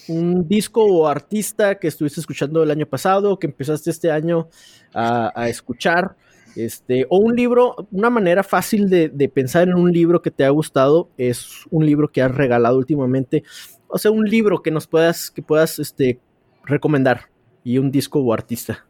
un 0.09 0.47
disco 0.47 0.85
o 0.85 1.09
artista 1.09 1.79
que 1.79 1.89
estuviste 1.89 2.21
escuchando 2.21 2.63
el 2.63 2.71
año 2.71 2.87
pasado, 2.87 3.39
que 3.39 3.47
empezaste 3.49 3.91
este 3.91 4.11
año 4.11 4.49
a, 4.95 5.49
escuchar. 5.49 6.17
Este, 6.57 7.07
o 7.09 7.19
un 7.19 7.37
libro, 7.37 7.77
una 7.93 8.11
manera 8.11 8.43
fácil 8.43 8.89
de, 8.89 9.09
pensar 9.33 9.69
en 9.69 9.75
un 9.75 9.93
libro 9.93 10.23
que 10.23 10.31
te 10.31 10.45
ha 10.45 10.51
gustado 10.51 11.09
es 11.17 11.65
un 11.71 11.87
libro 11.87 12.09
que 12.09 12.23
has 12.23 12.35
regalado 12.35 12.77
últimamente. 12.77 13.43
O 13.89 13.99
sea, 13.99 14.11
un 14.11 14.25
libro 14.25 14.63
que 14.63 14.71
nos 14.71 14.87
puedas, 14.87 15.31
que 15.31 15.43
puedas 15.43 15.79
este, 15.79 16.21
recomendar 16.65 17.31
y 17.65 17.79
un 17.79 17.91
disco 17.91 18.21
o 18.21 18.33
artista. 18.33 18.87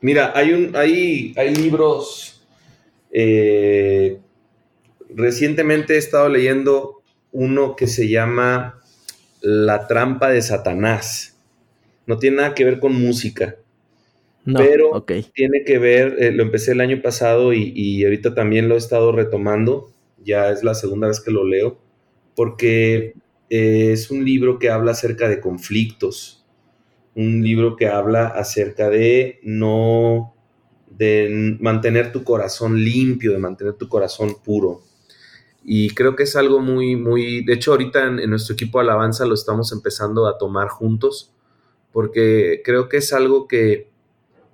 Mira, 0.00 0.32
hay, 0.34 0.52
un, 0.52 0.76
hay, 0.76 1.34
hay 1.36 1.54
libros. 1.54 2.46
Eh, 3.10 4.20
recientemente 5.14 5.94
he 5.94 5.98
estado 5.98 6.28
leyendo 6.28 7.02
uno 7.32 7.76
que 7.76 7.86
se 7.86 8.08
llama 8.08 8.80
La 9.40 9.86
trampa 9.86 10.30
de 10.30 10.42
Satanás. 10.42 11.38
No 12.06 12.18
tiene 12.18 12.38
nada 12.38 12.54
que 12.54 12.64
ver 12.64 12.78
con 12.78 12.94
música. 12.94 13.56
pero 14.44 15.04
tiene 15.34 15.64
que 15.64 15.78
ver, 15.78 16.16
eh, 16.18 16.30
lo 16.30 16.42
empecé 16.42 16.72
el 16.72 16.80
año 16.80 17.02
pasado 17.02 17.52
y, 17.52 18.04
ahorita 18.04 18.34
también 18.34 18.68
lo 18.68 18.74
he 18.76 18.78
estado 18.78 19.12
retomando. 19.12 19.90
Ya 20.24 20.50
es 20.50 20.62
la 20.62 20.74
segunda 20.74 21.08
vez 21.08 21.20
que 21.20 21.30
lo 21.30 21.44
leo. 21.44 21.78
Porque 22.34 23.14
eh, 23.50 23.90
es 23.92 24.10
un 24.10 24.24
libro 24.24 24.58
que 24.58 24.70
habla 24.70 24.92
acerca 24.92 25.28
de 25.28 25.40
conflictos 25.40 26.36
un 27.16 27.42
libro 27.42 27.76
que 27.76 27.88
habla 27.88 28.28
acerca 28.28 28.90
de 28.90 29.40
no, 29.42 30.34
de 30.90 31.56
mantener 31.60 32.12
tu 32.12 32.22
corazón 32.22 32.78
limpio, 32.78 33.32
de 33.32 33.38
mantener 33.38 33.72
tu 33.72 33.88
corazón 33.88 34.36
puro. 34.44 34.82
Y 35.68 35.90
creo 35.90 36.14
que 36.14 36.22
es 36.22 36.36
algo 36.36 36.60
muy, 36.60 36.94
muy, 36.94 37.44
de 37.44 37.54
hecho 37.54 37.72
ahorita 37.72 38.06
en, 38.06 38.30
nuestro 38.30 38.54
equipo 38.54 38.78
alabanza 38.78 39.26
lo 39.26 39.34
estamos 39.34 39.72
empezando 39.72 40.28
a 40.28 40.38
tomar 40.38 40.68
juntos, 40.68 41.34
porque 41.92 42.62
creo 42.64 42.88
que 42.88 42.98
es 42.98 43.12
algo 43.12 43.48
que, 43.48 43.90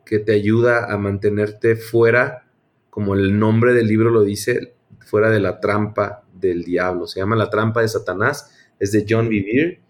que 0.06 0.18
te 0.20 0.32
ayuda 0.32 0.90
a 0.90 0.96
mantenerte 0.96 1.76
fuera, 1.76 2.46
como 2.88 3.14
el 3.14 3.38
nombre 3.38 3.74
del 3.74 3.88
libro 3.88 4.10
lo 4.10 4.22
dice, 4.22 4.74
fuera 5.04 5.28
de 5.28 5.40
la 5.40 5.60
trampa 5.60 6.24
del 6.32 6.64
diablo. 6.64 7.06
Se 7.06 7.20
llama 7.20 7.36
La 7.36 7.50
trampa 7.50 7.82
de 7.82 7.88
Satanás, 7.88 8.50
es 8.80 8.92
de 8.92 9.04
John 9.06 9.28
Vivir 9.28 9.80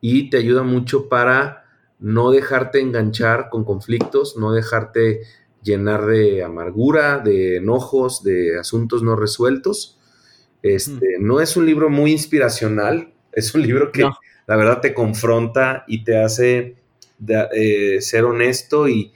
y 0.00 0.30
te 0.30 0.36
ayuda 0.36 0.62
mucho 0.62 1.08
para 1.08 1.64
no 1.98 2.30
dejarte 2.30 2.80
enganchar 2.80 3.48
con 3.50 3.64
conflictos, 3.64 4.36
no 4.36 4.52
dejarte 4.52 5.22
llenar 5.62 6.06
de 6.06 6.44
amargura, 6.44 7.18
de 7.18 7.56
enojos, 7.56 8.22
de 8.22 8.60
asuntos 8.60 9.02
no 9.02 9.16
resueltos. 9.16 9.98
Este, 10.62 11.16
no 11.18 11.40
es 11.40 11.56
un 11.56 11.66
libro 11.66 11.90
muy 11.90 12.12
inspiracional, 12.12 13.12
es 13.32 13.54
un 13.54 13.62
libro 13.62 13.90
que 13.90 14.02
la 14.46 14.56
verdad 14.56 14.80
te 14.80 14.94
confronta 14.94 15.84
y 15.88 16.04
te 16.04 16.18
hace 16.18 16.76
eh, 17.54 17.98
ser 18.00 18.24
honesto 18.24 18.88
y, 18.88 19.12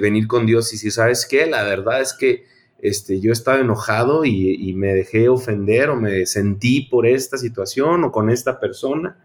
venir 0.00 0.26
con 0.26 0.46
Dios 0.46 0.72
y 0.72 0.78
si 0.78 0.90
sabes 0.90 1.26
qué, 1.26 1.46
la 1.46 1.62
verdad 1.64 2.00
es 2.00 2.14
que 2.14 2.44
este, 2.78 3.20
yo 3.20 3.32
estaba 3.32 3.60
enojado 3.60 4.24
y, 4.24 4.54
y, 4.54 4.72
me 4.74 4.94
dejé 4.94 5.28
ofender 5.28 5.90
o 5.90 5.96
me 5.96 6.24
sentí 6.24 6.82
por 6.82 7.06
esta 7.06 7.36
situación 7.36 8.04
o 8.04 8.12
con 8.12 8.30
esta 8.30 8.58
persona 8.58 9.18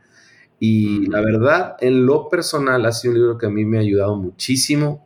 y 0.59 1.07
la 1.07 1.21
verdad, 1.21 1.75
en 1.79 2.05
lo 2.05 2.29
personal, 2.29 2.85
ha 2.85 2.91
sido 2.91 3.13
un 3.13 3.19
libro 3.19 3.37
que 3.37 3.45
a 3.45 3.49
mí 3.49 3.65
me 3.65 3.77
ha 3.77 3.81
ayudado 3.81 4.15
muchísimo. 4.15 5.05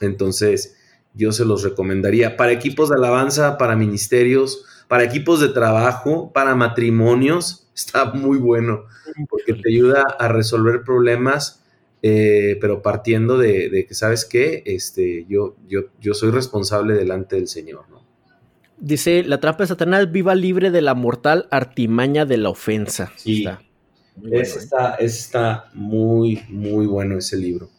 Entonces, 0.00 0.76
yo 1.14 1.32
se 1.32 1.44
los 1.44 1.62
recomendaría 1.62 2.36
para 2.36 2.52
equipos 2.52 2.90
de 2.90 2.96
alabanza, 2.96 3.56
para 3.58 3.76
ministerios, 3.76 4.64
para 4.90 5.04
equipos 5.04 5.38
de 5.38 5.50
trabajo, 5.50 6.32
para 6.32 6.56
matrimonios. 6.56 7.70
Está 7.76 8.06
muy 8.06 8.38
bueno 8.38 8.86
porque 9.28 9.54
te 9.54 9.70
ayuda 9.70 10.04
a 10.18 10.26
resolver 10.26 10.82
problemas, 10.82 11.62
eh, 12.02 12.58
pero 12.60 12.82
partiendo 12.82 13.38
de, 13.38 13.86
que, 13.88 13.94
¿sabes 13.94 14.24
qué? 14.24 14.64
Este, 14.66 15.26
yo, 15.28 15.54
yo, 15.68 15.82
yo 16.00 16.12
soy 16.12 16.32
responsable 16.32 16.94
delante 16.94 17.36
del 17.36 17.46
Señor, 17.46 17.88
¿no? 17.88 18.00
Dice, 18.78 19.22
la 19.22 19.38
trampa 19.38 19.62
de 19.62 19.68
Satanás 19.68 20.10
viva 20.10 20.34
libre 20.34 20.72
de 20.72 20.82
la 20.82 20.94
mortal 20.94 21.46
artimaña 21.52 22.26
de 22.26 22.38
la 22.38 22.48
ofensa. 22.48 23.12
Sí. 23.14 23.46
¿eh? 23.46 24.42
está, 24.98 25.70
muy, 25.72 26.42
muy 26.48 26.86
bueno 26.86 27.16
ese 27.16 27.36
libro. 27.36 27.70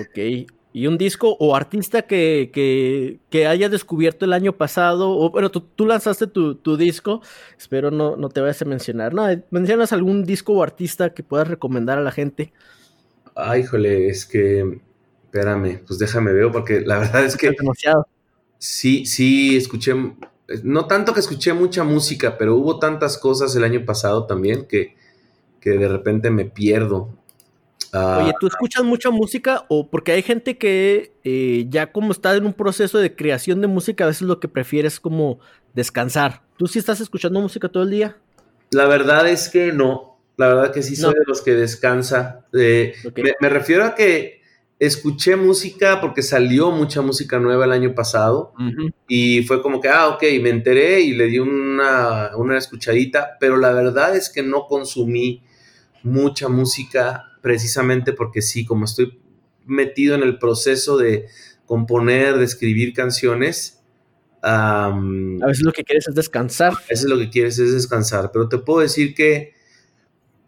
Ok. 0.00 0.50
¿Y 0.72 0.86
un 0.86 0.98
disco 0.98 1.36
o 1.40 1.56
artista 1.56 2.02
que, 2.02 2.50
que, 3.30 3.46
haya 3.46 3.68
descubierto 3.68 4.24
el 4.24 4.32
año 4.32 4.52
pasado? 4.52 5.10
O, 5.10 5.30
bueno, 5.30 5.50
tú, 5.50 5.86
lanzaste 5.86 6.26
tu, 6.28 6.76
disco, 6.76 7.22
espero 7.58 7.90
no, 7.90 8.16
no 8.16 8.28
te 8.28 8.40
vayas 8.40 8.62
a 8.62 8.66
mencionar. 8.66 9.12
No, 9.12 9.26
¿Mencionas 9.50 9.92
algún 9.92 10.24
disco 10.24 10.52
o 10.52 10.62
artista 10.62 11.12
que 11.12 11.24
puedas 11.24 11.48
recomendar 11.48 11.98
a 11.98 12.02
la 12.02 12.12
gente? 12.12 12.52
Ay, 13.34 13.62
híjole, 13.62 14.08
es 14.08 14.26
que, 14.26 14.80
espérame, 15.24 15.80
pues 15.86 15.98
déjame 15.98 16.32
ver, 16.32 16.52
porque 16.52 16.82
la 16.82 16.98
verdad 16.98 17.24
es 17.24 17.36
que... 17.36 17.50
Demasiado. 17.50 18.06
Sí, 18.58 19.06
sí, 19.06 19.56
escuché 19.56 19.94
no 20.64 20.86
tanto 20.86 21.14
que 21.14 21.20
escuché 21.20 21.52
mucha 21.52 21.84
música, 21.84 22.36
pero 22.36 22.56
hubo 22.56 22.78
tantas 22.78 23.18
cosas 23.18 23.54
el 23.54 23.64
año 23.64 23.84
pasado 23.84 24.26
también 24.26 24.66
que, 24.66 24.96
que 25.60 25.70
de 25.70 25.88
repente 25.88 26.30
me 26.30 26.44
pierdo. 26.44 27.16
Ah, 27.92 28.20
Oye, 28.22 28.32
¿tú 28.38 28.46
escuchas 28.46 28.84
mucha 28.84 29.10
música 29.10 29.64
o 29.68 29.88
porque 29.88 30.12
hay 30.12 30.22
gente 30.22 30.56
que 30.58 31.12
eh, 31.24 31.66
ya 31.68 31.90
como 31.90 32.12
está 32.12 32.36
en 32.36 32.46
un 32.46 32.52
proceso 32.52 32.98
de 32.98 33.16
creación 33.16 33.60
de 33.60 33.66
música, 33.66 34.04
a 34.04 34.08
veces 34.08 34.22
lo 34.22 34.38
que 34.38 34.48
prefieres 34.48 34.94
es 34.94 35.00
como 35.00 35.40
descansar? 35.74 36.42
¿Tú 36.56 36.66
sí 36.66 36.78
estás 36.78 37.00
escuchando 37.00 37.40
música 37.40 37.68
todo 37.68 37.82
el 37.82 37.90
día? 37.90 38.16
La 38.70 38.86
verdad 38.86 39.28
es 39.28 39.48
que 39.48 39.72
no. 39.72 40.18
La 40.36 40.48
verdad 40.48 40.72
que 40.72 40.82
sí 40.82 40.96
soy 40.96 41.14
de 41.14 41.24
los 41.26 41.42
que 41.42 41.54
descansa. 41.54 42.46
me, 42.52 42.94
me, 43.40 43.48
refiero 43.48 43.84
a 43.84 43.94
que 43.94 44.40
escuché 44.78 45.36
música 45.36 46.00
porque 46.00 46.22
salió 46.22 46.70
mucha 46.70 47.02
música 47.02 47.38
nueva 47.38 47.66
el 47.66 47.72
año 47.72 47.94
pasado 47.94 48.54
y 49.06 49.42
fue 49.42 49.60
como 49.60 49.80
que, 49.80 49.90
ah, 49.90 50.08
ok, 50.08 50.22
me 50.40 50.48
enteré 50.48 51.00
y 51.00 51.12
le 51.12 51.26
di 51.26 51.38
una, 51.38 52.30
una 52.36 52.56
escuchadita, 52.56 53.36
pero 53.38 53.58
la 53.58 53.72
verdad 53.72 54.16
es 54.16 54.30
que 54.30 54.42
no 54.42 54.66
consumí 54.66 55.42
mucha 56.02 56.48
música 56.48 57.29
precisamente 57.40 58.12
porque 58.12 58.42
sí, 58.42 58.64
como 58.64 58.84
estoy 58.84 59.20
metido 59.66 60.14
en 60.14 60.22
el 60.22 60.38
proceso 60.38 60.96
de 60.96 61.26
componer, 61.66 62.38
de 62.38 62.44
escribir 62.44 62.92
canciones. 62.92 63.82
a 64.42 64.92
veces 65.46 65.64
lo 65.64 65.72
que 65.72 65.84
quieres 65.84 66.08
es 66.08 66.14
descansar. 66.14 66.72
A 66.72 66.88
veces 66.88 67.04
lo 67.04 67.18
que 67.18 67.30
quieres 67.30 67.58
es 67.58 67.72
descansar, 67.72 68.30
pero 68.32 68.48
te 68.48 68.58
puedo 68.58 68.80
decir 68.80 69.14
que 69.14 69.54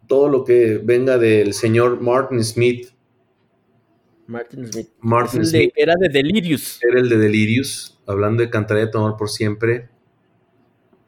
todo 0.06 0.28
lo 0.28 0.44
que 0.44 0.80
venga 0.82 1.18
del 1.18 1.54
señor 1.54 2.00
Martin 2.00 2.42
Smith 2.42 2.92
Martin 4.26 4.72
Smith. 4.72 4.88
Martin 5.00 5.44
Smith. 5.44 5.72
era 5.76 5.94
de 5.96 6.08
Delirious. 6.08 6.80
Era 6.82 7.00
el 7.00 7.08
de 7.08 7.18
Delirious, 7.18 8.00
hablando 8.06 8.42
de 8.42 8.50
Cantaré 8.50 8.80
de 8.80 8.86
tu 8.88 8.98
amor 8.98 9.16
por 9.16 9.28
siempre. 9.28 9.88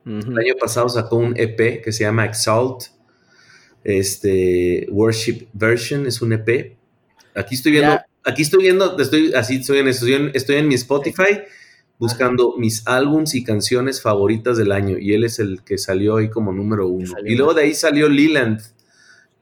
El 0.05 0.39
año 0.39 0.55
pasado 0.61 0.89
sacó 0.91 1.16
un 1.16 1.35
EP 1.35 1.82
que 1.82 1.91
se 1.91 2.05
llama 2.05 2.26
Exalt. 2.26 2.89
Este 3.85 4.87
Worship 4.91 5.47
Version 5.53 6.07
es 6.07 6.20
un 6.22 6.32
EP. 6.32 6.76
Aquí 7.35 7.55
estoy 7.55 7.72
viendo, 7.72 8.01
aquí 8.24 8.43
estoy 8.43 8.62
viendo, 8.62 8.99
estoy 8.99 9.32
así 9.35 9.57
estoy 9.57 9.78
en, 9.78 9.89
estoy 10.35 10.57
en, 10.57 10.68
mi 10.68 10.74
Spotify 10.74 11.43
buscando 11.99 12.55
mis 12.59 12.87
álbums 12.87 13.35
y 13.35 13.45
canciones 13.45 14.03
favoritas 14.03 14.57
del 14.57 14.72
año 14.72 14.99
y 14.99 15.14
él 15.14 15.24
es 15.24 15.39
el 15.39 15.62
que 15.62 15.78
salió 15.78 16.16
ahí 16.16 16.28
como 16.28 16.53
número 16.53 16.89
uno. 16.89 17.14
Y 17.24 17.37
luego 17.37 17.55
de 17.55 17.62
ahí 17.62 17.74
salió 17.74 18.09
Leland 18.09 18.61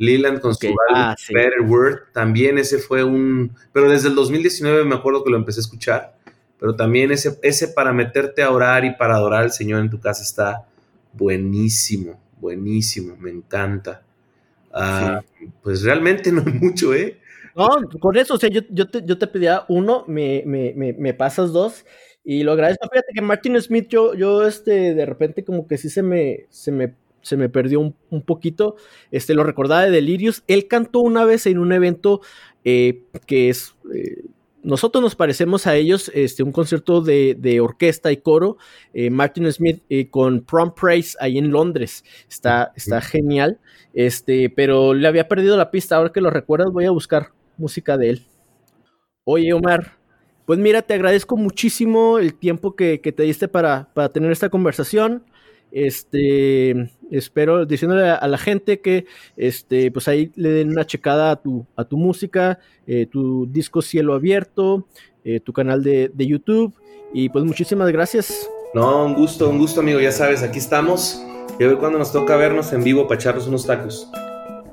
Leland 0.03 0.41
con 0.41 0.55
su 0.55 0.75
ah, 0.93 1.15
Better 1.29 1.61
Word, 1.61 2.13
también 2.13 2.59
ese 2.59 2.79
fue 2.79 3.05
un, 3.05 3.55
pero 3.73 3.89
desde 3.89 4.09
el 4.09 4.17
2019 4.17 4.85
me 4.85 4.97
acuerdo 4.97 5.23
que 5.23 5.31
lo 5.31 5.37
empecé 5.37 5.61
a 5.61 5.63
escuchar, 5.63 6.17
pero 6.59 6.75
también 6.75 7.13
ese, 7.13 7.39
ese 7.43 7.69
para 7.69 7.93
meterte 7.93 8.43
a 8.43 8.51
orar 8.51 8.85
y 8.85 8.97
para 8.97 9.15
adorar 9.15 9.45
al 9.45 9.53
Señor 9.53 9.81
en 9.81 9.91
tu 9.91 10.01
casa 10.01 10.23
está 10.23 10.67
buenísimo, 11.13 12.21
buenísimo, 12.41 13.17
me 13.17 13.31
encanta. 13.31 14.03
Ah, 14.73 15.23
pues 15.63 15.83
realmente 15.83 16.33
no 16.33 16.43
hay 16.47 16.53
mucho, 16.53 16.95
¿eh? 16.95 17.19
No, 17.55 17.69
con 18.01 18.17
eso, 18.17 18.35
o 18.35 18.39
sea, 18.39 18.49
yo, 18.49 18.63
yo, 18.71 18.89
te, 18.89 19.05
yo 19.05 19.19
te 19.19 19.27
pedía 19.27 19.65
uno, 19.69 20.05
me, 20.07 20.43
me, 20.47 20.73
me, 20.75 20.95
me, 20.95 21.13
pasas 21.13 21.53
dos 21.53 21.85
y 22.25 22.45
lo 22.45 22.53
agradezco. 22.53 22.89
Fíjate 22.91 23.13
que 23.15 23.21
Martin 23.21 23.61
Smith, 23.61 23.89
yo, 23.89 24.15
yo 24.15 24.47
este, 24.47 24.95
de 24.95 25.05
repente 25.05 25.45
como 25.45 25.67
que 25.67 25.77
sí 25.77 25.91
se 25.91 26.03
me, 26.03 26.47
se 26.49 26.73
me 26.73 26.95
se 27.23 27.37
me 27.37 27.49
perdió 27.49 27.81
un, 27.81 28.23
poquito. 28.23 28.77
Este, 29.11 29.35
lo 29.35 29.45
recordaba 29.45 29.85
de 29.85 29.91
Delirious. 29.91 30.43
Él 30.49 30.69
cantó 30.69 31.01
una 31.01 31.25
vez 31.25 31.47
en 31.47 31.59
un 31.59 31.73
evento 31.73 32.21
eh, 32.65 33.05
que 33.27 33.49
es. 33.49 33.75
Eh, 33.95 34.25
nosotros 34.63 35.03
nos 35.03 35.15
parecemos 35.15 35.67
a 35.67 35.77
ellos, 35.77 36.11
este, 36.15 36.43
un 36.43 36.53
concierto 36.53 37.01
de, 37.01 37.61
orquesta 37.61 38.13
y 38.13 38.19
coro, 38.19 38.57
eh, 38.95 39.11
Martin 39.11 39.51
Smith 39.53 39.83
eh, 39.89 40.09
con 40.09 40.43
Prom 40.43 40.75
Praise 40.75 41.17
ahí 41.21 41.39
en 41.39 41.51
Londres, 41.51 42.05
está, 42.29 42.73
está 42.77 43.01
genial, 43.01 43.59
este, 43.93 44.51
pero 44.51 44.95
le 44.95 45.09
había 45.09 45.29
perdido 45.29 45.57
la 45.57 45.71
pista, 45.71 45.97
ahora 45.97 46.13
que 46.13 46.21
lo 46.21 46.31
recuerdas 46.31 46.73
voy 46.73 46.85
a 46.85 46.91
buscar 46.91 47.33
música 47.57 47.97
de 47.97 48.11
él. 48.11 48.27
Oye 49.25 49.53
Omar, 49.53 49.99
pues 50.47 50.59
mira, 50.59 50.83
te 50.83 50.95
agradezco 50.95 51.37
muchísimo 51.37 52.19
el 52.19 52.35
tiempo 52.35 52.75
que, 52.75 52.99
te 52.99 53.23
diste 53.23 53.49
para, 53.49 53.89
para 53.95 54.09
tener 54.11 54.33
esta 54.33 54.49
conversación. 54.49 55.25
Este, 55.73 56.91
espero 57.11 57.65
diciéndole 57.65 58.11
a, 58.11 58.29
la 58.29 58.37
gente 58.37 58.81
que 58.81 59.07
este, 59.39 59.91
pues 59.91 60.07
ahí 60.07 60.31
le 60.37 60.51
den 60.51 60.71
una 60.71 60.87
checada 60.87 61.31
a 61.31 61.37
tu, 61.37 61.67
a 61.77 61.85
tu 61.85 61.97
música, 61.97 62.59
eh, 62.87 63.07
tu 63.07 63.47
disco 63.47 63.81
Cielo 63.81 64.13
Abierto, 64.13 64.87
eh, 65.25 65.41
tu 65.41 65.53
canal 65.53 65.83
de, 65.83 66.13
YouTube. 66.17 66.75
Y 67.15 67.31
pues 67.31 67.45
muchísimas 67.45 67.91
gracias. 67.91 68.49
No, 68.75 69.05
un 69.05 69.15
gusto, 69.15 69.49
un 69.49 69.59
gusto, 69.59 69.81
amigo. 69.81 70.01
Ya 70.01 70.13
sabes, 70.13 70.43
aquí 70.43 70.59
estamos. 70.59 71.23
Y 71.59 71.65
hoy 71.65 71.77
cuando 71.77 71.99
nos 71.99 72.13
toca 72.13 72.37
vernos 72.37 72.73
en 72.73 72.85
vivo 72.85 73.07
para 73.07 73.21
echarnos 73.21 73.47
unos 73.47 73.67
tacos. 73.67 74.11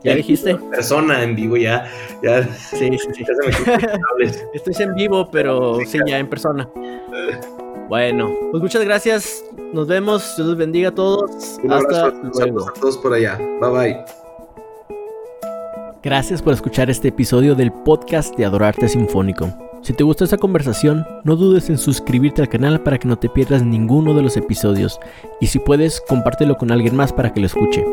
¿Ya 0.03 0.15
dijiste? 0.15 0.55
Persona 0.55 1.23
en 1.23 1.35
vivo, 1.35 1.57
ya. 1.57 1.89
ya 2.23 2.43
sí, 2.55 2.89
sí, 2.97 2.97
sí. 3.13 3.25
Estoy 4.53 4.85
en 4.85 4.95
vivo, 4.95 5.29
pero 5.29 5.79
sí, 5.85 5.99
ya 6.05 6.19
en 6.19 6.29
persona. 6.29 6.69
Bueno, 7.89 8.29
pues 8.51 8.61
muchas 8.61 8.85
gracias. 8.85 9.43
Nos 9.73 9.87
vemos. 9.87 10.35
Dios 10.35 10.47
los 10.47 10.57
bendiga 10.57 10.89
a 10.89 10.95
todos. 10.95 11.59
Un 11.63 11.71
Hasta 11.71 12.09
luego. 12.11 12.69
a 12.69 12.73
todos 12.73 12.97
por 12.99 13.13
allá. 13.13 13.37
Bye 13.59 13.71
bye. 13.71 14.05
Gracias 16.03 16.41
por 16.41 16.53
escuchar 16.53 16.89
este 16.91 17.07
episodio 17.09 17.55
del 17.55 17.73
podcast 17.73 18.35
de 18.37 18.45
Adorarte 18.45 18.87
Sinfónico. 18.87 19.49
Si 19.81 19.93
te 19.93 20.03
gustó 20.03 20.23
esta 20.23 20.37
conversación, 20.37 21.05
no 21.23 21.35
dudes 21.35 21.69
en 21.69 21.77
suscribirte 21.77 22.41
al 22.41 22.49
canal 22.49 22.81
para 22.83 22.99
que 22.99 23.07
no 23.07 23.17
te 23.17 23.27
pierdas 23.27 23.63
ninguno 23.63 24.13
de 24.13 24.21
los 24.21 24.37
episodios. 24.37 24.99
Y 25.41 25.47
si 25.47 25.57
puedes, 25.57 25.99
compártelo 26.07 26.57
con 26.57 26.71
alguien 26.71 26.95
más 26.95 27.11
para 27.11 27.33
que 27.33 27.39
lo 27.39 27.47
escuche. 27.47 27.83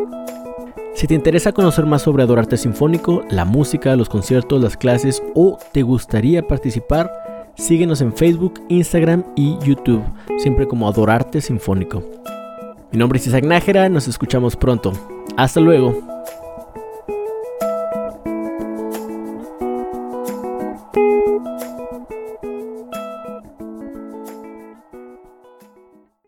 Si 0.95 1.07
te 1.07 1.15
interesa 1.15 1.53
conocer 1.53 1.87
más 1.87 2.03
sobre 2.03 2.23
Adorarte 2.23 2.57
Sinfónico, 2.57 3.23
la 3.31 3.45
música, 3.45 3.97
los 3.97 4.09
conciertos, 4.09 4.63
las 4.63 4.77
clases 4.77 5.23
o 5.35 5.59
te 5.73 5.83
gustaría 5.83 6.47
participar, 6.47 7.11
Síguenos 7.57 8.03
en 8.03 8.15
Facebook, 8.15 8.61
Instagram 8.69 9.25
y 9.35 9.57
YouTube, 9.65 10.05
siempre 10.39 10.69
como 10.69 10.89
Adorarte 10.89 11.41
Sinfónico. 11.41 12.03
Mi 12.93 12.99
nombre 12.99 13.19
es 13.19 13.27
Isaac 13.27 13.45
Nájera, 13.45 13.89
nos 13.89 14.09
escuchamos 14.09 14.57
pronto. 14.57 14.93
Hasta 15.39 15.61
luego. 15.61 16.17